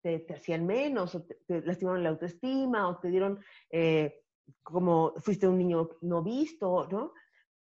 te, 0.01 0.19
te 0.19 0.33
hacían 0.33 0.65
menos, 0.65 1.15
o 1.15 1.23
te, 1.23 1.61
lastimaron 1.61 2.03
la 2.03 2.09
autoestima, 2.09 2.87
o 2.87 2.97
te 2.99 3.09
dieron 3.09 3.43
eh, 3.69 4.23
como 4.63 5.13
fuiste 5.17 5.47
un 5.47 5.57
niño 5.57 5.89
no 6.01 6.21
visto, 6.21 6.87
¿no? 6.91 7.13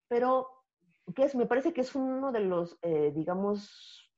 Pero, 0.07 0.65
¿qué 1.15 1.23
es? 1.25 1.35
Me 1.35 1.45
parece 1.45 1.73
que 1.73 1.81
es 1.81 1.93
uno 1.95 2.31
de 2.31 2.41
los, 2.41 2.77
eh, 2.81 3.11
digamos, 3.15 4.11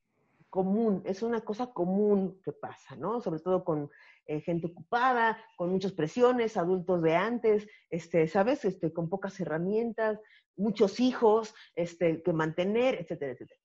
común, 0.48 1.02
es 1.06 1.22
una 1.22 1.40
cosa 1.42 1.72
común 1.72 2.40
que 2.42 2.52
pasa, 2.52 2.96
¿no? 2.96 3.20
Sobre 3.20 3.40
todo 3.40 3.64
con 3.64 3.90
eh, 4.26 4.40
gente 4.40 4.68
ocupada, 4.68 5.38
con 5.56 5.70
muchas 5.70 5.92
presiones, 5.92 6.56
adultos 6.56 7.02
de 7.02 7.16
antes, 7.16 7.66
este, 7.90 8.28
¿sabes? 8.28 8.64
Este, 8.64 8.92
con 8.92 9.08
pocas 9.08 9.38
herramientas, 9.40 10.18
muchos 10.56 11.00
hijos 11.00 11.54
este, 11.74 12.22
que 12.22 12.32
mantener, 12.32 12.94
etcétera, 12.96 13.32
etcétera. 13.32 13.60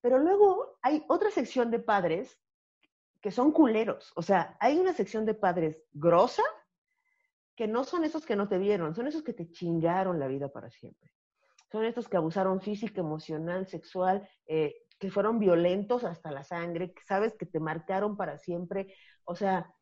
Pero 0.00 0.18
luego 0.18 0.78
hay 0.82 1.04
otra 1.08 1.30
sección 1.30 1.70
de 1.70 1.78
padres 1.78 2.38
que 3.20 3.30
son 3.30 3.52
culeros. 3.52 4.12
O 4.16 4.22
sea, 4.22 4.56
hay 4.60 4.78
una 4.78 4.92
sección 4.92 5.26
de 5.26 5.34
padres 5.34 5.82
grosa 5.92 6.42
que 7.56 7.68
no 7.68 7.84
son 7.84 8.04
esos 8.04 8.24
que 8.24 8.36
no 8.36 8.48
te 8.48 8.58
vieron, 8.58 8.94
son 8.94 9.06
esos 9.06 9.22
que 9.22 9.34
te 9.34 9.50
chingaron 9.50 10.18
la 10.18 10.28
vida 10.28 10.48
para 10.48 10.70
siempre. 10.70 11.12
Son 11.70 11.84
estos 11.84 12.08
que 12.08 12.16
abusaron 12.16 12.60
física, 12.60 13.00
emocional, 13.00 13.66
sexual, 13.66 14.28
eh, 14.46 14.74
que 14.98 15.10
fueron 15.10 15.38
violentos 15.38 16.04
hasta 16.04 16.30
la 16.30 16.42
sangre, 16.42 16.92
que 16.92 17.02
sabes 17.04 17.34
que 17.36 17.46
te 17.46 17.60
marcaron 17.60 18.16
para 18.16 18.38
siempre. 18.38 18.94
O 19.24 19.36
sea, 19.36 19.72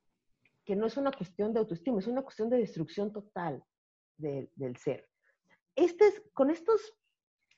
que 0.69 0.77
no 0.77 0.85
es 0.85 0.99
una 0.99 1.11
cuestión 1.11 1.55
de 1.55 1.61
autoestima, 1.61 1.99
es 1.99 2.07
una 2.09 2.21
cuestión 2.21 2.51
de 2.51 2.59
destrucción 2.59 3.11
total 3.11 3.65
del 4.19 4.77
ser. 4.77 5.09
Este 5.75 6.09
es, 6.09 6.23
con 6.35 6.51
estos 6.51 6.95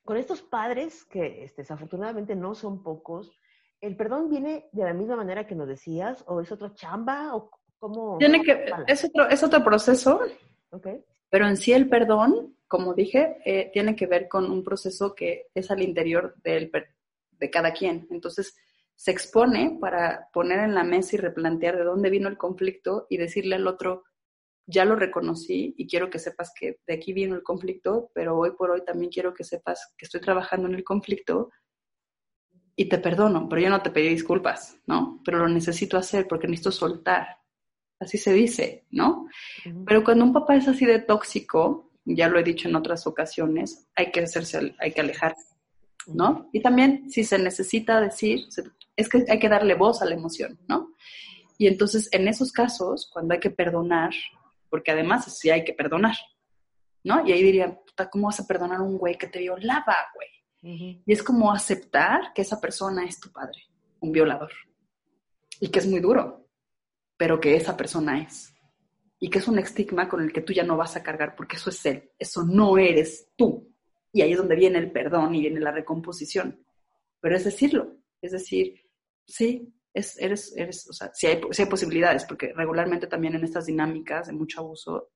con 0.04 0.16
estos 0.16 0.42
padres, 0.42 1.04
que 1.06 1.42
este, 1.42 1.62
desafortunadamente 1.62 2.36
no 2.36 2.54
son 2.54 2.84
pocos, 2.84 3.32
¿el 3.80 3.96
perdón 3.96 4.30
viene 4.30 4.68
de 4.70 4.84
la 4.84 4.94
misma 4.94 5.16
manera 5.16 5.44
que 5.44 5.56
nos 5.56 5.66
decías? 5.66 6.22
¿O 6.28 6.40
es 6.40 6.52
otra 6.52 6.72
chamba? 6.72 7.34
¿O 7.34 7.50
cómo? 7.80 8.16
Tiene 8.18 8.44
que, 8.44 8.66
es, 8.86 9.04
otro, 9.04 9.28
es 9.28 9.42
otro 9.42 9.64
proceso. 9.64 10.20
Okay. 10.70 11.04
Pero 11.28 11.48
en 11.48 11.56
sí 11.56 11.72
el 11.72 11.88
perdón, 11.88 12.56
como 12.68 12.94
dije, 12.94 13.38
eh, 13.44 13.70
tiene 13.72 13.96
que 13.96 14.06
ver 14.06 14.28
con 14.28 14.48
un 14.52 14.62
proceso 14.62 15.16
que 15.16 15.48
es 15.52 15.68
al 15.72 15.82
interior 15.82 16.36
del, 16.44 16.70
de 17.32 17.50
cada 17.50 17.72
quien. 17.72 18.06
Entonces, 18.12 18.56
se 19.00 19.12
expone 19.12 19.78
para 19.80 20.28
poner 20.30 20.58
en 20.58 20.74
la 20.74 20.84
mesa 20.84 21.16
y 21.16 21.18
replantear 21.20 21.78
de 21.78 21.84
dónde 21.84 22.10
vino 22.10 22.28
el 22.28 22.36
conflicto 22.36 23.06
y 23.08 23.16
decirle 23.16 23.54
al 23.54 23.66
otro, 23.66 24.04
ya 24.66 24.84
lo 24.84 24.94
reconocí 24.94 25.74
y 25.78 25.88
quiero 25.88 26.10
que 26.10 26.18
sepas 26.18 26.52
que 26.54 26.80
de 26.86 26.94
aquí 26.94 27.14
vino 27.14 27.34
el 27.34 27.42
conflicto, 27.42 28.10
pero 28.12 28.36
hoy 28.36 28.50
por 28.50 28.70
hoy 28.70 28.84
también 28.84 29.10
quiero 29.10 29.32
que 29.32 29.42
sepas 29.42 29.94
que 29.96 30.04
estoy 30.04 30.20
trabajando 30.20 30.68
en 30.68 30.74
el 30.74 30.84
conflicto 30.84 31.48
y 32.76 32.90
te 32.90 32.98
perdono, 32.98 33.48
pero 33.48 33.62
yo 33.62 33.70
no 33.70 33.80
te 33.80 33.88
pedí 33.88 34.10
disculpas, 34.10 34.76
¿no? 34.86 35.22
Pero 35.24 35.38
lo 35.38 35.48
necesito 35.48 35.96
hacer 35.96 36.28
porque 36.28 36.46
necesito 36.46 36.70
soltar. 36.70 37.38
Así 37.98 38.18
se 38.18 38.34
dice, 38.34 38.84
¿no? 38.90 39.28
Pero 39.86 40.04
cuando 40.04 40.26
un 40.26 40.34
papá 40.34 40.56
es 40.56 40.68
así 40.68 40.84
de 40.84 40.98
tóxico, 40.98 41.90
ya 42.04 42.28
lo 42.28 42.38
he 42.38 42.44
dicho 42.44 42.68
en 42.68 42.76
otras 42.76 43.06
ocasiones, 43.06 43.88
hay 43.94 44.12
que 44.12 44.20
hacerse, 44.20 44.74
hay 44.78 44.92
que 44.92 45.00
alejarse, 45.00 45.56
¿no? 46.06 46.50
Y 46.52 46.60
también 46.60 47.08
si 47.08 47.24
se 47.24 47.38
necesita 47.38 47.98
decir, 47.98 48.46
es 49.00 49.08
que 49.08 49.24
hay 49.28 49.38
que 49.38 49.48
darle 49.48 49.74
voz 49.74 50.02
a 50.02 50.06
la 50.06 50.14
emoción, 50.14 50.58
¿no? 50.68 50.94
Y 51.58 51.66
entonces 51.66 52.08
en 52.12 52.28
esos 52.28 52.52
casos, 52.52 53.08
cuando 53.12 53.34
hay 53.34 53.40
que 53.40 53.50
perdonar, 53.50 54.12
porque 54.68 54.92
además 54.92 55.36
sí 55.36 55.50
hay 55.50 55.64
que 55.64 55.74
perdonar, 55.74 56.16
¿no? 57.04 57.26
Y 57.26 57.32
ahí 57.32 57.42
dirían, 57.42 57.78
puta, 57.86 58.08
¿cómo 58.08 58.28
vas 58.28 58.40
a 58.40 58.46
perdonar 58.46 58.78
a 58.78 58.82
un 58.82 58.96
güey 58.96 59.18
que 59.18 59.26
te 59.26 59.40
violaba, 59.40 59.96
güey? 60.14 60.28
Y 60.62 61.12
es 61.12 61.22
como 61.22 61.52
aceptar 61.52 62.32
que 62.34 62.42
esa 62.42 62.60
persona 62.60 63.04
es 63.04 63.18
tu 63.18 63.32
padre, 63.32 63.68
un 64.00 64.12
violador. 64.12 64.52
Y 65.58 65.68
que 65.68 65.78
es 65.78 65.86
muy 65.86 66.00
duro, 66.00 66.48
pero 67.16 67.40
que 67.40 67.56
esa 67.56 67.76
persona 67.76 68.22
es. 68.22 68.54
Y 69.18 69.28
que 69.28 69.38
es 69.38 69.48
un 69.48 69.58
estigma 69.58 70.08
con 70.08 70.22
el 70.22 70.32
que 70.32 70.40
tú 70.42 70.52
ya 70.52 70.64
no 70.64 70.76
vas 70.76 70.96
a 70.96 71.02
cargar 71.02 71.34
porque 71.34 71.56
eso 71.56 71.70
es 71.70 71.84
él, 71.86 72.10
eso 72.18 72.44
no 72.44 72.78
eres 72.78 73.28
tú. 73.36 73.70
Y 74.12 74.22
ahí 74.22 74.32
es 74.32 74.38
donde 74.38 74.56
viene 74.56 74.78
el 74.78 74.90
perdón 74.90 75.34
y 75.34 75.40
viene 75.40 75.60
la 75.60 75.72
recomposición. 75.72 76.64
Pero 77.20 77.36
es 77.36 77.44
decirlo, 77.44 77.98
es 78.20 78.32
decir, 78.32 78.79
sí, 79.30 79.72
es, 79.92 80.18
eres, 80.18 80.54
eres, 80.56 80.88
o 80.88 80.92
sea, 80.92 81.10
si 81.14 81.26
hay, 81.26 81.40
hay 81.58 81.66
posibilidades, 81.66 82.24
porque 82.24 82.52
regularmente 82.54 83.06
también 83.06 83.34
en 83.34 83.44
estas 83.44 83.66
dinámicas 83.66 84.26
de 84.26 84.32
mucho 84.32 84.60
abuso 84.60 85.10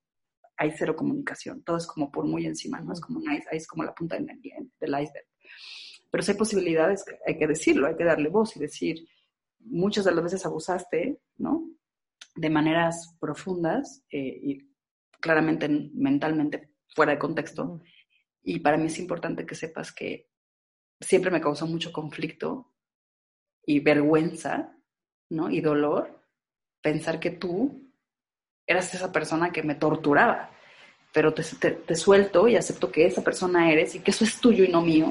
hay 0.57 0.71
cero 0.71 0.95
comunicación, 0.95 1.63
todo 1.63 1.77
es 1.77 1.85
como 1.85 2.11
por 2.11 2.25
muy 2.25 2.45
encima, 2.45 2.79
¿no? 2.79 2.93
Es 2.93 3.01
como 3.01 3.19
un 3.19 3.31
ice, 3.31 3.47
es 3.51 3.67
como 3.67 3.83
la 3.83 3.93
punta 3.93 4.15
del, 4.15 4.25
del 4.25 4.89
iceberg. 4.89 5.27
Pero 6.09 6.23
si 6.23 6.31
hay 6.31 6.37
posibilidades, 6.37 7.03
hay 7.25 7.37
que 7.37 7.47
decirlo, 7.47 7.87
hay 7.87 7.95
que 7.97 8.05
darle 8.05 8.29
voz 8.29 8.55
y 8.55 8.59
decir, 8.59 9.05
muchas 9.59 10.05
de 10.05 10.13
las 10.13 10.23
veces 10.23 10.45
abusaste, 10.45 11.19
¿no? 11.37 11.69
De 12.35 12.49
maneras 12.49 13.17
profundas 13.19 14.03
eh, 14.09 14.39
y 14.41 14.71
claramente 15.19 15.67
mentalmente 15.67 16.71
fuera 16.95 17.13
de 17.13 17.19
contexto. 17.19 17.81
Y 18.43 18.59
para 18.59 18.77
mí 18.77 18.85
es 18.85 18.99
importante 18.99 19.45
que 19.45 19.55
sepas 19.55 19.91
que 19.91 20.29
siempre 21.01 21.31
me 21.31 21.41
causó 21.41 21.67
mucho 21.67 21.91
conflicto 21.91 22.74
y 23.65 23.79
vergüenza, 23.79 24.75
¿no? 25.29 25.49
Y 25.49 25.61
dolor 25.61 26.21
pensar 26.81 27.19
que 27.19 27.31
tú 27.31 27.91
eras 28.67 28.93
esa 28.93 29.11
persona 29.11 29.51
que 29.51 29.63
me 29.63 29.75
torturaba, 29.75 30.51
pero 31.13 31.33
te, 31.33 31.43
te, 31.43 31.95
suelto 31.95 32.47
y 32.47 32.55
acepto 32.55 32.91
que 32.91 33.05
esa 33.05 33.23
persona 33.23 33.71
eres 33.71 33.95
y 33.95 33.99
que 33.99 34.11
eso 34.11 34.23
es 34.23 34.39
tuyo 34.39 34.63
y 34.63 34.67
no 34.67 34.81
mío, 34.81 35.07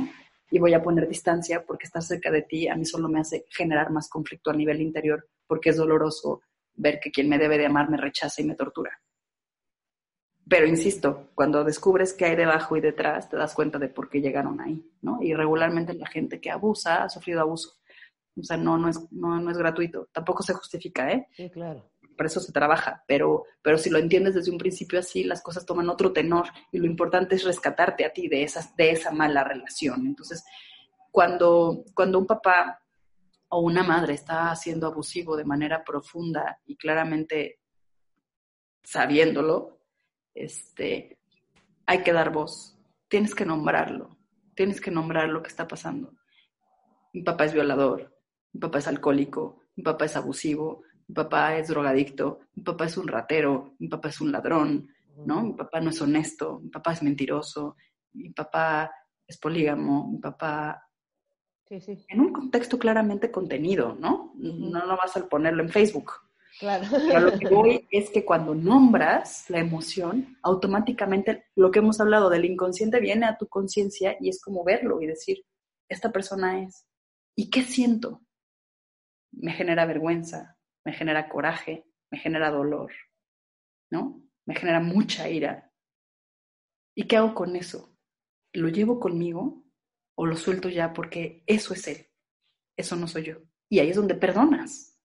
y 0.51 0.59
voy 0.59 0.75
a 0.75 0.83
poner 0.83 1.09
distancia 1.09 1.65
porque 1.65 1.87
estar 1.87 2.03
cerca 2.03 2.31
de 2.31 2.43
ti 2.43 2.69
a 2.69 2.77
mí 2.77 2.85
solo 2.85 3.09
me 3.09 3.21
hace 3.21 3.47
generar 3.51 3.91
más 3.91 4.09
conflicto 4.09 4.51
a 4.51 4.55
nivel 4.55 4.81
interior, 4.81 5.29
porque 5.47 5.71
es 5.71 5.77
doloroso 5.77 6.43
ver 6.75 7.01
que 7.01 7.11
quien 7.11 7.29
me 7.29 7.39
debe 7.39 7.59
de 7.59 7.67
amar 7.67 7.91
me 7.91 7.97
rechaza 7.97 8.43
y 8.43 8.45
me 8.45 8.55
tortura. 8.55 9.01
Pero 10.47 10.67
insisto, 10.67 11.31
cuando 11.35 11.65
descubres 11.65 12.13
qué 12.13 12.27
hay 12.27 12.37
debajo 12.37 12.77
y 12.77 12.81
detrás, 12.81 13.31
te 13.31 13.37
das 13.37 13.55
cuenta 13.55 13.79
de 13.79 13.89
por 13.89 14.11
qué 14.11 14.21
llegaron 14.21 14.61
ahí, 14.61 14.85
¿no? 15.01 15.23
Y 15.23 15.33
regularmente 15.33 15.95
la 15.95 16.07
gente 16.07 16.41
que 16.41 16.51
abusa 16.51 17.05
ha 17.05 17.09
sufrido 17.09 17.41
abuso. 17.41 17.79
O 18.37 18.43
sea, 18.43 18.57
no, 18.57 18.79
no, 18.79 18.89
es, 18.89 19.01
no, 19.13 19.41
no 19.41 19.51
es 19.51 19.59
gratuito. 19.59 20.09
Tampoco 20.13 20.43
se 20.43 20.55
justifica, 20.55 21.11
¿eh? 21.11 21.29
Sí, 21.33 21.51
claro. 21.51 21.91
Por 22.17 22.27
eso 22.27 22.41
se 22.41 22.53
trabaja. 22.53 23.05
Pero, 23.07 23.45
pero 23.63 23.79
si 23.79 23.91
lo 23.91 23.99
entiendes 23.99 24.35
desde 24.35 24.51
un 24.51 24.59
principio 24.59 24.99
así, 24.99 25.25
las 25.25 25.43
cosas 25.43 25.67
toman 25.67 25.89
otro 25.89 26.13
tenor. 26.13 26.47
Y 26.73 26.79
lo 26.79 26.87
importante 26.87 27.37
es 27.37 27.45
rescatarte 27.45 28.05
a 28.05 28.13
ti 28.13 28.29
de, 28.29 28.43
esas, 28.43 28.75
de 28.77 28.91
esa 28.91 29.11
mala 29.11 29.45
relación. 29.45 30.07
Entonces, 30.07 30.45
cuando, 31.11 31.85
cuando 31.95 32.19
un 32.19 32.27
papá 32.27 32.81
o 33.49 33.61
una 33.61 33.83
madre 33.83 34.15
está 34.15 34.55
siendo 34.57 34.87
abusivo 34.87 35.37
de 35.37 35.45
manera 35.45 35.85
profunda 35.85 36.59
y 36.67 36.77
claramente 36.77 37.61
sabiéndolo, 38.83 39.81
este, 40.35 41.19
hay 41.87 42.03
que 42.03 42.13
dar 42.13 42.33
voz, 42.33 42.77
tienes 43.09 43.35
que 43.35 43.47
nombrarlo, 43.47 44.19
tienes 44.55 44.81
que 44.81 44.91
nombrar 44.91 45.29
lo 45.29 45.43
que 45.43 45.49
está 45.49 45.67
pasando. 45.67 46.13
Mi 47.13 47.23
papá 47.23 47.45
es 47.45 47.55
violador, 47.55 48.14
mi 48.55 48.61
papá 48.61 48.79
es 48.79 48.89
alcohólico, 48.89 49.61
mi 49.77 49.83
papá 49.83 50.07
es 50.07 50.17
abusivo, 50.17 50.83
mi 51.09 51.15
papá 51.15 51.59
es 51.59 51.69
drogadicto, 51.69 52.41
mi 52.55 52.63
papá 52.63 52.87
es 52.87 52.97
un 52.97 53.09
ratero, 53.09 53.75
mi 53.79 53.89
papá 53.89 54.09
es 54.09 54.21
un 54.21 54.33
ladrón, 54.33 54.89
¿no? 55.27 55.43
Mi 55.43 55.53
papá 55.53 55.81
no 55.81 55.91
es 55.91 56.01
honesto, 56.01 56.61
mi 56.61 56.71
papá 56.71 56.93
es 56.93 57.03
mentiroso, 57.03 57.77
mi 58.15 58.31
papá 58.31 58.91
es 59.27 59.37
polígamo, 59.39 60.09
mi 60.11 60.19
papá... 60.19 60.81
Sí, 61.67 61.81
sí. 61.81 62.05
En 62.09 62.21
un 62.21 62.33
contexto 62.33 62.79
claramente 62.79 63.31
contenido, 63.31 63.97
¿no? 63.99 64.33
No 64.37 64.87
lo 64.87 64.97
vas 64.97 65.17
a 65.17 65.27
ponerlo 65.29 65.63
en 65.63 65.71
Facebook, 65.71 66.13
Claro. 66.59 66.87
Pero 66.91 67.21
lo 67.21 67.39
que 67.39 67.49
voy 67.49 67.87
es 67.91 68.11
que 68.11 68.25
cuando 68.25 68.55
nombras 68.55 69.51
la 69.51 69.59
emoción, 69.59 70.39
automáticamente 70.43 71.47
lo 71.57 71.71
que 71.71 71.81
hemos 71.81 72.01
hablado 72.01 72.31
del 72.31 72.45
inconsciente 72.45 73.01
viene 73.01 73.27
a 73.27 73.37
tu 73.37 73.49
conciencia 73.49 74.17
y 74.21 74.29
es 74.29 74.41
como 74.41 74.63
verlo 74.63 75.03
y 75.03 75.07
decir, 75.07 75.45
esta 75.89 76.13
persona 76.13 76.63
es. 76.63 76.87
¿Y 77.35 77.51
qué 77.51 77.63
siento? 77.63 78.21
Me 79.37 79.53
genera 79.53 79.87
vergüenza, 79.87 80.59
me 80.85 80.93
genera 80.93 81.29
coraje, 81.29 81.87
me 82.11 82.19
genera 82.19 82.51
dolor, 82.51 82.93
¿no? 83.91 84.23
Me 84.47 84.55
genera 84.55 84.81
mucha 84.81 85.29
ira. 85.29 85.73
¿Y 86.95 87.07
qué 87.07 87.17
hago 87.17 87.35
con 87.35 87.57
eso? 87.57 87.97
¿Lo 88.53 88.69
llevo 88.69 89.01
conmigo 89.01 89.65
o 90.17 90.27
lo 90.27 90.37
suelto 90.37 90.69
ya 90.69 90.93
porque 90.93 91.43
eso 91.47 91.75
es 91.75 91.89
él? 91.89 92.07
Eso 92.77 92.97
no 92.97 93.09
soy 93.09 93.25
yo. 93.25 93.37
Y 93.69 93.81
ahí 93.81 93.91
es 93.91 93.97
donde 93.97 94.15
perdonas. 94.15 95.01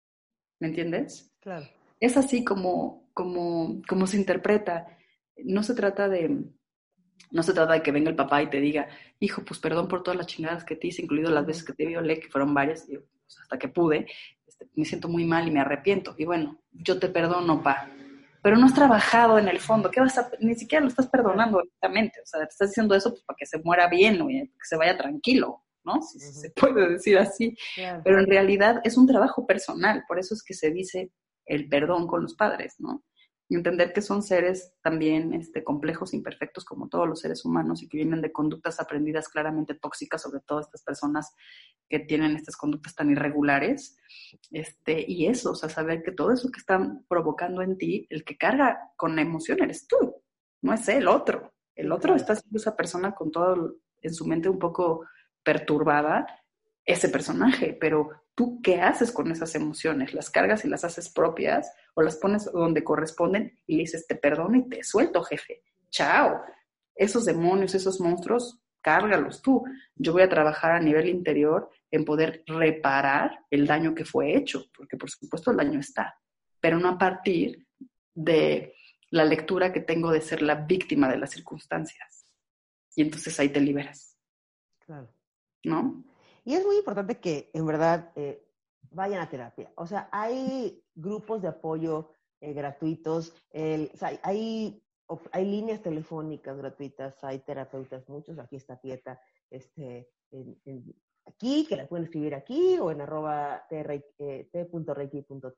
¿Me 0.60 0.68
entiendes? 0.68 1.34
Claro. 1.40 1.68
Es 2.00 2.18
así 2.18 2.44
como, 2.44 3.10
como, 3.14 3.82
como 3.88 4.08
se 4.08 4.18
interpreta. 4.18 4.98
No 5.38 5.64
se 5.64 5.74
trata 5.74 6.10
de, 6.10 6.46
no 7.32 7.44
se 7.44 7.54
trata 7.54 7.74
de 7.74 7.84
que 7.84 7.92
venga 7.92 8.10
el 8.10 8.16
papá 8.16 8.42
y 8.42 8.50
te 8.50 8.60
diga, 8.60 8.88
hijo, 9.20 9.44
pues 9.44 9.60
perdón 9.60 9.88
por 9.88 10.04
todas 10.04 10.18
las 10.18 10.28
chingadas 10.28 10.64
que 10.64 10.76
te 10.76 10.88
hice, 10.88 11.04
incluido 11.04 11.32
las 11.32 11.46
veces 11.46 11.64
que 11.64 11.74
te 11.74 11.86
violé, 11.86 12.20
que 12.20 12.30
fueron 12.30 12.54
varias, 12.54 12.90
y, 12.90 13.00
pues, 13.30 13.42
hasta 13.42 13.60
que 13.60 13.68
pude, 13.68 14.08
este, 14.48 14.68
me 14.76 14.86
siento 14.86 15.08
muy 15.08 15.26
mal 15.26 15.48
y 15.48 15.52
me 15.52 15.60
arrepiento. 15.60 16.16
Y 16.18 16.26
bueno, 16.26 16.60
yo 16.72 17.00
te 17.00 17.10
perdono, 17.10 17.62
pa. 17.62 17.90
Pero 18.42 18.58
no 18.58 18.66
has 18.66 18.74
trabajado 18.74 19.38
en 19.38 19.48
el 19.48 19.60
fondo, 19.60 19.92
¿qué 19.92 20.00
vas 20.00 20.18
a, 20.18 20.32
ni 20.40 20.56
siquiera 20.56 20.82
lo 20.82 20.90
estás 20.90 21.08
perdonando 21.08 21.60
directamente, 21.60 22.22
o 22.22 22.26
sea, 22.26 22.40
te 22.40 22.48
estás 22.48 22.70
diciendo 22.70 22.96
eso 22.96 23.12
pues, 23.12 23.22
para 23.24 23.36
que 23.38 23.46
se 23.46 23.60
muera 23.60 23.88
bien, 23.90 24.22
o 24.22 24.28
que 24.28 24.48
se 24.64 24.78
vaya 24.78 24.98
tranquilo, 24.98 25.64
¿no? 25.84 26.02
Si 26.02 26.20
se 26.20 26.50
puede 26.52 26.90
decir 26.90 27.18
así. 27.18 27.56
Pero 28.04 28.20
en 28.20 28.28
realidad 28.28 28.80
es 28.84 28.98
un 28.98 29.08
trabajo 29.08 29.46
personal, 29.46 30.06
por 30.08 30.20
eso 30.20 30.34
es 30.34 30.42
que 30.42 30.54
se 30.54 30.72
dice 30.72 31.12
el 31.46 31.68
perdón 31.68 32.08
con 32.08 32.22
los 32.22 32.36
padres, 32.36 32.76
¿no? 32.80 33.04
Y 33.50 33.56
entender 33.56 33.92
que 33.94 34.02
son 34.02 34.22
seres 34.22 34.74
también 34.82 35.34
este, 35.34 35.64
complejos, 35.64 36.14
imperfectos, 36.14 36.64
como 36.64 36.88
todos 36.88 37.08
los 37.08 37.20
seres 37.20 37.44
humanos, 37.44 37.82
y 37.82 37.90
que 37.90 37.98
vienen 37.98 38.22
de 38.22 38.32
conductas 38.32 38.80
aprendidas 38.80 39.28
claramente 39.28 39.74
tóxicas, 39.74 40.22
sobre 40.22 40.40
todo 40.42 40.60
estas 40.60 40.84
personas 40.84 41.36
que 41.90 42.00
tienen 42.00 42.36
estas 42.36 42.56
conductas 42.56 42.96
tan 42.96 43.10
irregulares. 43.10 43.98
Este, 44.52 45.04
y 45.08 45.26
eso, 45.26 45.52
o 45.52 45.56
sea, 45.56 45.68
saber 45.68 46.04
que 46.04 46.12
todo 46.12 46.32
eso 46.32 46.52
que 46.52 46.60
están 46.60 47.06
provocando 47.10 47.62
en 47.64 47.78
ti, 47.78 48.06
el 48.10 48.24
que 48.24 48.38
carga 48.38 48.92
con 48.96 49.16
la 49.16 49.24
emoción 49.24 49.62
eres 49.62 49.88
tú, 49.88 50.22
no 50.62 50.74
es 50.74 50.88
el 50.88 51.08
otro. 51.08 51.54
El 51.76 51.92
otro 51.92 52.16
está 52.16 52.36
siendo 52.36 52.58
esa 52.58 52.76
persona 52.76 53.16
con 53.16 53.32
todo 53.32 53.78
en 54.02 54.14
su 54.14 54.26
mente 54.26 54.48
un 54.48 54.60
poco 54.60 55.06
perturbada, 55.44 56.28
ese 56.86 57.10
personaje, 57.10 57.78
pero 57.80 58.10
¿Tú 58.40 58.62
qué 58.62 58.80
haces 58.80 59.12
con 59.12 59.30
esas 59.34 59.54
emociones? 59.56 60.14
¿Las 60.14 60.30
cargas 60.30 60.64
y 60.64 60.70
las 60.70 60.86
haces 60.86 61.10
propias 61.10 61.74
o 61.94 62.02
las 62.02 62.16
pones 62.16 62.46
donde 62.46 62.86
corresponden 62.86 63.60
y 63.68 63.76
le 63.76 63.82
dices, 63.82 64.08
te 64.08 64.16
perdono 64.16 64.56
y 64.56 64.70
te 64.70 64.82
suelto, 64.82 65.22
jefe? 65.24 65.62
Chao. 65.90 66.40
Esos 66.96 67.26
demonios, 67.26 67.76
esos 67.76 68.00
monstruos, 68.00 68.62
cárgalos 68.80 69.42
tú. 69.42 69.66
Yo 69.94 70.14
voy 70.14 70.22
a 70.22 70.30
trabajar 70.30 70.72
a 70.72 70.80
nivel 70.80 71.10
interior 71.10 71.70
en 71.92 72.06
poder 72.06 72.46
reparar 72.48 73.46
el 73.52 73.68
daño 73.68 73.94
que 73.94 74.06
fue 74.06 74.38
hecho, 74.38 74.68
porque 74.74 74.96
por 74.96 75.10
supuesto 75.10 75.52
el 75.52 75.58
daño 75.58 75.82
está, 75.82 76.18
pero 76.62 76.80
no 76.80 76.88
a 76.88 76.98
partir 76.98 77.68
de 78.16 78.74
la 79.10 79.26
lectura 79.26 79.74
que 79.74 79.82
tengo 79.82 80.14
de 80.14 80.22
ser 80.22 80.44
la 80.44 80.56
víctima 80.56 81.10
de 81.10 81.18
las 81.18 81.32
circunstancias. 81.32 82.26
Y 82.96 83.02
entonces 83.02 83.38
ahí 83.38 83.50
te 83.50 83.60
liberas. 83.60 84.18
Claro. 84.86 85.14
¿No? 85.66 86.06
Y 86.50 86.56
es 86.56 86.66
muy 86.66 86.78
importante 86.78 87.20
que 87.20 87.52
en 87.54 87.64
verdad 87.64 88.12
eh, 88.16 88.44
vayan 88.90 89.22
a 89.22 89.30
terapia. 89.30 89.72
O 89.76 89.86
sea, 89.86 90.10
hay 90.12 90.84
grupos 90.96 91.44
de 91.44 91.48
apoyo 91.48 92.10
eh, 92.42 92.54
gratuitos, 92.54 93.36
hay, 93.54 94.82
hay, 95.32 95.46
líneas 95.46 95.84
telefónicas 95.84 96.58
gratuitas, 96.58 97.24
hay 97.24 97.38
terapeutas 97.38 98.10
muchos, 98.10 98.40
aquí 98.40 98.56
está 98.56 98.78
Tieta, 98.78 99.22
este, 99.52 100.10
aquí, 101.30 101.66
que 101.68 101.76
la 101.76 101.88
pueden 101.88 102.06
escribir 102.06 102.36
aquí 102.36 102.78
o 102.80 102.92
en 102.92 103.02
arroba 103.02 103.66
t.reiki.t 103.70 104.54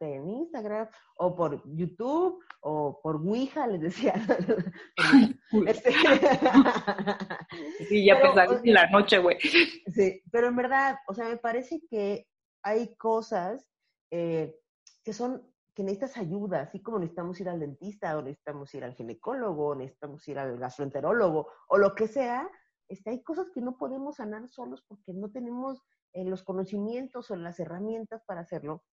en 0.02 0.30
Instagram 0.30 0.88
o 1.18 1.36
por 1.36 1.62
YouTube 1.76 2.44
o 2.62 3.00
por 3.02 3.16
Ouija, 3.16 3.68
les 3.68 3.82
decía. 3.82 4.14
este... 5.68 5.92
sí, 7.90 8.06
ya 8.06 8.22
pensaba 8.22 8.60
en 8.64 8.74
la 8.74 8.90
noche, 8.90 9.18
güey. 9.20 9.40
Sí, 9.40 10.22
pero 10.32 10.48
en 10.48 10.56
verdad, 10.56 10.98
o 11.08 11.14
sea, 11.14 11.30
me 11.30 11.38
parece 11.38 11.82
que 11.90 12.28
hay 12.64 12.96
cosas 12.96 13.68
eh, 14.12 14.56
que 15.04 15.14
son 15.14 15.52
que 15.74 15.84
necesitas 15.84 16.18
ayuda, 16.18 16.62
así 16.62 16.82
como 16.82 17.00
necesitamos 17.00 17.40
ir 17.40 17.48
al 17.48 17.60
dentista, 17.60 18.18
o 18.18 18.22
necesitamos 18.22 18.74
ir 18.74 18.84
al 18.84 18.94
ginecólogo, 18.94 19.68
o 19.68 19.76
necesitamos 19.76 20.28
ir 20.28 20.38
al 20.38 20.58
gastroenterólogo, 20.58 21.48
o 21.70 21.78
lo 21.78 21.96
que 21.96 22.08
sea, 22.08 22.50
este, 22.92 23.12
hay 23.12 23.24
cosas 23.24 23.50
que 23.54 23.62
no 23.62 23.78
podemos 23.78 24.18
sanar 24.18 24.50
solos 24.50 24.84
porque 24.86 25.14
no 25.14 25.32
tenemos 25.32 25.82
eh, 26.12 26.26
los 26.26 26.44
conocimientos 26.44 27.32
o 27.32 27.38
las 27.38 27.58
herramientas 27.60 28.22
para 28.28 28.42
hacerlo. 28.42 28.84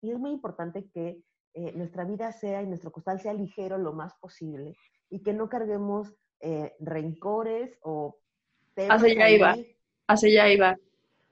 Y 0.00 0.10
es 0.10 0.18
muy 0.18 0.30
importante 0.30 0.88
que 0.88 1.22
eh, 1.52 1.72
nuestra 1.72 2.04
vida 2.04 2.32
sea 2.32 2.62
y 2.62 2.66
nuestro 2.66 2.90
costal 2.90 3.20
sea 3.20 3.34
ligero 3.34 3.76
lo 3.76 3.92
más 3.92 4.14
posible 4.14 4.76
y 5.10 5.22
que 5.22 5.34
no 5.34 5.48
carguemos 5.48 6.14
eh, 6.40 6.74
rencores 6.80 7.78
o. 7.82 8.18
Hacia 8.76 9.10
allá 9.10 9.30
iba, 9.30 9.56
hacia 10.06 10.28
allá 10.28 10.52
iba. 10.52 10.78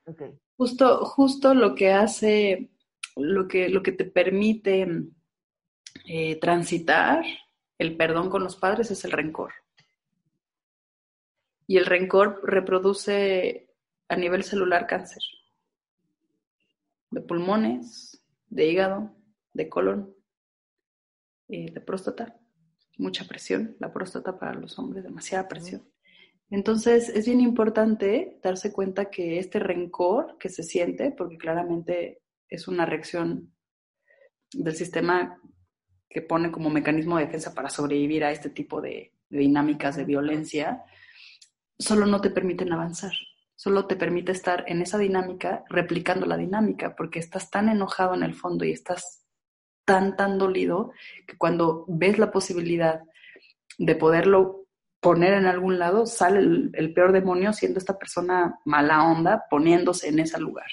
Okay. 0.05 0.39
Justo, 0.59 1.05
justo 1.07 1.55
lo 1.55 1.75
que 1.75 1.93
hace, 1.93 2.71
lo 3.15 3.49
que, 3.49 3.71
lo 3.71 3.83
que 3.83 3.93
te 3.93 4.05
permite 4.05 4.87
transitar 6.41 7.25
el 7.79 7.97
perdón 7.97 8.29
con 8.29 8.43
los 8.43 8.57
padres 8.57 8.91
es 8.91 9.05
el 9.05 9.13
rencor. 9.13 9.53
Y 11.67 11.79
el 11.79 11.87
rencor 11.87 12.41
reproduce 12.45 13.71
a 14.09 14.17
nivel 14.17 14.45
celular 14.45 14.87
cáncer 14.87 15.23
de 17.11 17.21
pulmones, 17.21 18.23
de 18.49 18.67
hígado, 18.67 19.15
de 19.53 19.69
colon, 19.69 20.15
y 21.49 21.71
de 21.71 21.81
próstata. 21.81 22.39
mucha 22.99 23.27
presión, 23.27 23.77
la 23.79 23.93
próstata 23.93 24.39
para 24.39 24.55
los 24.55 24.79
hombres, 24.79 25.05
demasiada 25.05 25.49
presión. 25.49 25.87
Entonces 26.51 27.11
es 27.11 27.27
bien 27.27 27.41
importante 27.41 28.39
darse 28.43 28.73
cuenta 28.73 29.11
que 29.11 29.39
este 29.39 29.59
rencor 29.59 30.39
que 30.39 30.49
se 30.49 30.63
siente, 30.63 31.11
porque 31.11 31.37
claramente 31.37 32.23
es 32.49 32.69
una 32.69 32.87
reacción 32.87 33.53
del 34.53 34.75
sistema 34.75 35.39
que 36.09 36.23
pone 36.23 36.51
como 36.51 36.71
mecanismo 36.71 37.19
de 37.19 37.27
defensa 37.27 37.53
para 37.53 37.69
sobrevivir 37.69 38.25
a 38.25 38.31
este 38.31 38.49
tipo 38.49 38.81
de, 38.81 39.13
dinámicas 39.29 39.97
de 39.97 40.05
violencia, 40.05 40.85
solo 41.79 42.07
no 42.07 42.21
te 42.21 42.31
permiten 42.31 42.73
avanzar, 42.73 43.13
solo 43.55 43.87
te 43.87 43.97
permite 43.97 44.33
estar 44.33 44.65
en 44.67 44.83
esa 44.83 44.99
dinámica 44.99 45.65
replicando 45.69 46.27
la 46.27 46.37
dinámica, 46.37 46.95
porque 46.97 47.19
estás 47.19 47.51
tan 47.51 47.69
enojado 47.69 48.15
en 48.15 48.23
el 48.23 48.35
fondo 48.35 48.65
y 48.65 48.73
estás 48.73 49.27
tan, 49.85 50.17
tan 50.17 50.39
dolido 50.39 50.93
que 51.27 51.37
cuando 51.37 51.85
ves 51.89 52.19
la 52.19 52.31
posibilidad 52.31 53.01
de 53.79 53.95
poderlo 53.95 54.67
poner 55.01 55.35
en 55.35 55.47
algún 55.47 55.79
lado, 55.79 56.07
sale 56.07 56.41
el, 56.41 56.93
peor 56.93 57.13
demonio 57.13 57.53
siendo 57.53 57.79
esta 57.79 57.99
persona 57.99 58.59
mala 58.65 59.05
onda 59.05 59.45
poniéndose 59.49 60.09
en 60.09 60.19
ese 60.19 60.41
lugar. 60.41 60.67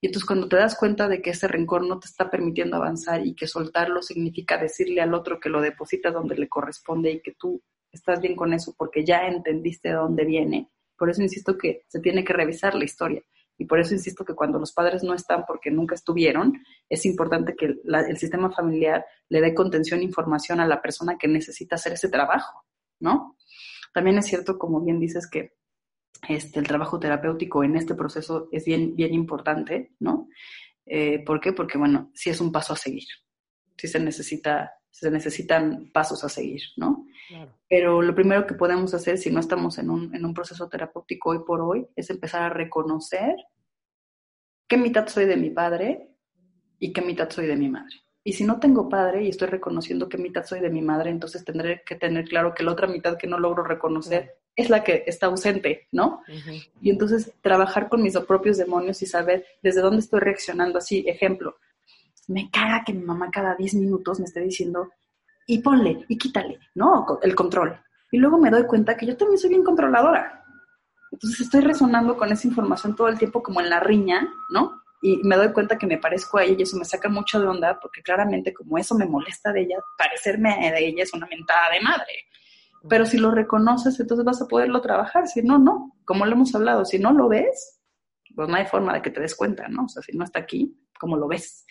Y 0.00 0.06
entonces 0.06 0.26
cuando 0.26 0.48
te 0.48 0.56
das 0.56 0.76
cuenta 0.76 1.08
de 1.08 1.22
que 1.22 1.30
ese 1.30 1.48
rencor 1.48 1.84
no 1.84 1.98
te 1.98 2.06
está 2.06 2.30
permitiendo 2.30 2.76
avanzar 2.76 3.26
y 3.26 3.34
que 3.34 3.46
soltarlo 3.46 4.02
significa 4.02 4.58
decirle 4.58 5.00
al 5.00 5.14
otro 5.14 5.40
que 5.40 5.48
lo 5.48 5.60
deposita 5.60 6.10
donde 6.10 6.36
le 6.36 6.48
corresponde 6.48 7.10
y 7.10 7.22
que 7.22 7.32
tú 7.32 7.62
estás 7.92 8.20
bien 8.20 8.34
con 8.34 8.52
eso 8.52 8.74
porque 8.76 9.04
ya 9.04 9.26
entendiste 9.28 9.90
de 9.90 9.94
dónde 9.94 10.24
viene. 10.24 10.70
Por 10.96 11.10
eso 11.10 11.22
insisto 11.22 11.56
que 11.58 11.84
se 11.88 12.00
tiene 12.00 12.24
que 12.24 12.32
revisar 12.32 12.74
la 12.74 12.84
historia. 12.84 13.22
Y 13.58 13.66
por 13.66 13.78
eso 13.78 13.94
insisto 13.94 14.24
que 14.24 14.34
cuando 14.34 14.58
los 14.58 14.72
padres 14.72 15.02
no 15.02 15.14
están 15.14 15.44
porque 15.46 15.70
nunca 15.70 15.94
estuvieron, 15.94 16.64
es 16.88 17.04
importante 17.06 17.54
que 17.54 17.76
el 17.84 18.16
sistema 18.16 18.50
familiar 18.50 19.04
le 19.28 19.40
dé 19.40 19.54
contención 19.54 20.00
e 20.00 20.04
información 20.04 20.58
a 20.60 20.66
la 20.66 20.80
persona 20.80 21.16
que 21.18 21.28
necesita 21.28 21.76
hacer 21.76 21.92
ese 21.92 22.08
trabajo, 22.08 22.64
¿no? 22.98 23.36
También 23.92 24.18
es 24.18 24.26
cierto, 24.26 24.58
como 24.58 24.80
bien 24.80 24.98
dices, 24.98 25.28
que 25.28 25.52
este, 26.28 26.60
el 26.60 26.66
trabajo 26.66 26.98
terapéutico 26.98 27.62
en 27.62 27.76
este 27.76 27.94
proceso 27.94 28.48
es 28.52 28.64
bien, 28.64 28.96
bien 28.96 29.12
importante, 29.12 29.94
¿no? 30.00 30.28
Eh, 30.86 31.22
¿Por 31.24 31.40
qué? 31.40 31.52
Porque, 31.52 31.78
bueno, 31.78 32.10
sí 32.14 32.30
es 32.30 32.40
un 32.40 32.52
paso 32.52 32.72
a 32.72 32.76
seguir, 32.76 33.08
sí 33.76 33.88
se, 33.88 34.00
necesita, 34.00 34.72
se 34.92 35.10
necesitan 35.10 35.90
pasos 35.92 36.22
a 36.22 36.28
seguir, 36.28 36.62
¿no? 36.76 37.06
Pero 37.68 38.02
lo 38.02 38.14
primero 38.14 38.46
que 38.46 38.54
podemos 38.54 38.92
hacer 38.92 39.16
si 39.16 39.30
no 39.30 39.40
estamos 39.40 39.78
en 39.78 39.88
un, 39.88 40.14
en 40.14 40.24
un 40.24 40.34
proceso 40.34 40.68
terapéutico 40.68 41.30
hoy 41.30 41.40
por 41.46 41.62
hoy 41.62 41.86
es 41.96 42.10
empezar 42.10 42.42
a 42.42 42.50
reconocer 42.50 43.34
qué 44.68 44.76
mitad 44.76 45.08
soy 45.08 45.24
de 45.24 45.36
mi 45.36 45.48
padre 45.48 46.10
y 46.78 46.92
qué 46.92 47.00
mitad 47.00 47.30
soy 47.30 47.46
de 47.46 47.56
mi 47.56 47.70
madre. 47.70 47.94
Y 48.22 48.34
si 48.34 48.44
no 48.44 48.60
tengo 48.60 48.88
padre 48.88 49.24
y 49.24 49.30
estoy 49.30 49.48
reconociendo 49.48 50.08
qué 50.08 50.18
mitad 50.18 50.44
soy 50.44 50.60
de 50.60 50.70
mi 50.70 50.82
madre, 50.82 51.10
entonces 51.10 51.44
tendré 51.44 51.82
que 51.84 51.96
tener 51.96 52.26
claro 52.26 52.54
que 52.54 52.62
la 52.62 52.72
otra 52.72 52.86
mitad 52.86 53.16
que 53.16 53.26
no 53.26 53.38
logro 53.38 53.64
reconocer 53.64 54.36
es 54.54 54.68
la 54.68 54.84
que 54.84 55.04
está 55.06 55.26
ausente, 55.26 55.88
¿no? 55.90 56.22
Y 56.82 56.90
entonces 56.90 57.32
trabajar 57.40 57.88
con 57.88 58.02
mis 58.02 58.16
propios 58.18 58.58
demonios 58.58 59.00
y 59.00 59.06
saber 59.06 59.46
desde 59.62 59.80
dónde 59.80 60.00
estoy 60.00 60.20
reaccionando. 60.20 60.78
Así, 60.78 61.04
ejemplo, 61.08 61.56
me 62.28 62.50
caga 62.50 62.84
que 62.84 62.92
mi 62.92 63.04
mamá 63.04 63.30
cada 63.30 63.54
10 63.54 63.74
minutos 63.74 64.18
me 64.20 64.26
esté 64.26 64.40
diciendo, 64.40 64.90
y 65.46 65.58
ponle, 65.58 66.04
y 66.08 66.18
quítale, 66.18 66.58
¿no? 66.74 67.18
El 67.22 67.34
control. 67.34 67.80
Y 68.10 68.18
luego 68.18 68.38
me 68.38 68.50
doy 68.50 68.64
cuenta 68.64 68.96
que 68.96 69.06
yo 69.06 69.16
también 69.16 69.38
soy 69.38 69.50
bien 69.50 69.64
controladora. 69.64 70.44
Entonces 71.10 71.40
estoy 71.40 71.60
resonando 71.60 72.16
con 72.16 72.30
esa 72.32 72.46
información 72.46 72.96
todo 72.96 73.08
el 73.08 73.18
tiempo 73.18 73.42
como 73.42 73.60
en 73.60 73.68
la 73.68 73.80
riña, 73.80 74.28
¿no? 74.50 74.82
Y 75.02 75.20
me 75.24 75.36
doy 75.36 75.52
cuenta 75.52 75.76
que 75.76 75.86
me 75.86 75.98
parezco 75.98 76.38
a 76.38 76.44
ella 76.44 76.56
y 76.58 76.62
eso 76.62 76.76
me 76.76 76.84
saca 76.84 77.08
mucho 77.08 77.40
de 77.40 77.48
onda 77.48 77.78
porque 77.80 78.02
claramente 78.02 78.54
como 78.54 78.78
eso 78.78 78.94
me 78.94 79.04
molesta 79.04 79.52
de 79.52 79.62
ella, 79.62 79.76
parecerme 79.98 80.70
de 80.70 80.86
ella 80.86 81.02
es 81.02 81.12
una 81.12 81.26
mentada 81.26 81.70
de 81.72 81.80
madre. 81.80 82.12
Pero 82.88 83.04
si 83.04 83.18
lo 83.18 83.30
reconoces, 83.30 83.98
entonces 83.98 84.24
vas 84.24 84.40
a 84.42 84.46
poderlo 84.46 84.80
trabajar. 84.80 85.26
Si 85.28 85.42
no, 85.42 85.58
no. 85.58 85.96
Como 86.04 86.24
lo 86.24 86.32
hemos 86.32 86.54
hablado, 86.54 86.84
si 86.84 86.98
no 86.98 87.12
lo 87.12 87.28
ves, 87.28 87.80
pues 88.34 88.48
no 88.48 88.54
hay 88.54 88.66
forma 88.66 88.94
de 88.94 89.02
que 89.02 89.10
te 89.10 89.20
des 89.20 89.34
cuenta, 89.34 89.68
¿no? 89.68 89.84
O 89.84 89.88
sea, 89.88 90.02
si 90.02 90.16
no 90.16 90.24
está 90.24 90.40
aquí, 90.40 90.76
¿cómo 90.98 91.16
lo 91.16 91.28
ves? 91.28 91.64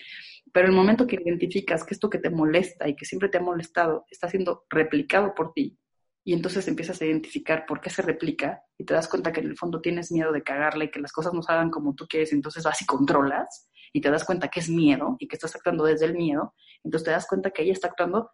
Pero 0.54 0.68
el 0.68 0.74
momento 0.74 1.08
que 1.08 1.16
identificas 1.16 1.84
que 1.84 1.94
esto 1.94 2.10
que 2.10 2.20
te 2.20 2.30
molesta 2.30 2.88
y 2.88 2.96
que 2.96 3.06
siempre 3.06 3.30
te 3.30 3.38
ha 3.38 3.42
molestado 3.42 4.06
está 4.10 4.30
siendo 4.30 4.66
replicado 4.70 5.34
por 5.34 5.54
ti, 5.54 5.78
y 6.24 6.34
entonces 6.34 6.68
empiezas 6.68 7.02
a 7.02 7.06
identificar 7.06 7.66
por 7.66 7.82
qué 7.82 7.90
se 7.90 8.02
replica 8.02 8.64
y 8.78 8.86
te 8.86 8.94
das 8.94 9.08
cuenta 9.08 9.32
que 9.32 9.40
en 9.40 9.48
el 9.48 9.58
fondo 9.58 9.82
tienes 9.82 10.12
miedo 10.12 10.32
de 10.32 10.44
cagarle 10.44 10.86
y 10.86 10.92
que 10.92 11.00
las 11.00 11.12
cosas 11.12 11.34
no 11.34 11.42
salgan 11.42 11.72
como 11.72 11.96
tú 11.96 12.06
quieres, 12.08 12.32
entonces 12.32 12.64
vas 12.64 12.82
y 12.82 12.86
controlas 12.86 13.70
y 13.92 14.02
te 14.02 14.12
das 14.12 14.24
cuenta 14.24 14.48
que 14.48 14.60
es 14.60 14.70
miedo 14.70 15.16
y 15.20 15.28
que 15.28 15.36
estás 15.36 15.56
actuando 15.56 15.84
desde 15.84 16.06
el 16.06 16.14
miedo, 16.14 16.54
entonces 16.84 17.06
te 17.06 17.12
das 17.12 17.28
cuenta 17.28 17.50
que 17.50 17.64
ella 17.64 17.74
está 17.74 17.88
actuando 17.88 18.32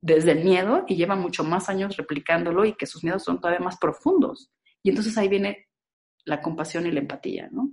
desde 0.00 0.32
el 0.32 0.44
miedo 0.44 0.84
y 0.86 0.96
lleva 0.96 1.16
mucho 1.16 1.42
más 1.44 1.68
años 1.68 1.96
replicándolo 1.96 2.64
y 2.64 2.74
que 2.74 2.86
sus 2.86 3.02
miedos 3.02 3.24
son 3.24 3.40
todavía 3.40 3.64
más 3.64 3.76
profundos. 3.76 4.50
Y 4.82 4.90
entonces 4.90 5.18
ahí 5.18 5.28
viene 5.28 5.68
la 6.24 6.40
compasión 6.40 6.86
y 6.86 6.92
la 6.92 7.00
empatía, 7.00 7.48
¿no? 7.50 7.70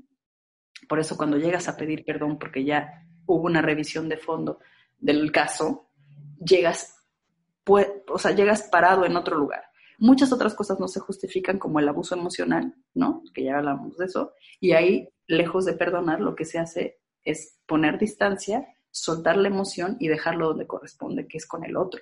Por 0.89 0.99
eso 0.99 1.15
cuando 1.15 1.37
llegas 1.37 1.67
a 1.67 1.77
pedir 1.77 2.03
perdón 2.03 2.37
porque 2.37 2.65
ya 2.65 3.05
hubo 3.27 3.45
una 3.45 3.61
revisión 3.61 4.09
de 4.09 4.17
fondo 4.17 4.59
del 4.97 5.31
caso, 5.31 5.89
llegas, 6.43 6.97
pues, 7.63 7.87
o 8.09 8.17
sea, 8.17 8.31
llegas 8.31 8.63
parado 8.63 9.05
en 9.05 9.15
otro 9.15 9.37
lugar. 9.37 9.63
Muchas 9.99 10.33
otras 10.33 10.55
cosas 10.55 10.79
no 10.79 10.87
se 10.87 10.99
justifican 10.99 11.59
como 11.59 11.79
el 11.79 11.87
abuso 11.87 12.15
emocional, 12.15 12.73
¿no? 12.95 13.23
Que 13.33 13.43
ya 13.43 13.57
hablamos 13.57 13.97
de 13.97 14.05
eso. 14.05 14.33
Y 14.59 14.71
ahí, 14.71 15.09
lejos 15.27 15.65
de 15.65 15.73
perdonar, 15.73 16.19
lo 16.19 16.35
que 16.35 16.45
se 16.45 16.57
hace 16.57 16.99
es 17.23 17.59
poner 17.67 17.99
distancia, 17.99 18.67
soltar 18.89 19.37
la 19.37 19.49
emoción 19.49 19.97
y 19.99 20.07
dejarlo 20.07 20.47
donde 20.47 20.65
corresponde, 20.65 21.27
que 21.27 21.37
es 21.37 21.45
con 21.45 21.63
el 21.63 21.77
otro 21.77 22.01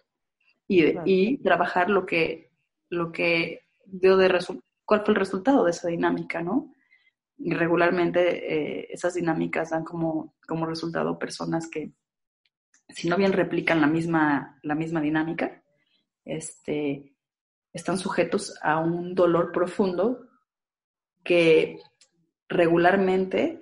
y, 0.67 1.38
trabajar 1.38 1.89
lo 1.89 2.05
que, 2.05 2.51
lo 2.89 3.11
que 3.11 3.61
dio 3.86 4.17
de 4.17 4.39
cuál 4.84 5.03
fue 5.03 5.13
el 5.13 5.19
resultado 5.19 5.63
de 5.63 5.71
esa 5.71 5.88
dinámica, 5.88 6.41
¿no? 6.41 6.73
Y 7.38 7.53
regularmente 7.53 8.53
eh, 8.53 8.88
esas 8.89 9.13
dinámicas 9.15 9.71
dan 9.71 9.83
como, 9.83 10.36
como 10.47 10.65
resultado 10.65 11.19
personas 11.19 11.69
que, 11.69 11.91
si 12.89 13.09
no 13.09 13.17
bien 13.17 13.33
replican 13.33 13.81
la 13.81 13.88
misma, 13.88 14.59
la 14.63 14.75
misma 14.75 15.01
dinámica, 15.01 15.63
este, 16.23 17.13
están 17.73 17.97
sujetos 17.97 18.57
a 18.61 18.79
un 18.79 19.13
dolor 19.15 19.51
profundo 19.51 20.27
que 21.23 21.79
regularmente 22.47 23.61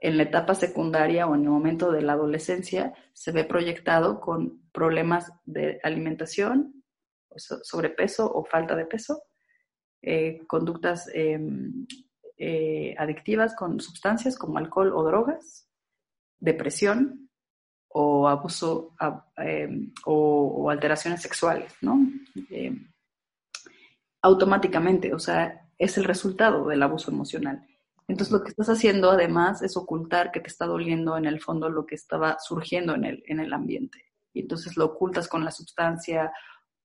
en 0.00 0.16
la 0.16 0.24
etapa 0.24 0.54
secundaria 0.54 1.26
o 1.26 1.34
en 1.34 1.44
el 1.44 1.50
momento 1.50 1.92
de 1.92 2.02
la 2.02 2.12
adolescencia 2.12 2.92
se 3.12 3.32
ve 3.32 3.44
proyectado 3.44 4.20
con 4.20 4.60
problemas 4.72 5.32
de 5.44 5.80
alimentación, 5.82 6.84
sobrepeso 7.36 8.30
o 8.30 8.44
falta 8.44 8.76
de 8.76 8.86
peso, 8.86 9.22
eh, 10.02 10.40
conductas 10.46 11.08
em, 11.14 11.86
eh, 12.46 12.94
adictivas 12.98 13.56
con 13.56 13.80
sustancias 13.80 14.36
como 14.36 14.58
alcohol 14.58 14.92
o 14.94 15.02
drogas, 15.02 15.66
depresión 16.38 17.30
o 17.88 18.28
abuso 18.28 18.94
em, 19.38 19.94
o, 20.04 20.68
alteraciones 20.68 21.22
sexuales, 21.22 21.72
¿no? 21.80 22.06
Em, 22.50 22.86
automáticamente, 24.20 25.14
o 25.14 25.18
sea, 25.18 25.70
es 25.78 25.96
el 25.96 26.04
resultado 26.04 26.66
del 26.68 26.82
abuso 26.82 27.10
emocional. 27.10 27.66
Entonces 28.08 28.30
lo 28.30 28.42
que 28.44 28.50
estás 28.50 28.68
haciendo 28.68 29.10
además 29.10 29.62
es 29.62 29.74
ocultar 29.78 30.30
que 30.30 30.40
te 30.40 30.48
está 30.48 30.66
doliendo 30.66 31.16
en 31.16 31.24
el 31.24 31.40
fondo 31.40 31.70
lo 31.70 31.86
que 31.86 31.94
estaba 31.94 32.38
surgiendo 32.40 32.94
en 32.94 33.06
el, 33.06 33.22
en 33.26 33.40
el 33.40 33.54
ambiente. 33.54 34.04
Y 34.34 34.40
entonces 34.40 34.76
lo 34.76 34.84
ocultas 34.84 35.28
con 35.28 35.46
la 35.46 35.50
sustancia 35.50 36.30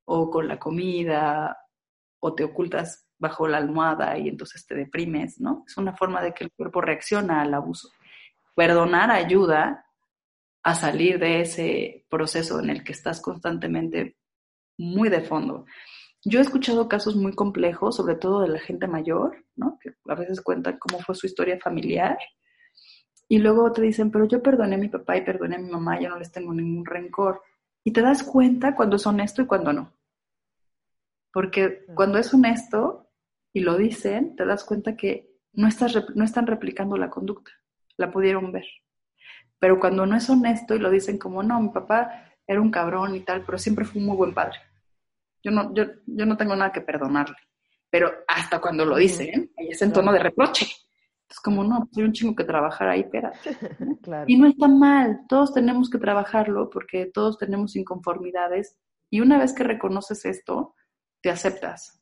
o 0.05 0.29
con 0.29 0.47
la 0.47 0.57
comida 0.57 1.57
o 2.21 2.33
te 2.33 2.45
ocultas 2.45 3.08
bajo 3.19 3.47
la 3.47 3.57
almohada 3.57 4.17
y 4.17 4.29
entonces 4.29 4.65
te 4.65 4.75
deprimes, 4.75 5.39
¿no? 5.39 5.63
Es 5.67 5.77
una 5.77 5.95
forma 5.95 6.21
de 6.23 6.33
que 6.33 6.45
el 6.45 6.51
cuerpo 6.51 6.81
reacciona 6.81 7.41
al 7.41 7.53
abuso. 7.53 7.89
Perdonar 8.55 9.11
ayuda 9.11 9.85
a 10.63 10.75
salir 10.75 11.19
de 11.19 11.41
ese 11.41 12.05
proceso 12.09 12.59
en 12.59 12.69
el 12.69 12.83
que 12.83 12.93
estás 12.93 13.21
constantemente 13.21 14.17
muy 14.77 15.09
de 15.09 15.21
fondo. 15.21 15.65
Yo 16.23 16.39
he 16.39 16.41
escuchado 16.41 16.89
casos 16.89 17.15
muy 17.15 17.33
complejos, 17.33 17.95
sobre 17.95 18.15
todo 18.15 18.41
de 18.41 18.49
la 18.49 18.59
gente 18.59 18.87
mayor, 18.87 19.45
¿no? 19.55 19.77
Que 19.81 19.91
a 20.07 20.15
veces 20.15 20.41
cuentan 20.41 20.77
cómo 20.77 20.99
fue 20.99 21.15
su 21.15 21.27
historia 21.27 21.59
familiar. 21.59 22.17
Y 23.29 23.37
luego 23.37 23.71
te 23.71 23.81
dicen, 23.81 24.11
pero 24.11 24.25
yo 24.25 24.41
perdoné 24.41 24.75
a 24.75 24.79
mi 24.79 24.89
papá 24.89 25.15
y 25.15 25.23
perdoné 25.23 25.55
a 25.55 25.59
mi 25.59 25.69
mamá, 25.69 25.99
yo 25.99 26.09
no 26.09 26.17
les 26.17 26.31
tengo 26.31 26.53
ningún 26.53 26.85
rencor. 26.85 27.41
Y 27.83 27.91
te 27.91 28.01
das 28.01 28.23
cuenta 28.23 28.75
cuando 28.75 28.97
es 28.97 29.05
honesto 29.05 29.41
y 29.41 29.45
cuando 29.45 29.71
no. 29.71 29.93
Porque 31.31 31.85
cuando 31.95 32.17
es 32.17 32.33
honesto 32.33 33.08
y 33.53 33.61
lo 33.61 33.77
dicen, 33.77 34.35
te 34.35 34.45
das 34.45 34.63
cuenta 34.63 34.95
que 34.95 35.29
no, 35.53 35.67
estás, 35.67 35.95
no 36.15 36.23
están 36.23 36.47
replicando 36.47 36.97
la 36.97 37.09
conducta, 37.09 37.51
la 37.97 38.11
pudieron 38.11 38.51
ver. 38.51 38.65
Pero 39.59 39.79
cuando 39.79 40.05
no 40.05 40.15
es 40.15 40.29
honesto 40.29 40.75
y 40.75 40.79
lo 40.79 40.89
dicen 40.89 41.17
como, 41.17 41.43
no, 41.43 41.59
mi 41.59 41.69
papá 41.69 42.33
era 42.47 42.61
un 42.61 42.71
cabrón 42.71 43.15
y 43.15 43.21
tal, 43.21 43.43
pero 43.45 43.57
siempre 43.57 43.85
fue 43.85 44.01
un 44.01 44.07
muy 44.07 44.17
buen 44.17 44.33
padre. 44.33 44.57
Yo 45.43 45.51
no, 45.51 45.73
yo, 45.73 45.85
yo 46.05 46.25
no 46.25 46.37
tengo 46.37 46.55
nada 46.55 46.71
que 46.71 46.81
perdonarle. 46.81 47.35
Pero 47.89 48.11
hasta 48.27 48.61
cuando 48.61 48.85
lo 48.85 48.97
dicen, 48.97 49.51
ahí 49.57 49.69
es 49.69 49.81
en 49.81 49.91
tono 49.91 50.11
de 50.11 50.19
reproche. 50.19 50.67
Es 51.29 51.39
como, 51.39 51.63
no, 51.63 51.85
pues 51.85 51.97
hay 51.97 52.03
un 52.03 52.13
chingo 52.13 52.35
que 52.35 52.43
trabajar 52.43 52.89
ahí, 52.89 53.01
espérate. 53.01 53.37
Y 54.27 54.37
no 54.37 54.47
está 54.47 54.67
mal, 54.67 55.21
todos 55.27 55.53
tenemos 55.53 55.89
que 55.89 55.99
trabajarlo 55.99 56.69
porque 56.69 57.05
todos 57.05 57.37
tenemos 57.37 57.75
inconformidades 57.75 58.77
Y 59.11 59.21
una 59.21 59.37
vez 59.37 59.53
que 59.53 59.63
reconoces 59.63 60.25
esto, 60.25 60.75
te 61.21 61.29
aceptas. 61.29 61.98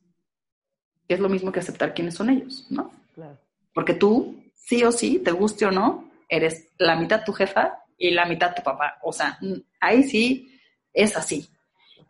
Que 1.08 1.14
es 1.14 1.20
lo 1.20 1.28
mismo 1.28 1.50
que 1.50 1.60
aceptar 1.60 1.94
quiénes 1.94 2.14
son 2.14 2.30
ellos, 2.30 2.66
¿no? 2.70 2.92
Claro. 3.14 3.38
Porque 3.74 3.94
tú, 3.94 4.44
sí 4.54 4.84
o 4.84 4.92
sí, 4.92 5.18
te 5.18 5.32
guste 5.32 5.66
o 5.66 5.70
no, 5.70 6.10
eres 6.28 6.68
la 6.78 6.96
mitad 6.96 7.24
tu 7.24 7.32
jefa 7.32 7.82
y 7.96 8.10
la 8.10 8.26
mitad 8.26 8.54
tu 8.54 8.62
papá. 8.62 8.98
O 9.02 9.12
sea, 9.12 9.38
ahí 9.80 10.04
sí 10.04 10.60
es 10.92 11.16
así, 11.16 11.48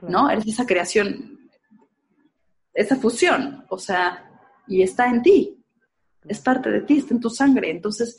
¿no? 0.02 0.28
Eres 0.28 0.46
esa 0.46 0.66
creación, 0.66 1.38
esa 2.74 2.96
fusión, 2.96 3.64
o 3.68 3.78
sea, 3.78 4.24
y 4.66 4.82
está 4.82 5.08
en 5.08 5.22
ti, 5.22 5.64
es 6.26 6.40
parte 6.40 6.70
de 6.70 6.82
ti, 6.82 6.98
está 6.98 7.14
en 7.14 7.20
tu 7.20 7.30
sangre. 7.30 7.70
Entonces, 7.70 8.18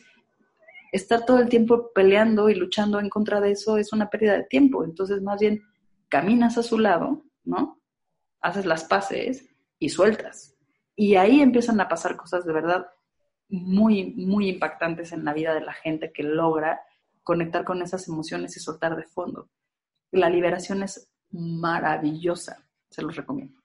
estar 0.91 1.25
todo 1.25 1.39
el 1.39 1.49
tiempo 1.49 1.91
peleando 1.93 2.49
y 2.49 2.55
luchando 2.55 2.99
en 2.99 3.09
contra 3.09 3.39
de 3.39 3.51
eso 3.51 3.77
es 3.77 3.93
una 3.93 4.09
pérdida 4.09 4.33
de 4.37 4.43
tiempo. 4.43 4.83
Entonces, 4.83 5.21
más 5.21 5.39
bien, 5.39 5.63
caminas 6.07 6.57
a 6.57 6.63
su 6.63 6.79
lado, 6.79 7.23
¿no? 7.43 7.79
Haces 8.41 8.65
las 8.65 8.83
paces 8.85 9.47
y 9.77 9.89
sueltas. 9.89 10.55
Y 10.99 11.15
ahí 11.15 11.39
empiezan 11.39 11.79
a 11.79 11.87
pasar 11.87 12.17
cosas 12.17 12.43
de 12.43 12.51
verdad 12.51 12.91
muy, 13.47 14.11
muy 14.15 14.49
impactantes 14.49 15.13
en 15.13 15.23
la 15.23 15.31
vida 15.31 15.53
de 15.53 15.61
la 15.61 15.71
gente 15.71 16.11
que 16.11 16.23
logra 16.23 16.81
conectar 17.23 17.63
con 17.63 17.81
esas 17.81 18.05
emociones 18.09 18.57
y 18.57 18.59
soltar 18.59 18.97
de 18.97 19.03
fondo. 19.03 19.47
La 20.11 20.29
liberación 20.29 20.83
es 20.83 21.09
maravillosa, 21.31 22.67
se 22.89 23.01
los 23.01 23.15
recomiendo. 23.15 23.61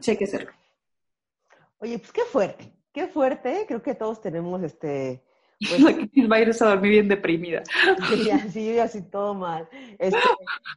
Sí, 0.00 0.10
hay 0.10 0.16
que 0.18 0.24
hacerlo. 0.24 0.52
Oye, 1.78 1.98
pues 1.98 2.12
qué 2.12 2.24
fuerte, 2.30 2.74
qué 2.92 3.06
fuerte. 3.08 3.64
Creo 3.66 3.82
que 3.82 3.94
todos 3.94 4.20
tenemos 4.20 4.62
este. 4.62 5.24
Pues, 5.66 5.82
va 6.30 6.36
a 6.36 6.40
ir 6.40 6.50
a 6.50 6.66
dormir 6.66 6.90
bien 6.90 7.08
deprimida. 7.08 7.62
Sí, 8.10 8.30
así, 8.30 8.78
así 8.78 9.00
todo 9.00 9.32
mal. 9.32 9.66
Este, 9.98 10.20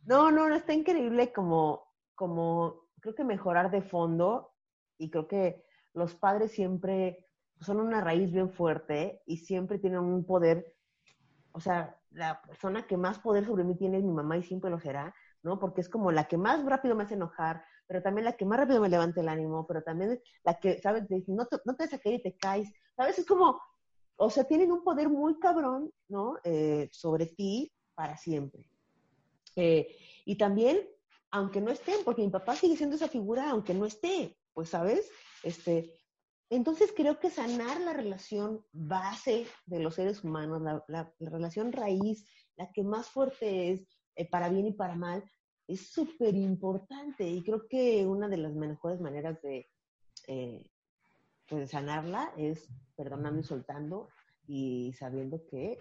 no, 0.05 0.32
no, 0.32 0.47
no, 0.47 0.55
está 0.55 0.72
increíble 0.72 1.34
como, 1.34 1.93
como, 2.15 2.88
creo 3.01 3.13
que 3.13 3.26
mejorar 3.26 3.70
de 3.70 3.82
fondo 3.82 4.53
y 4.98 5.10
creo 5.10 5.28
que 5.28 5.64
los 5.93 6.16
padres 6.16 6.52
siempre 6.52 7.26
son 7.62 7.80
una 7.80 8.02
raíz 8.02 8.32
bien 8.32 8.52
fuerte 8.52 9.22
y 9.26 9.38
siempre 9.38 9.80
tienen 9.80 10.00
un 10.00 10.26
poder, 10.26 10.76
o 11.52 11.60
sea, 11.60 12.00
la 12.12 12.41
persona 12.41 12.86
que 12.86 12.98
más 12.98 13.20
poder 13.20 13.45
sobre 13.45 13.64
mí 13.64 13.76
tiene 13.76 13.98
es 13.98 14.04
mi 14.04 14.14
mamá 14.14 14.38
y 14.38 14.43
siempre 14.43 14.70
lo 14.70 14.80
será, 14.80 15.14
¿no? 15.43 15.60
Porque 15.60 15.82
es 15.82 15.89
como 15.89 16.12
la 16.12 16.28
que 16.28 16.38
más 16.38 16.64
rápido 16.66 16.95
me 16.95 17.04
hace 17.04 17.16
enojar, 17.16 17.64
pero 17.88 18.02
también 18.02 18.26
la 18.26 18.34
que 18.34 18.45
más 18.45 18.60
rápido 18.60 18.82
me 18.82 18.89
levanta 18.89 19.22
el 19.22 19.30
ánimo, 19.30 19.66
pero 19.66 19.82
también 19.82 20.22
la 20.43 20.60
que, 20.60 20.80
¿sabes? 20.82 21.04
No 21.28 21.45
te, 21.48 21.58
no 21.66 21.76
te 21.76 21.88
caer 21.88 22.16
y 22.16 22.22
te 22.22 22.38
caes, 22.38 22.72
¿sabes? 22.95 23.20
Es 23.20 23.26
como, 23.26 23.60
o 24.18 24.30
sea, 24.30 24.43
tienen 24.43 24.72
un 24.72 24.84
poder 24.84 25.10
muy 25.10 25.39
cabrón, 25.39 25.91
¿no? 26.08 26.38
Eh, 26.43 26.89
sobre 26.91 27.28
ti 27.28 27.72
para 27.95 28.18
siempre. 28.18 28.70
Eh, 29.56 29.88
y 30.26 30.38
también, 30.38 30.88
aunque 31.32 31.62
no 31.62 31.72
estén, 31.72 32.04
porque 32.04 32.22
mi 32.22 32.30
papá 32.30 32.56
sigue 32.56 32.78
siendo 32.78 32.95
esa 32.95 33.08
figura, 33.08 33.50
aunque 33.50 33.74
no 33.74 33.86
esté, 33.86 34.38
pues, 34.58 34.70
¿sabes? 34.70 35.12
Este, 35.43 35.93
entonces 36.49 36.91
creo 36.91 37.20
que 37.20 37.30
sanar 37.30 37.80
la 37.80 37.93
relación 37.93 38.66
base 38.72 39.45
de 39.68 39.80
los 39.80 39.93
seres 39.93 40.24
humanos, 40.24 40.64
la, 40.88 41.14
relación 41.20 41.72
raíz, 41.72 42.28
la 42.55 42.72
que 42.72 42.82
más 42.82 43.08
fuerte 43.08 43.70
es, 43.70 43.88
eh, 44.16 44.28
para 44.28 44.49
bien 44.49 44.66
y 44.66 44.72
para 44.72 44.95
mal, 44.95 45.24
es 45.68 45.91
súper 45.91 46.34
importante. 46.34 47.30
Y 47.30 47.43
creo 47.43 47.68
que 47.68 48.08
una 48.08 48.28
de 48.28 48.38
las 48.38 48.55
mejores 48.55 48.99
maneras 48.99 49.39
de, 49.43 49.70
eh, 50.26 50.72
pues, 51.47 51.70
sanarla 51.70 52.34
es 52.36 52.68
perdonando 52.95 53.39
y 53.39 53.43
soltando 53.43 54.10
y 54.47 54.91
sabiendo 54.93 55.45
que 55.45 55.78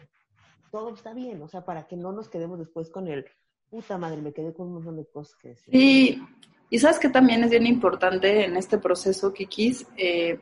todo 0.71 0.93
está 0.93 1.15
bien. 1.15 1.41
O 1.41 1.49
sea, 1.49 1.65
para 1.65 1.89
que 1.89 1.97
no 1.97 2.13
nos 2.13 2.29
quedemos 2.29 2.59
después 2.59 2.91
con 2.91 3.09
el, 3.09 3.25
puta 3.71 3.97
madre, 3.97 4.21
me 4.21 4.35
quedé 4.35 4.53
con 4.53 4.67
un 4.67 4.75
montón 4.75 4.97
de 4.99 5.07
cosas 5.09 5.35
que 5.37 5.49
decir. 5.49 5.73
Sí. 5.73 6.23
Y 6.69 6.79
sabes 6.79 6.99
que 6.99 7.09
también 7.09 7.45
es 7.45 7.51
bien 7.51 7.67
importante 7.67 8.45
en 8.45 8.57
este 8.57 8.79
proceso, 8.79 9.33
Kikis, 9.33 9.87
eh, 9.97 10.41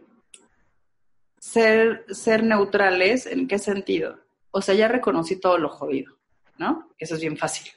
ser, 1.39 2.07
ser 2.09 2.43
neutrales, 2.43 3.27
¿en 3.27 3.47
qué 3.47 3.59
sentido? 3.59 4.19
O 4.51 4.63
sea, 4.63 4.75
ya 4.75 4.89
reconocí 4.89 5.37
todo 5.37 5.59
lo 5.59 5.69
jodido, 5.69 6.17
¿no? 6.59 6.89
Eso 6.99 7.17
es 7.17 7.21
bien 7.21 7.37
fácil. 7.37 7.71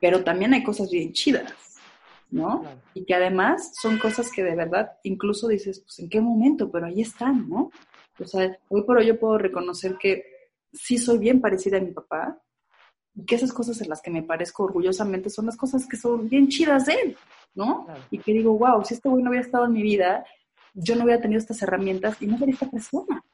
Pero 0.00 0.24
también 0.24 0.54
hay 0.54 0.62
cosas 0.62 0.90
bien 0.90 1.12
chidas, 1.12 1.52
¿no? 2.30 2.64
Y 2.94 3.04
que 3.04 3.14
además 3.14 3.72
son 3.80 3.98
cosas 3.98 4.30
que 4.32 4.42
de 4.42 4.54
verdad 4.54 4.92
incluso 5.02 5.48
dices, 5.48 5.80
pues 5.80 5.98
en 5.98 6.08
qué 6.08 6.20
momento, 6.20 6.70
pero 6.70 6.86
ahí 6.86 7.02
están, 7.02 7.48
¿no? 7.48 7.70
O 8.18 8.24
sea, 8.26 8.58
hoy 8.68 8.82
por 8.82 8.96
hoy 8.96 9.06
yo 9.06 9.18
puedo 9.18 9.36
reconocer 9.36 9.96
que 9.98 10.24
sí 10.72 10.96
soy 10.96 11.18
bien 11.18 11.40
parecida 11.40 11.76
a 11.76 11.80
mi 11.80 11.92
papá 11.92 12.40
que 13.26 13.34
esas 13.34 13.52
cosas 13.52 13.80
en 13.80 13.88
las 13.88 14.00
que 14.00 14.10
me 14.10 14.22
parezco 14.22 14.64
orgullosamente 14.64 15.30
son 15.30 15.46
las 15.46 15.56
cosas 15.56 15.86
que 15.86 15.96
son 15.96 16.28
bien 16.28 16.48
chidas 16.48 16.86
de 16.86 16.94
él, 16.94 17.16
¿no? 17.54 17.86
Y 18.10 18.18
que 18.18 18.32
digo, 18.32 18.56
wow, 18.56 18.84
si 18.84 18.94
este 18.94 19.08
güey 19.08 19.22
no 19.22 19.30
hubiera 19.30 19.44
estado 19.44 19.66
en 19.66 19.72
mi 19.72 19.82
vida, 19.82 20.24
yo 20.74 20.94
no 20.94 21.04
hubiera 21.04 21.20
tenido 21.20 21.38
estas 21.38 21.60
herramientas 21.62 22.20
y 22.20 22.26
no 22.26 22.38
sería 22.38 22.54
esta 22.54 22.70
persona. 22.70 23.24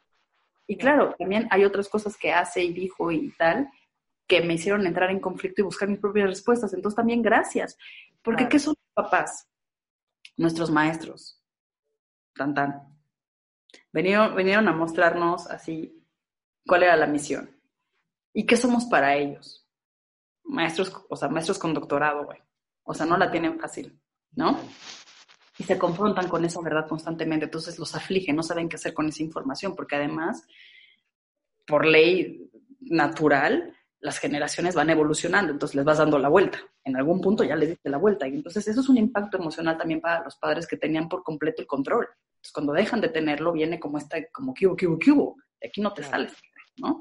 Y 0.66 0.76
claro, 0.76 1.14
también 1.18 1.46
hay 1.50 1.64
otras 1.64 1.88
cosas 1.88 2.16
que 2.16 2.32
hace 2.32 2.64
y 2.64 2.72
dijo 2.72 3.10
y 3.12 3.30
tal 3.32 3.68
que 4.26 4.40
me 4.40 4.54
hicieron 4.54 4.86
entrar 4.86 5.10
en 5.10 5.20
conflicto 5.20 5.60
y 5.60 5.64
buscar 5.64 5.88
mis 5.88 5.98
propias 5.98 6.28
respuestas. 6.28 6.72
Entonces 6.72 6.96
también 6.96 7.20
gracias. 7.20 7.76
Porque 8.22 8.48
¿qué 8.48 8.58
son 8.58 8.74
los 8.74 9.04
papás? 9.04 9.46
Nuestros 10.36 10.70
maestros. 10.70 11.42
Tan 12.34 12.54
tan. 12.54 12.96
Vinieron, 13.92 14.34
vinieron 14.34 14.66
a 14.68 14.72
mostrarnos 14.72 15.46
así 15.48 16.02
cuál 16.66 16.84
era 16.84 16.96
la 16.96 17.06
misión. 17.06 17.50
¿Y 18.32 18.46
qué 18.46 18.56
somos 18.56 18.86
para 18.86 19.14
ellos? 19.14 19.63
Maestros, 20.44 20.92
o 21.08 21.16
sea, 21.16 21.28
maestros 21.28 21.58
con 21.58 21.74
doctorado, 21.74 22.24
güey. 22.24 22.38
O 22.82 22.94
sea, 22.94 23.06
no 23.06 23.16
la 23.16 23.30
tienen 23.30 23.58
fácil, 23.58 23.98
¿no? 24.32 24.58
y 25.58 25.64
se 25.64 25.78
confrontan 25.78 26.28
con 26.28 26.44
esa 26.44 26.60
verdad 26.60 26.88
constantemente, 26.88 27.44
entonces 27.44 27.78
los 27.78 27.94
aflige, 27.94 28.32
no 28.32 28.42
saben 28.42 28.68
qué 28.68 28.76
hacer 28.76 28.92
con 28.92 29.08
esa 29.08 29.22
información, 29.22 29.74
porque 29.76 29.96
además, 29.96 30.46
por 31.66 31.86
ley 31.86 32.50
natural, 32.80 33.72
las 34.00 34.18
generaciones 34.18 34.74
van 34.74 34.90
evolucionando, 34.90 35.52
entonces 35.52 35.76
les 35.76 35.84
vas 35.84 35.98
dando 35.98 36.18
la 36.18 36.28
vuelta. 36.28 36.58
En 36.84 36.96
algún 36.96 37.20
punto 37.20 37.42
ya 37.42 37.56
les 37.56 37.70
diste 37.70 37.88
la 37.88 37.96
vuelta. 37.96 38.28
Y 38.28 38.34
entonces 38.34 38.68
eso 38.68 38.82
es 38.82 38.88
un 38.90 38.98
impacto 38.98 39.38
emocional 39.38 39.78
también 39.78 40.02
para 40.02 40.22
los 40.22 40.36
padres 40.36 40.66
que 40.66 40.76
tenían 40.76 41.08
por 41.08 41.22
completo 41.22 41.62
el 41.62 41.66
control. 41.66 42.06
Entonces 42.34 42.52
cuando 42.52 42.74
dejan 42.74 43.00
de 43.00 43.08
tenerlo, 43.08 43.52
viene 43.52 43.80
como 43.80 43.96
esta, 43.96 44.18
como 44.30 44.52
que 44.52 44.66
hubo, 44.66 44.76
que 44.76 44.86
hubo, 44.86 44.98
que 44.98 45.10
hubo. 45.10 45.36
De 45.58 45.68
aquí 45.68 45.80
no 45.80 45.94
te 45.94 46.02
sales, 46.02 46.34
¿no? 46.76 47.00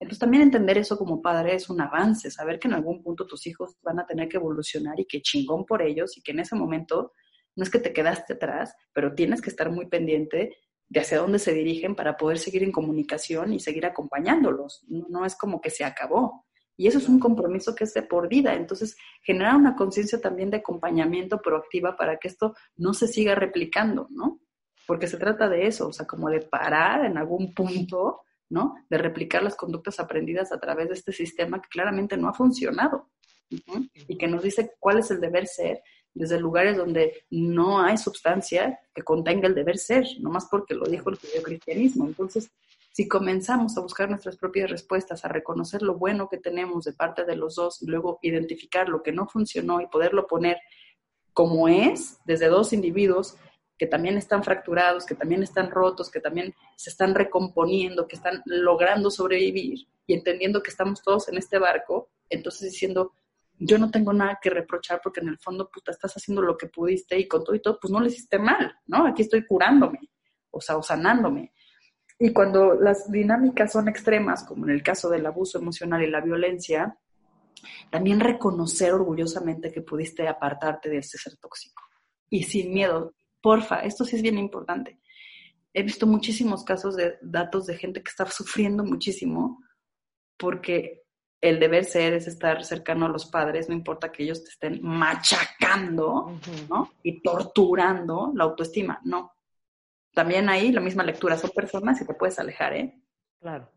Entonces 0.00 0.18
también 0.18 0.42
entender 0.42 0.78
eso 0.78 0.98
como 0.98 1.22
padre 1.22 1.54
es 1.54 1.70
un 1.70 1.80
avance, 1.80 2.30
saber 2.30 2.58
que 2.58 2.68
en 2.68 2.74
algún 2.74 3.02
punto 3.02 3.26
tus 3.26 3.46
hijos 3.46 3.76
van 3.82 4.00
a 4.00 4.06
tener 4.06 4.28
que 4.28 4.36
evolucionar 4.36 4.98
y 4.98 5.06
que 5.06 5.22
chingón 5.22 5.64
por 5.64 5.82
ellos 5.82 6.16
y 6.18 6.22
que 6.22 6.32
en 6.32 6.40
ese 6.40 6.56
momento 6.56 7.12
no 7.56 7.62
es 7.62 7.70
que 7.70 7.78
te 7.78 7.92
quedaste 7.92 8.34
atrás, 8.34 8.74
pero 8.92 9.14
tienes 9.14 9.40
que 9.40 9.50
estar 9.50 9.70
muy 9.70 9.86
pendiente 9.86 10.56
de 10.88 11.00
hacia 11.00 11.18
dónde 11.18 11.38
se 11.38 11.52
dirigen 11.52 11.94
para 11.94 12.16
poder 12.16 12.38
seguir 12.38 12.62
en 12.62 12.72
comunicación 12.72 13.52
y 13.52 13.60
seguir 13.60 13.86
acompañándolos. 13.86 14.84
No, 14.88 15.24
es 15.24 15.36
como 15.36 15.60
que 15.60 15.70
se 15.70 15.84
acabó. 15.84 16.44
Y 16.76 16.88
eso 16.88 16.98
es 16.98 17.08
un 17.08 17.20
compromiso 17.20 17.74
que 17.74 17.84
es 17.84 17.94
de 17.94 18.02
por 18.02 18.28
vida. 18.28 18.54
Entonces, 18.54 18.96
generar 19.22 19.56
una 19.56 19.76
conciencia 19.76 20.20
también 20.20 20.50
de 20.50 20.58
acompañamiento 20.58 21.40
proactiva 21.40 21.96
para 21.96 22.18
que 22.18 22.28
esto 22.28 22.54
no 22.76 22.94
se 22.94 23.06
siga 23.06 23.34
replicando, 23.34 24.08
¿no? 24.10 24.40
Porque 24.86 25.06
se 25.06 25.16
trata 25.16 25.48
de 25.48 25.66
eso, 25.66 25.88
o 25.88 25.92
sea, 25.92 26.06
como 26.06 26.28
de 26.28 26.40
parar 26.40 27.04
en 27.04 27.16
algún 27.16 27.54
punto, 27.54 28.22
¿no? 28.54 28.76
De 28.88 28.98
replicar 28.98 29.42
las 29.42 29.56
conductas 29.56 29.98
aprendidas 29.98 30.52
a 30.52 30.60
través 30.60 30.88
de 30.88 30.94
este 30.94 31.12
sistema 31.12 31.60
que 31.60 31.68
claramente 31.68 32.16
no 32.16 32.28
ha 32.28 32.32
funcionado 32.32 33.10
y 33.50 34.16
que 34.16 34.28
nos 34.28 34.42
dice 34.42 34.72
cuál 34.78 35.00
es 35.00 35.10
el 35.10 35.20
deber 35.20 35.46
ser 35.48 35.82
desde 36.14 36.38
lugares 36.38 36.76
donde 36.76 37.24
no 37.30 37.80
hay 37.80 37.98
sustancia 37.98 38.78
que 38.94 39.02
contenga 39.02 39.48
el 39.48 39.54
deber 39.54 39.78
ser, 39.78 40.06
nomás 40.20 40.46
porque 40.48 40.74
lo 40.74 40.86
dijo 40.86 41.10
el 41.10 41.18
cristianismo. 41.42 42.06
Entonces, 42.06 42.52
si 42.92 43.08
comenzamos 43.08 43.76
a 43.76 43.80
buscar 43.80 44.08
nuestras 44.08 44.36
propias 44.36 44.70
respuestas, 44.70 45.24
a 45.24 45.28
reconocer 45.28 45.82
lo 45.82 45.96
bueno 45.96 46.28
que 46.28 46.38
tenemos 46.38 46.84
de 46.84 46.92
parte 46.92 47.24
de 47.24 47.34
los 47.34 47.56
dos 47.56 47.82
y 47.82 47.86
luego 47.86 48.20
identificar 48.22 48.88
lo 48.88 49.02
que 49.02 49.10
no 49.10 49.26
funcionó 49.26 49.80
y 49.80 49.88
poderlo 49.88 50.28
poner 50.28 50.58
como 51.32 51.66
es, 51.66 52.18
desde 52.24 52.46
dos 52.46 52.72
individuos 52.72 53.36
que 53.76 53.86
también 53.86 54.16
están 54.16 54.44
fracturados, 54.44 55.04
que 55.04 55.14
también 55.14 55.42
están 55.42 55.70
rotos, 55.70 56.10
que 56.10 56.20
también 56.20 56.54
se 56.76 56.90
están 56.90 57.14
recomponiendo, 57.14 58.06
que 58.06 58.16
están 58.16 58.42
logrando 58.46 59.10
sobrevivir 59.10 59.86
y 60.06 60.14
entendiendo 60.14 60.62
que 60.62 60.70
estamos 60.70 61.02
todos 61.02 61.28
en 61.28 61.38
este 61.38 61.58
barco, 61.58 62.10
entonces 62.28 62.70
diciendo, 62.70 63.14
yo 63.58 63.78
no 63.78 63.90
tengo 63.90 64.12
nada 64.12 64.38
que 64.40 64.50
reprochar 64.50 65.00
porque 65.02 65.20
en 65.20 65.28
el 65.28 65.38
fondo, 65.38 65.68
puta, 65.70 65.90
estás 65.90 66.14
haciendo 66.14 66.42
lo 66.42 66.56
que 66.56 66.68
pudiste 66.68 67.18
y 67.18 67.26
con 67.26 67.42
todo 67.44 67.54
y 67.56 67.60
todo, 67.60 67.78
pues 67.80 67.90
no 67.92 68.00
lo 68.00 68.06
hiciste 68.06 68.38
mal, 68.38 68.76
¿no? 68.86 69.06
Aquí 69.06 69.22
estoy 69.22 69.46
curándome, 69.46 70.00
o 70.50 70.60
sea, 70.60 70.76
o 70.76 70.82
sanándome. 70.82 71.52
Y 72.18 72.32
cuando 72.32 72.74
las 72.74 73.10
dinámicas 73.10 73.72
son 73.72 73.88
extremas, 73.88 74.44
como 74.44 74.64
en 74.64 74.70
el 74.70 74.82
caso 74.82 75.08
del 75.10 75.26
abuso 75.26 75.58
emocional 75.58 76.02
y 76.02 76.10
la 76.10 76.20
violencia, 76.20 76.98
también 77.90 78.20
reconocer 78.20 78.92
orgullosamente 78.92 79.72
que 79.72 79.82
pudiste 79.82 80.28
apartarte 80.28 80.88
de 80.90 80.98
ese 80.98 81.18
ser 81.18 81.36
tóxico. 81.36 81.82
Y 82.28 82.44
sin 82.44 82.72
miedo, 82.72 83.14
porfa, 83.44 83.80
esto 83.80 84.06
sí 84.06 84.16
es 84.16 84.22
bien 84.22 84.38
importante. 84.38 84.98
He 85.74 85.82
visto 85.82 86.06
muchísimos 86.06 86.64
casos 86.64 86.96
de 86.96 87.18
datos 87.20 87.66
de 87.66 87.76
gente 87.76 88.02
que 88.02 88.08
está 88.08 88.24
sufriendo 88.30 88.82
muchísimo 88.84 89.62
porque 90.38 91.02
el 91.42 91.60
deber 91.60 91.84
ser 91.84 92.14
es 92.14 92.26
estar 92.26 92.64
cercano 92.64 93.04
a 93.04 93.10
los 93.10 93.26
padres, 93.26 93.68
no 93.68 93.74
importa 93.74 94.10
que 94.10 94.22
ellos 94.22 94.42
te 94.42 94.48
estén 94.48 94.80
machacando, 94.82 96.40
¿no? 96.70 96.90
Y 97.02 97.20
torturando 97.20 98.32
la 98.34 98.44
autoestima, 98.44 98.98
no. 99.04 99.34
También 100.14 100.48
ahí 100.48 100.72
la 100.72 100.80
misma 100.80 101.02
lectura, 101.04 101.36
son 101.36 101.50
personas 101.50 102.00
y 102.00 102.06
te 102.06 102.14
puedes 102.14 102.38
alejar, 102.38 102.72
¿eh? 102.72 102.98
Claro. 103.40 103.70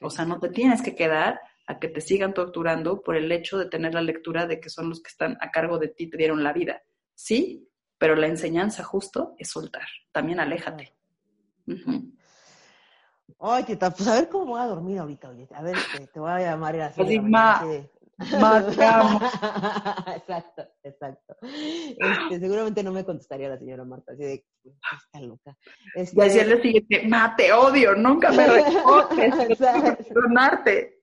O 0.00 0.08
sea, 0.08 0.24
no 0.24 0.40
te 0.40 0.48
tienes 0.48 0.80
que 0.80 0.94
quedar 0.94 1.38
a 1.66 1.78
que 1.78 1.88
te 1.88 2.00
sigan 2.00 2.32
torturando 2.32 3.02
por 3.02 3.16
el 3.16 3.30
hecho 3.30 3.58
de 3.58 3.66
tener 3.66 3.92
la 3.92 4.00
lectura 4.00 4.46
de 4.46 4.58
que 4.58 4.70
son 4.70 4.88
los 4.88 5.02
que 5.02 5.10
están 5.10 5.36
a 5.42 5.50
cargo 5.50 5.78
de 5.78 5.88
ti, 5.88 6.08
te 6.08 6.16
dieron 6.16 6.42
la 6.42 6.54
vida. 6.54 6.82
Sí, 7.14 7.69
pero 8.00 8.16
la 8.16 8.26
enseñanza 8.26 8.82
justo 8.82 9.34
es 9.38 9.50
soltar. 9.50 9.86
También 10.10 10.40
aléjate. 10.40 10.96
Ay, 13.38 13.64
tita, 13.64 13.90
pues 13.90 14.08
a 14.08 14.14
ver 14.14 14.28
cómo 14.30 14.46
voy 14.46 14.60
a 14.62 14.64
dormir 14.64 14.98
ahorita, 14.98 15.28
oye. 15.28 15.46
A 15.54 15.62
ver, 15.62 15.76
te, 15.92 16.06
te 16.06 16.18
voy 16.18 16.30
a 16.30 16.40
llamar 16.40 16.76
y 16.76 16.80
así. 16.80 17.02
Así, 17.02 17.20
ma, 17.20 17.62
exacto, 20.16 20.62
exacto. 20.82 21.36
Este, 21.42 22.40
seguramente 22.40 22.82
no 22.82 22.92
me 22.92 23.04
contestaría 23.04 23.50
la 23.50 23.58
señora 23.58 23.84
Marta, 23.84 24.12
así 24.12 24.22
de, 24.22 24.44
está 24.64 25.20
loca. 25.20 25.56
Este... 25.94 26.18
Y 26.18 26.26
así 26.26 26.38
el 26.38 26.62
siguiente, 26.62 27.06
ma, 27.06 27.36
te 27.36 27.52
odio, 27.52 27.94
nunca 27.94 28.32
me 28.32 28.46
respondes, 28.62 29.56
perdonarte. 30.08 31.00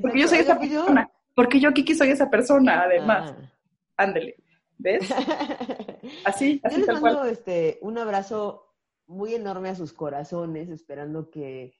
Porque 0.00 0.20
yo 0.20 0.28
soy 0.28 0.38
esa 0.38 0.58
persona. 0.58 1.10
Porque 1.34 1.60
yo, 1.60 1.72
Kiki, 1.72 1.94
soy 1.94 2.08
esa 2.08 2.30
persona, 2.30 2.84
además. 2.84 3.34
Ah. 3.98 4.12
¿Ves? 4.80 5.10
Así, 6.24 6.60
así 6.64 6.74
yo 6.74 6.78
les 6.78 6.86
tal 6.86 7.00
mando, 7.00 7.20
cual. 7.20 7.30
Este, 7.30 7.78
un 7.82 7.98
abrazo 7.98 8.66
muy 9.06 9.34
enorme 9.34 9.68
a 9.68 9.74
sus 9.74 9.92
corazones, 9.92 10.68
esperando 10.70 11.30
que 11.30 11.74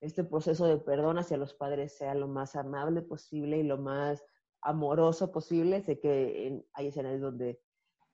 este 0.00 0.24
proceso 0.24 0.66
de 0.66 0.78
perdón 0.78 1.18
hacia 1.18 1.36
los 1.36 1.54
padres 1.54 1.96
sea 1.96 2.14
lo 2.14 2.28
más 2.28 2.56
amable 2.56 3.02
posible 3.02 3.58
y 3.58 3.62
lo 3.62 3.78
más 3.78 4.24
amoroso 4.60 5.32
posible. 5.32 5.82
Sé 5.82 5.98
que 5.98 6.64
hay 6.72 6.86
escenarios 6.88 7.22
donde 7.22 7.60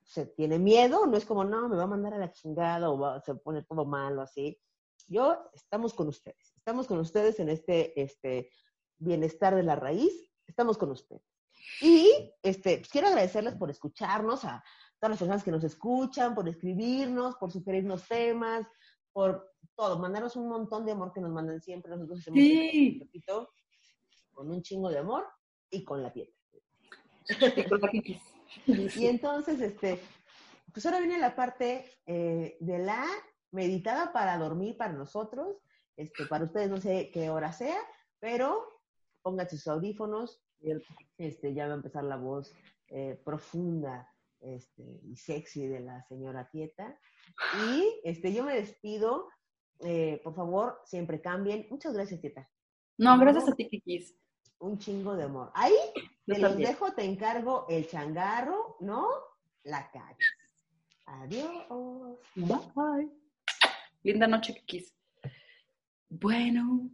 se 0.03 0.27
tiene 0.27 0.59
miedo, 0.59 1.07
no 1.07 1.17
es 1.17 1.25
como, 1.25 1.45
no, 1.45 1.69
me 1.69 1.77
va 1.77 1.85
a 1.85 1.89
mandar 1.89 2.15
a 2.15 2.19
la 2.19 2.33
chingada 2.33 2.91
o 2.91 2.99
va, 2.99 3.21
se 3.21 3.35
pone 3.35 3.63
todo 3.63 3.85
malo 3.85 4.23
así. 4.23 4.59
Yo, 5.07 5.37
estamos 5.53 5.95
con 5.95 6.09
ustedes, 6.09 6.53
estamos 6.57 6.87
con 6.87 6.99
ustedes 6.99 7.41
en 7.41 7.49
este, 7.49 8.01
este 8.01 8.51
bienestar 8.99 9.55
de 9.55 9.63
la 9.63 9.77
raíz, 9.77 10.33
estamos 10.47 10.79
con 10.79 10.91
ustedes. 10.91 11.30
Y 11.81 12.33
este, 12.43 12.79
pues, 12.79 12.89
quiero 12.89 13.09
agradecerles 13.09 13.55
por 13.55 13.71
escucharnos, 13.71 14.45
a 14.45 14.63
todas 14.99 15.11
las 15.11 15.19
personas 15.19 15.45
que 15.45 15.51
nos 15.51 15.65
escuchan, 15.65 16.35
por 16.35 16.49
escribirnos, 16.49 17.37
por 17.37 17.51
sugerirnos 17.51 18.07
temas, 18.07 18.67
por 19.13 19.51
todo, 19.75 19.99
mandarnos 19.99 20.37
un 20.37 20.49
montón 20.49 20.85
de 20.85 20.93
amor 20.93 21.13
que 21.13 21.21
nos 21.21 21.33
mandan 21.33 21.61
siempre. 21.61 21.91
Nosotros 21.91 22.21
hacemos 22.21 22.39
sí. 22.39 22.99
un 23.01 23.07
poquito 23.07 23.51
con 24.33 24.51
un 24.51 24.63
chingo 24.63 24.91
de 24.91 24.99
amor 24.99 25.27
y 25.71 25.85
con 25.85 26.03
la 26.03 26.13
piel. 26.13 26.33
y 28.67 29.07
entonces, 29.07 29.61
este, 29.61 30.01
pues 30.73 30.85
ahora 30.87 31.01
viene 31.01 31.19
la 31.19 31.35
parte 31.35 31.99
eh, 32.07 32.57
de 32.61 32.79
la 32.79 33.05
meditada 33.53 34.13
para 34.13 34.39
dormir 34.39 34.77
para 34.77 34.93
nosotros. 34.93 35.57
Este, 35.97 36.27
para 36.27 36.45
ustedes 36.45 36.71
no 36.71 36.81
sé 36.81 37.11
qué 37.13 37.31
hora 37.31 37.53
sea, 37.53 37.79
pero 38.19 38.83
pónganse 39.23 39.57
sus 39.57 39.69
audífonos. 39.69 40.43
Este, 41.19 41.55
ya 41.55 41.67
va 41.67 41.73
a 41.73 41.77
empezar 41.77 42.05
la 42.05 42.17
voz 42.17 42.55
eh, 42.89 43.21
profunda 43.25 44.09
este, 44.41 45.01
y 45.05 45.17
sexy 45.17 45.67
de 45.67 45.81
la 45.81 46.03
señora 46.05 46.49
Tieta. 46.51 46.99
Y 47.67 48.01
este, 48.05 48.33
yo 48.33 48.45
me 48.45 48.55
despido. 48.55 49.29
Eh, 49.81 50.21
por 50.23 50.35
favor, 50.35 50.81
siempre 50.85 51.21
cambien. 51.21 51.67
Muchas 51.71 51.95
gracias, 51.95 52.21
Tieta. 52.21 52.49
No, 52.99 53.19
gracias 53.19 53.49
a 53.49 53.55
ti, 53.55 53.69
Kikis. 53.69 54.15
Un 54.59 54.79
chingo 54.79 55.17
de 55.17 55.25
amor. 55.25 55.51
Ahí 55.55 55.75
te 56.27 56.39
los 56.39 56.57
dejo, 56.57 56.93
te 56.93 57.05
encargo 57.05 57.65
el 57.69 57.89
changarro, 57.89 58.77
¿no? 58.81 59.09
La 59.63 59.91
calle. 59.91 60.19
Adiós. 61.07 62.19
Bye. 62.35 63.11
Linda 64.03 64.27
noche, 64.27 64.55
Kikis. 64.55 64.95
Bueno. 66.11 66.91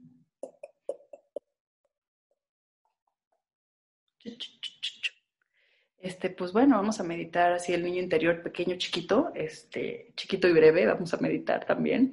Este, 5.99 6.31
pues 6.31 6.53
bueno, 6.53 6.77
vamos 6.77 7.01
a 7.01 7.05
meditar 7.05 7.53
así 7.53 7.73
el 7.73 7.83
niño 7.83 8.01
interior 8.01 8.43
pequeño, 8.43 8.77
chiquito, 8.77 9.33
este, 9.35 10.13
chiquito 10.15 10.47
y 10.47 10.53
breve, 10.53 10.87
vamos 10.87 11.13
a 11.13 11.17
meditar 11.17 11.65
también. 11.65 12.13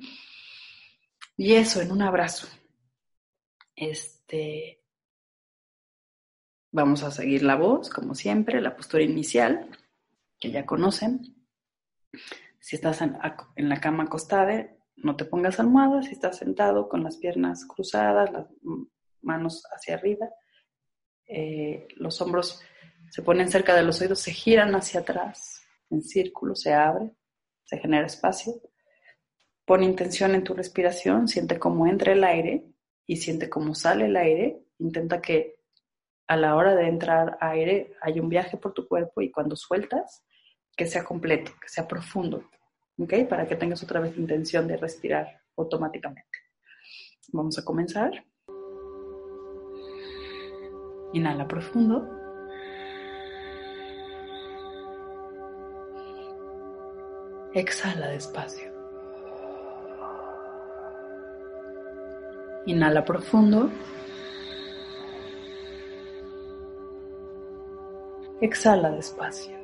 Y 1.37 1.53
eso, 1.53 1.81
en 1.81 1.91
un 1.91 2.01
abrazo. 2.01 2.47
Este, 3.75 4.81
vamos 6.71 7.03
a 7.03 7.11
seguir 7.11 7.43
la 7.43 7.55
voz, 7.55 7.89
como 7.89 8.15
siempre, 8.15 8.61
la 8.61 8.75
postura 8.75 9.03
inicial, 9.03 9.69
que 10.39 10.51
ya 10.51 10.65
conocen. 10.65 11.35
Si 12.59 12.75
estás 12.75 13.01
en, 13.01 13.17
en 13.55 13.69
la 13.69 13.79
cama 13.79 14.05
acostada, 14.05 14.75
no 14.95 15.15
te 15.15 15.25
pongas 15.25 15.59
almohada. 15.59 16.01
Si 16.01 16.13
estás 16.13 16.37
sentado 16.37 16.89
con 16.89 17.03
las 17.03 17.17
piernas 17.17 17.65
cruzadas, 17.65 18.31
las 18.31 18.47
manos 19.21 19.63
hacia 19.71 19.95
arriba, 19.95 20.29
eh, 21.27 21.87
los 21.95 22.21
hombros 22.21 22.61
se 23.09 23.21
ponen 23.21 23.49
cerca 23.49 23.75
de 23.75 23.83
los 23.83 24.01
oídos, 24.01 24.19
se 24.19 24.31
giran 24.31 24.73
hacia 24.75 25.01
atrás, 25.01 25.61
en 25.89 26.01
círculo, 26.01 26.55
se 26.55 26.73
abre, 26.73 27.11
se 27.63 27.77
genera 27.77 28.07
espacio. 28.07 28.53
Pon 29.65 29.83
intención 29.83 30.35
en 30.35 30.43
tu 30.43 30.53
respiración, 30.53 31.27
siente 31.27 31.59
cómo 31.59 31.87
entra 31.87 32.13
el 32.13 32.23
aire 32.23 32.65
y 33.05 33.17
siente 33.17 33.49
cómo 33.49 33.75
sale 33.75 34.05
el 34.05 34.17
aire. 34.17 34.63
Intenta 34.79 35.21
que 35.21 35.59
a 36.27 36.35
la 36.35 36.55
hora 36.55 36.75
de 36.75 36.87
entrar 36.87 37.37
aire 37.39 37.93
haya 38.01 38.21
un 38.21 38.29
viaje 38.29 38.57
por 38.57 38.73
tu 38.73 38.87
cuerpo 38.87 39.21
y 39.21 39.31
cuando 39.31 39.55
sueltas, 39.55 40.23
que 40.75 40.87
sea 40.87 41.03
completo, 41.03 41.51
que 41.61 41.69
sea 41.69 41.87
profundo, 41.87 42.49
¿ok? 42.97 43.27
Para 43.29 43.47
que 43.47 43.55
tengas 43.55 43.83
otra 43.83 43.99
vez 43.99 44.17
intención 44.17 44.67
de 44.67 44.77
respirar 44.77 45.41
automáticamente. 45.55 46.39
Vamos 47.31 47.57
a 47.59 47.63
comenzar. 47.63 48.25
Inhala 51.13 51.45
profundo. 51.47 52.07
Exhala 57.53 58.07
despacio. 58.07 58.71
Inhala 62.65 63.03
profundo. 63.05 63.69
Exhala 68.41 68.89
despacio. 68.89 69.57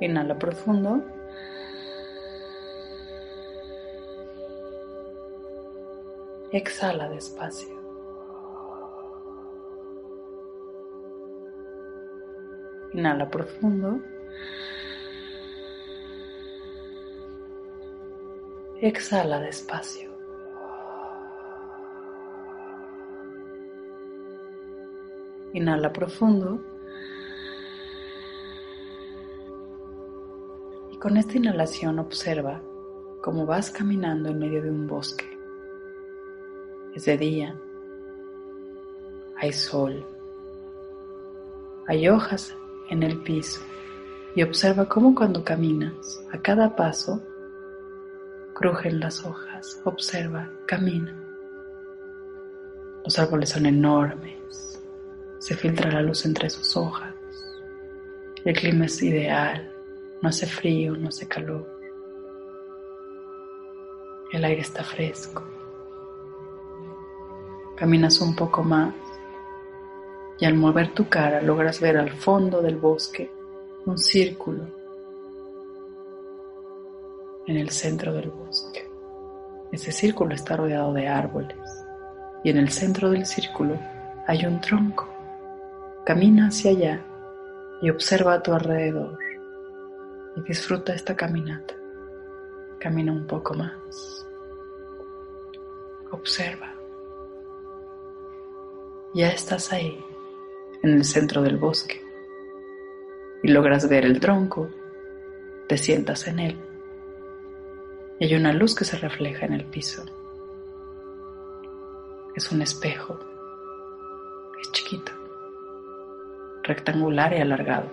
Inhala 0.00 0.34
profundo. 0.34 1.19
Exhala 6.52 7.08
despacio. 7.08 7.78
Inhala 12.92 13.30
profundo. 13.30 14.00
Exhala 18.80 19.38
despacio. 19.38 20.10
Inhala 25.52 25.92
profundo. 25.92 26.60
Y 30.90 30.96
con 30.98 31.16
esta 31.16 31.36
inhalación 31.36 32.00
observa 32.00 32.60
cómo 33.22 33.46
vas 33.46 33.70
caminando 33.70 34.30
en 34.30 34.38
medio 34.40 34.62
de 34.62 34.70
un 34.70 34.88
bosque. 34.88 35.29
Es 36.94 37.04
de 37.04 37.16
día. 37.16 37.54
Hay 39.36 39.52
sol. 39.52 40.04
Hay 41.86 42.08
hojas 42.08 42.54
en 42.90 43.04
el 43.04 43.22
piso 43.22 43.60
y 44.34 44.42
observa 44.42 44.88
cómo 44.88 45.14
cuando 45.14 45.44
caminas, 45.44 46.20
a 46.32 46.38
cada 46.38 46.74
paso, 46.74 47.22
crujen 48.54 48.98
las 48.98 49.24
hojas. 49.24 49.80
Observa, 49.84 50.50
camina. 50.66 51.16
Los 53.04 53.18
árboles 53.18 53.50
son 53.50 53.66
enormes. 53.66 54.80
Se 55.38 55.54
filtra 55.54 55.92
la 55.92 56.02
luz 56.02 56.26
entre 56.26 56.50
sus 56.50 56.76
hojas. 56.76 57.14
El 58.44 58.54
clima 58.56 58.86
es 58.86 59.00
ideal. 59.02 59.72
No 60.22 60.28
hace 60.28 60.46
frío, 60.46 60.96
no 60.96 61.08
hace 61.08 61.26
calor. 61.28 61.66
El 64.32 64.44
aire 64.44 64.60
está 64.60 64.84
fresco. 64.84 65.59
Caminas 67.80 68.20
un 68.20 68.36
poco 68.36 68.62
más 68.62 68.92
y 70.38 70.44
al 70.44 70.52
mover 70.52 70.92
tu 70.92 71.08
cara 71.08 71.40
logras 71.40 71.80
ver 71.80 71.96
al 71.96 72.10
fondo 72.10 72.60
del 72.60 72.76
bosque 72.76 73.32
un 73.86 73.96
círculo 73.96 74.66
en 77.46 77.56
el 77.56 77.70
centro 77.70 78.12
del 78.12 78.28
bosque. 78.28 78.86
Ese 79.72 79.92
círculo 79.92 80.34
está 80.34 80.58
rodeado 80.58 80.92
de 80.92 81.08
árboles 81.08 81.56
y 82.44 82.50
en 82.50 82.58
el 82.58 82.68
centro 82.68 83.08
del 83.08 83.24
círculo 83.24 83.78
hay 84.26 84.44
un 84.44 84.60
tronco. 84.60 85.08
Camina 86.04 86.48
hacia 86.48 86.72
allá 86.72 87.00
y 87.80 87.88
observa 87.88 88.34
a 88.34 88.42
tu 88.42 88.52
alrededor 88.52 89.18
y 90.36 90.42
disfruta 90.42 90.92
esta 90.92 91.16
caminata. 91.16 91.72
Camina 92.78 93.10
un 93.10 93.26
poco 93.26 93.54
más. 93.54 94.26
Observa. 96.10 96.79
Ya 99.12 99.28
estás 99.28 99.72
ahí, 99.72 100.04
en 100.82 100.90
el 100.90 101.04
centro 101.04 101.42
del 101.42 101.56
bosque, 101.56 102.00
y 103.42 103.48
logras 103.48 103.88
ver 103.88 104.04
el 104.04 104.20
tronco. 104.20 104.68
Te 105.66 105.76
sientas 105.76 106.26
en 106.26 106.38
él 106.40 106.58
y 108.20 108.26
hay 108.26 108.34
una 108.34 108.52
luz 108.52 108.74
que 108.74 108.84
se 108.84 108.98
refleja 108.98 109.46
en 109.46 109.54
el 109.54 109.64
piso. 109.64 110.04
Es 112.36 112.52
un 112.52 112.60
espejo. 112.60 113.18
Es 114.60 114.70
chiquito, 114.72 115.10
rectangular 116.62 117.32
y 117.32 117.40
alargado. 117.40 117.88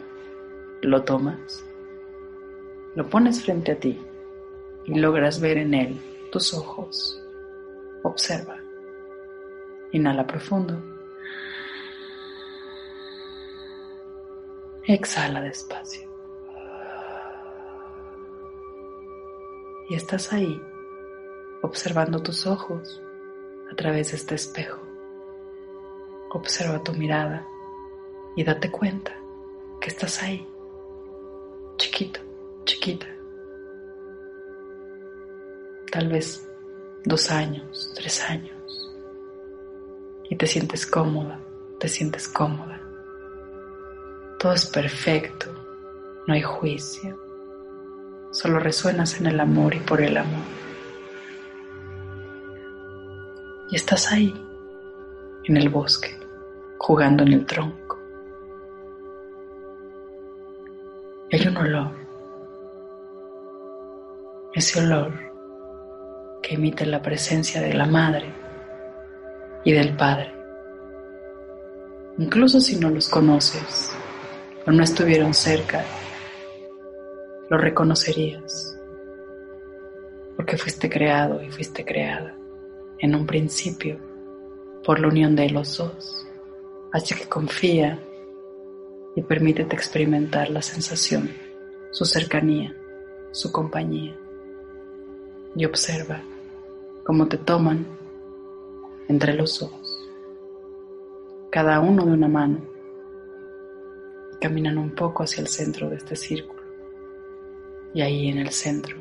Lo 0.81 1.03
tomas, 1.03 1.65
lo 2.93 3.09
pones 3.09 3.41
frente 3.41 3.71
a 3.71 3.79
ti 3.79 3.97
y 4.85 4.99
logras 4.99 5.39
ver 5.39 5.57
en 5.57 5.73
él 5.73 6.01
tus 6.31 6.53
ojos. 6.53 7.23
Observa. 8.03 8.57
Inhala 9.93 10.27
profundo. 10.27 10.77
Exhala 14.87 15.41
despacio. 15.41 16.07
y 19.89 19.95
estás 19.95 20.33
ahí 20.33 20.61
observando 21.61 22.21
tus 22.21 22.45
ojos 22.45 23.01
a 23.71 23.75
través 23.75 24.11
de 24.11 24.17
este 24.17 24.35
espejo. 24.35 24.81
Observa 26.31 26.83
tu 26.83 26.93
mirada 26.93 27.47
y 28.35 28.43
date 28.43 28.69
cuenta 28.69 29.15
que 29.79 29.89
estás 29.89 30.21
ahí, 30.21 30.47
chiquito, 31.77 32.19
chiquita. 32.65 33.07
Tal 35.91 36.09
vez 36.09 36.47
dos 37.05 37.31
años, 37.31 37.93
tres 37.95 38.29
años. 38.29 38.93
Y 40.29 40.35
te 40.35 40.45
sientes 40.45 40.85
cómoda, 40.85 41.39
te 41.79 41.87
sientes 41.87 42.27
cómoda. 42.27 42.86
Todo 44.39 44.53
es 44.53 44.67
perfecto, 44.67 45.47
no 46.27 46.33
hay 46.35 46.43
juicio, 46.43 47.19
solo 48.29 48.59
resuenas 48.59 49.19
en 49.19 49.25
el 49.25 49.39
amor 49.39 49.73
y 49.73 49.79
por 49.79 49.99
el 49.99 50.15
amor. 50.15 50.43
Y 53.71 53.75
estás 53.75 54.11
ahí, 54.11 54.31
en 55.45 55.57
el 55.57 55.69
bosque, 55.69 56.15
jugando 56.77 57.23
en 57.23 57.33
el 57.33 57.45
tronco. 57.47 57.97
Hay 61.31 61.47
un 61.47 61.57
olor, 61.57 61.91
ese 64.53 64.79
olor 64.81 65.13
que 66.43 66.53
emite 66.53 66.85
la 66.85 67.01
presencia 67.01 67.59
de 67.59 67.73
la 67.73 67.87
madre 67.87 68.31
y 69.63 69.71
del 69.71 69.97
padre. 69.97 70.31
Incluso 72.19 72.59
si 72.59 72.75
no 72.79 72.91
los 72.91 73.09
conoces 73.09 73.97
no 74.71 74.83
estuvieron 74.83 75.33
cerca, 75.33 75.85
lo 77.49 77.57
reconocerías, 77.57 78.77
porque 80.35 80.57
fuiste 80.57 80.89
creado 80.89 81.41
y 81.41 81.49
fuiste 81.49 81.85
creada 81.85 82.35
en 82.99 83.15
un 83.15 83.25
principio 83.25 83.97
por 84.83 84.99
la 84.99 85.07
unión 85.07 85.35
de 85.35 85.49
los 85.49 85.77
dos. 85.77 86.27
Así 86.91 87.15
que 87.15 87.27
confía 87.27 87.99
y 89.15 89.21
permítete 89.21 89.75
experimentar 89.75 90.49
la 90.49 90.61
sensación, 90.61 91.31
su 91.91 92.05
cercanía, 92.05 92.75
su 93.31 93.51
compañía. 93.51 94.15
Y 95.55 95.65
observa 95.65 96.21
cómo 97.03 97.27
te 97.27 97.37
toman 97.37 97.85
entre 99.07 99.33
los 99.33 99.59
dos, 99.59 100.09
cada 101.49 101.79
uno 101.79 102.05
de 102.05 102.11
una 102.11 102.27
mano, 102.27 102.76
caminan 104.39 104.77
un 104.77 104.91
poco 104.91 105.23
hacia 105.23 105.41
el 105.41 105.47
centro 105.47 105.89
de 105.89 105.97
este 105.97 106.15
círculo 106.15 106.57
y 107.93 108.01
ahí 108.01 108.27
en 108.27 108.37
el 108.37 108.51
centro, 108.51 108.95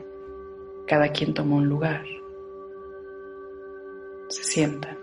cada 0.87 1.09
quien 1.11 1.35
toma 1.35 1.57
un 1.57 1.69
lugar. 1.69 2.05
Se 4.29 4.43
sientan. 4.43 4.97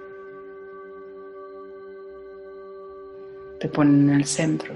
Te 3.60 3.70
ponen 3.70 4.10
en 4.10 4.16
el 4.16 4.26
centro. 4.26 4.74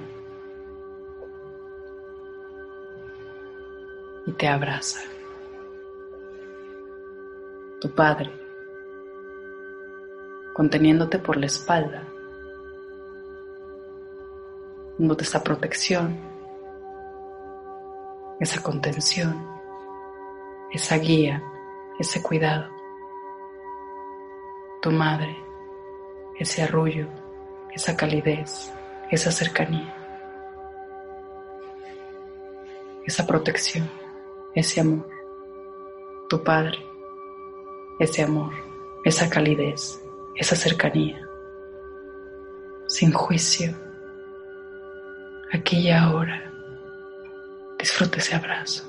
Y 4.26 4.32
te 4.34 4.48
abraza. 4.48 5.00
Tu 7.82 7.90
padre, 7.90 8.32
conteniéndote 10.54 11.18
por 11.20 11.38
la 11.38 11.46
espalda, 11.48 12.08
dándote 14.98 15.24
esa 15.24 15.44
protección 15.44 16.38
esa 18.40 18.62
contención, 18.62 19.46
esa 20.72 20.98
guía, 20.98 21.44
ese 22.00 22.22
cuidado. 22.22 22.70
Tu 24.82 24.92
madre, 24.92 25.36
ese 26.40 26.62
arrullo, 26.64 27.08
esa 27.74 27.98
calidez, 27.98 28.72
esa 29.10 29.32
cercanía, 29.32 29.94
esa 33.06 33.26
protección, 33.26 33.90
ese 34.54 34.82
amor. 34.82 35.08
Tu 36.30 36.44
padre, 36.44 36.78
ese 38.00 38.22
amor, 38.22 38.54
esa 39.04 39.30
calidez, 39.30 40.00
esa 40.36 40.56
cercanía, 40.56 41.28
sin 42.88 43.12
juicio, 43.14 43.87
aquí 45.52 45.80
y 45.80 45.92
ahora 45.92 46.48
Disfruta 47.78 48.18
ese 48.18 48.36
abrazo. 48.36 48.84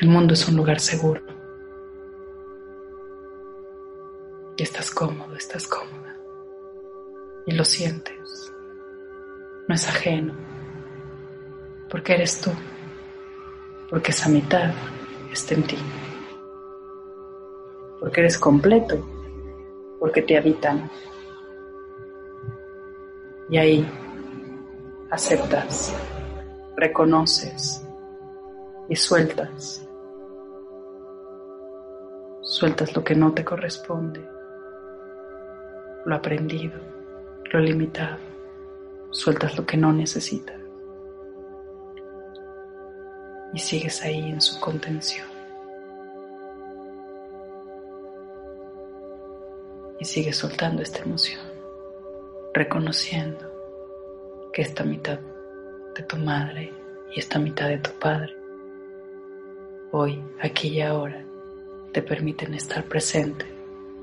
El 0.00 0.08
mundo 0.08 0.34
es 0.34 0.46
un 0.48 0.56
lugar 0.56 0.80
seguro. 0.80 1.22
Y 4.56 4.62
estás 4.62 4.90
cómodo, 4.90 5.34
estás 5.34 5.66
cómoda. 5.66 6.16
Y 7.46 7.52
lo 7.52 7.64
sientes. 7.64 8.52
No 9.66 9.74
es 9.74 9.88
ajeno. 9.88 10.34
Porque 11.88 12.14
eres 12.14 12.40
tú. 12.40 12.50
Porque 13.88 14.10
esa 14.10 14.28
mitad 14.28 14.72
está 15.32 15.54
en 15.54 15.62
ti. 15.62 15.78
Porque 17.98 18.20
eres 18.20 18.38
completo. 18.38 19.19
Porque 20.00 20.22
te 20.22 20.36
habitan 20.36 20.90
y 23.50 23.58
ahí 23.58 23.86
aceptas, 25.10 25.94
reconoces 26.76 27.84
y 28.88 28.96
sueltas. 28.96 29.86
Sueltas 32.42 32.96
lo 32.96 33.04
que 33.04 33.14
no 33.14 33.32
te 33.32 33.44
corresponde, 33.44 34.26
lo 36.04 36.14
aprendido, 36.14 36.78
lo 37.52 37.60
limitado. 37.60 38.18
Sueltas 39.10 39.56
lo 39.58 39.66
que 39.66 39.76
no 39.76 39.92
necesitas. 39.92 40.56
Y 43.52 43.58
sigues 43.58 44.02
ahí 44.02 44.30
en 44.30 44.40
su 44.40 44.60
contención. 44.60 45.29
Y 50.00 50.04
sigues 50.06 50.36
soltando 50.36 50.82
esta 50.82 51.00
emoción 51.00 51.50
reconociendo 52.52 53.50
que 54.52 54.62
esta 54.62 54.84
mitad 54.84 55.20
de 55.94 56.02
tu 56.02 56.16
madre 56.16 56.72
y 57.14 57.20
esta 57.20 57.38
mitad 57.38 57.68
de 57.68 57.78
tu 57.78 57.90
padre, 57.98 58.34
hoy, 59.92 60.22
aquí 60.40 60.68
y 60.68 60.80
ahora, 60.80 61.24
te 61.92 62.02
permiten 62.02 62.54
estar 62.54 62.84
presente, 62.84 63.46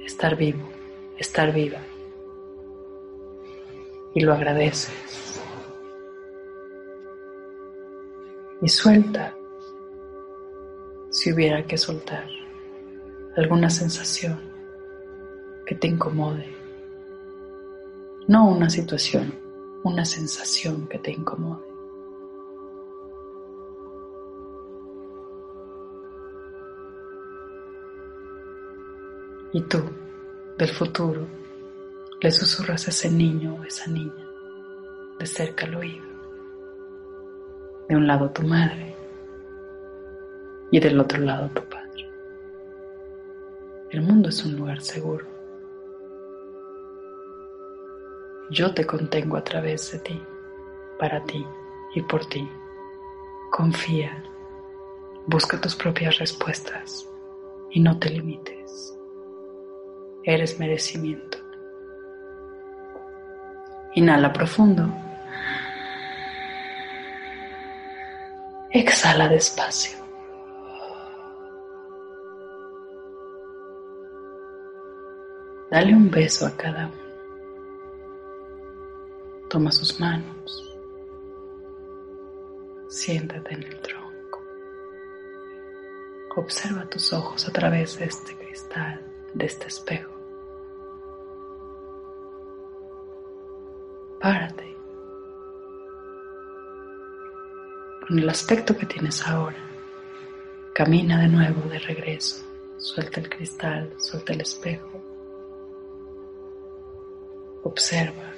estar 0.06 0.36
vivo, 0.36 0.68
estar 1.18 1.54
viva. 1.54 1.80
Y 4.14 4.22
lo 4.22 4.34
agradeces. 4.34 5.42
Y 8.62 8.68
suelta, 8.70 9.36
si 11.12 11.32
hubiera 11.32 11.64
que 11.66 11.78
soltar, 11.78 12.28
alguna 13.36 13.70
sensación 13.70 14.57
que 15.68 15.76
te 15.76 15.88
incomode. 15.88 16.48
No 18.30 18.48
una 18.48 18.70
situación, 18.70 19.34
una 19.84 20.06
sensación 20.06 20.88
que 20.88 20.98
te 20.98 21.12
incomode. 21.12 21.68
Y 29.52 29.62
tú, 29.64 29.84
del 30.58 30.70
futuro, 30.70 31.28
le 32.22 32.32
susurras 32.32 32.88
a 32.88 32.92
ese 32.92 33.12
niño 33.12 33.56
o 33.56 33.64
esa 33.66 33.92
niña, 33.92 34.26
de 35.20 35.26
cerca 35.26 35.66
al 35.66 35.76
oído. 35.76 36.08
De 37.90 37.96
un 37.98 38.08
lado 38.08 38.30
tu 38.30 38.44
madre 38.44 38.96
y 40.72 40.80
del 40.80 40.98
otro 40.98 41.20
lado 41.20 41.50
tu 41.50 41.62
padre. 41.64 42.10
El 43.90 44.02
mundo 44.02 44.30
es 44.30 44.46
un 44.46 44.56
lugar 44.56 44.82
seguro. 44.82 45.37
Yo 48.50 48.74
te 48.74 48.86
contengo 48.86 49.36
a 49.36 49.44
través 49.44 49.92
de 49.92 50.00
ti, 50.00 50.24
para 50.98 51.22
ti 51.26 51.46
y 51.94 52.02
por 52.02 52.26
ti. 52.26 52.50
Confía, 53.52 54.24
busca 55.26 55.60
tus 55.60 55.76
propias 55.76 56.18
respuestas 56.18 57.10
y 57.72 57.82
no 57.82 58.00
te 58.00 58.10
limites. 58.10 58.98
Eres 60.24 60.60
merecimiento. 60.60 61.38
Inhala 63.96 64.32
profundo. 64.32 64.88
Exhala 68.72 69.28
despacio. 69.28 69.98
Dale 75.70 75.94
un 75.94 76.10
beso 76.10 76.46
a 76.46 76.56
cada 76.56 76.88
uno. 76.88 77.07
Toma 79.50 79.72
sus 79.72 80.00
manos. 80.00 80.78
Siéntate 82.90 83.54
en 83.54 83.64
el 83.64 83.80
tronco. 83.80 84.42
Observa 86.36 86.88
tus 86.90 87.14
ojos 87.14 87.48
a 87.48 87.52
través 87.54 87.98
de 87.98 88.06
este 88.06 88.36
cristal, 88.36 89.02
de 89.34 89.46
este 89.46 89.68
espejo. 89.68 90.12
Párate. 94.20 94.76
Con 98.06 98.20
el 98.20 98.30
aspecto 98.30 98.76
que 98.76 98.86
tienes 98.86 99.26
ahora, 99.28 99.58
camina 100.74 101.22
de 101.22 101.28
nuevo 101.30 101.62
de 101.70 101.80
regreso. 101.80 102.46
Suelta 102.78 103.22
el 103.22 103.30
cristal, 103.30 103.94
suelta 103.98 104.34
el 104.34 104.42
espejo. 104.42 104.90
Observa. 107.64 108.37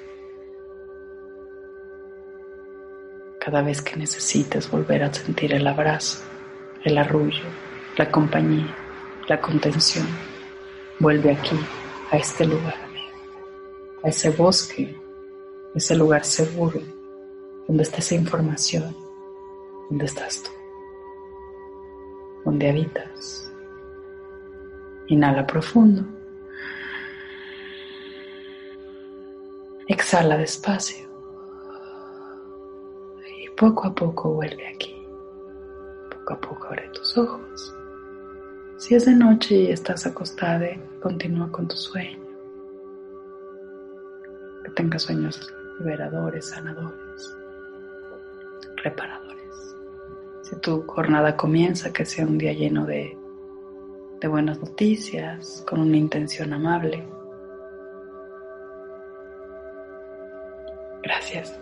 Cada 3.40 3.62
vez 3.62 3.82
que 3.82 3.96
necesites 3.96 4.70
volver 4.70 5.02
a 5.02 5.12
sentir 5.12 5.52
el 5.52 5.66
abrazo, 5.66 6.22
el 6.84 6.96
arrullo, 6.96 7.42
la 7.96 8.08
compañía, 8.08 8.72
la 9.26 9.40
contención, 9.40 10.06
vuelve 11.00 11.32
aquí, 11.32 11.58
a 12.12 12.16
este 12.16 12.44
lugar, 12.44 12.76
a 14.04 14.08
ese 14.08 14.30
bosque 14.30 14.96
ese 15.74 15.94
lugar 15.94 16.24
seguro 16.24 16.80
donde 17.68 17.84
está 17.84 17.98
esa 17.98 18.16
información, 18.16 18.96
donde 19.88 20.04
estás 20.04 20.42
tú, 20.42 20.50
donde 22.44 22.68
habitas. 22.68 23.52
Inhala 25.06 25.46
profundo. 25.46 26.04
Exhala 29.86 30.36
despacio. 30.36 31.09
Poco 33.60 33.88
a 33.88 33.94
poco 33.94 34.30
vuelve 34.30 34.68
aquí. 34.68 35.06
Poco 36.08 36.32
a 36.32 36.40
poco 36.40 36.66
abre 36.68 36.88
tus 36.94 37.18
ojos. 37.18 37.76
Si 38.78 38.94
es 38.94 39.04
de 39.04 39.14
noche 39.14 39.54
y 39.54 39.70
estás 39.70 40.06
acostada, 40.06 40.66
continúa 41.02 41.52
con 41.52 41.68
tu 41.68 41.76
sueño. 41.76 42.18
Que 44.64 44.70
tengas 44.70 45.02
sueños 45.02 45.52
liberadores, 45.78 46.46
sanadores, 46.46 47.36
reparadores. 48.82 49.76
Si 50.40 50.56
tu 50.60 50.82
jornada 50.86 51.36
comienza, 51.36 51.92
que 51.92 52.06
sea 52.06 52.24
un 52.24 52.38
día 52.38 52.54
lleno 52.54 52.86
de, 52.86 53.14
de 54.22 54.28
buenas 54.28 54.58
noticias, 54.58 55.62
con 55.68 55.80
una 55.80 55.98
intención 55.98 56.54
amable. 56.54 57.06
Gracias. 61.02 61.60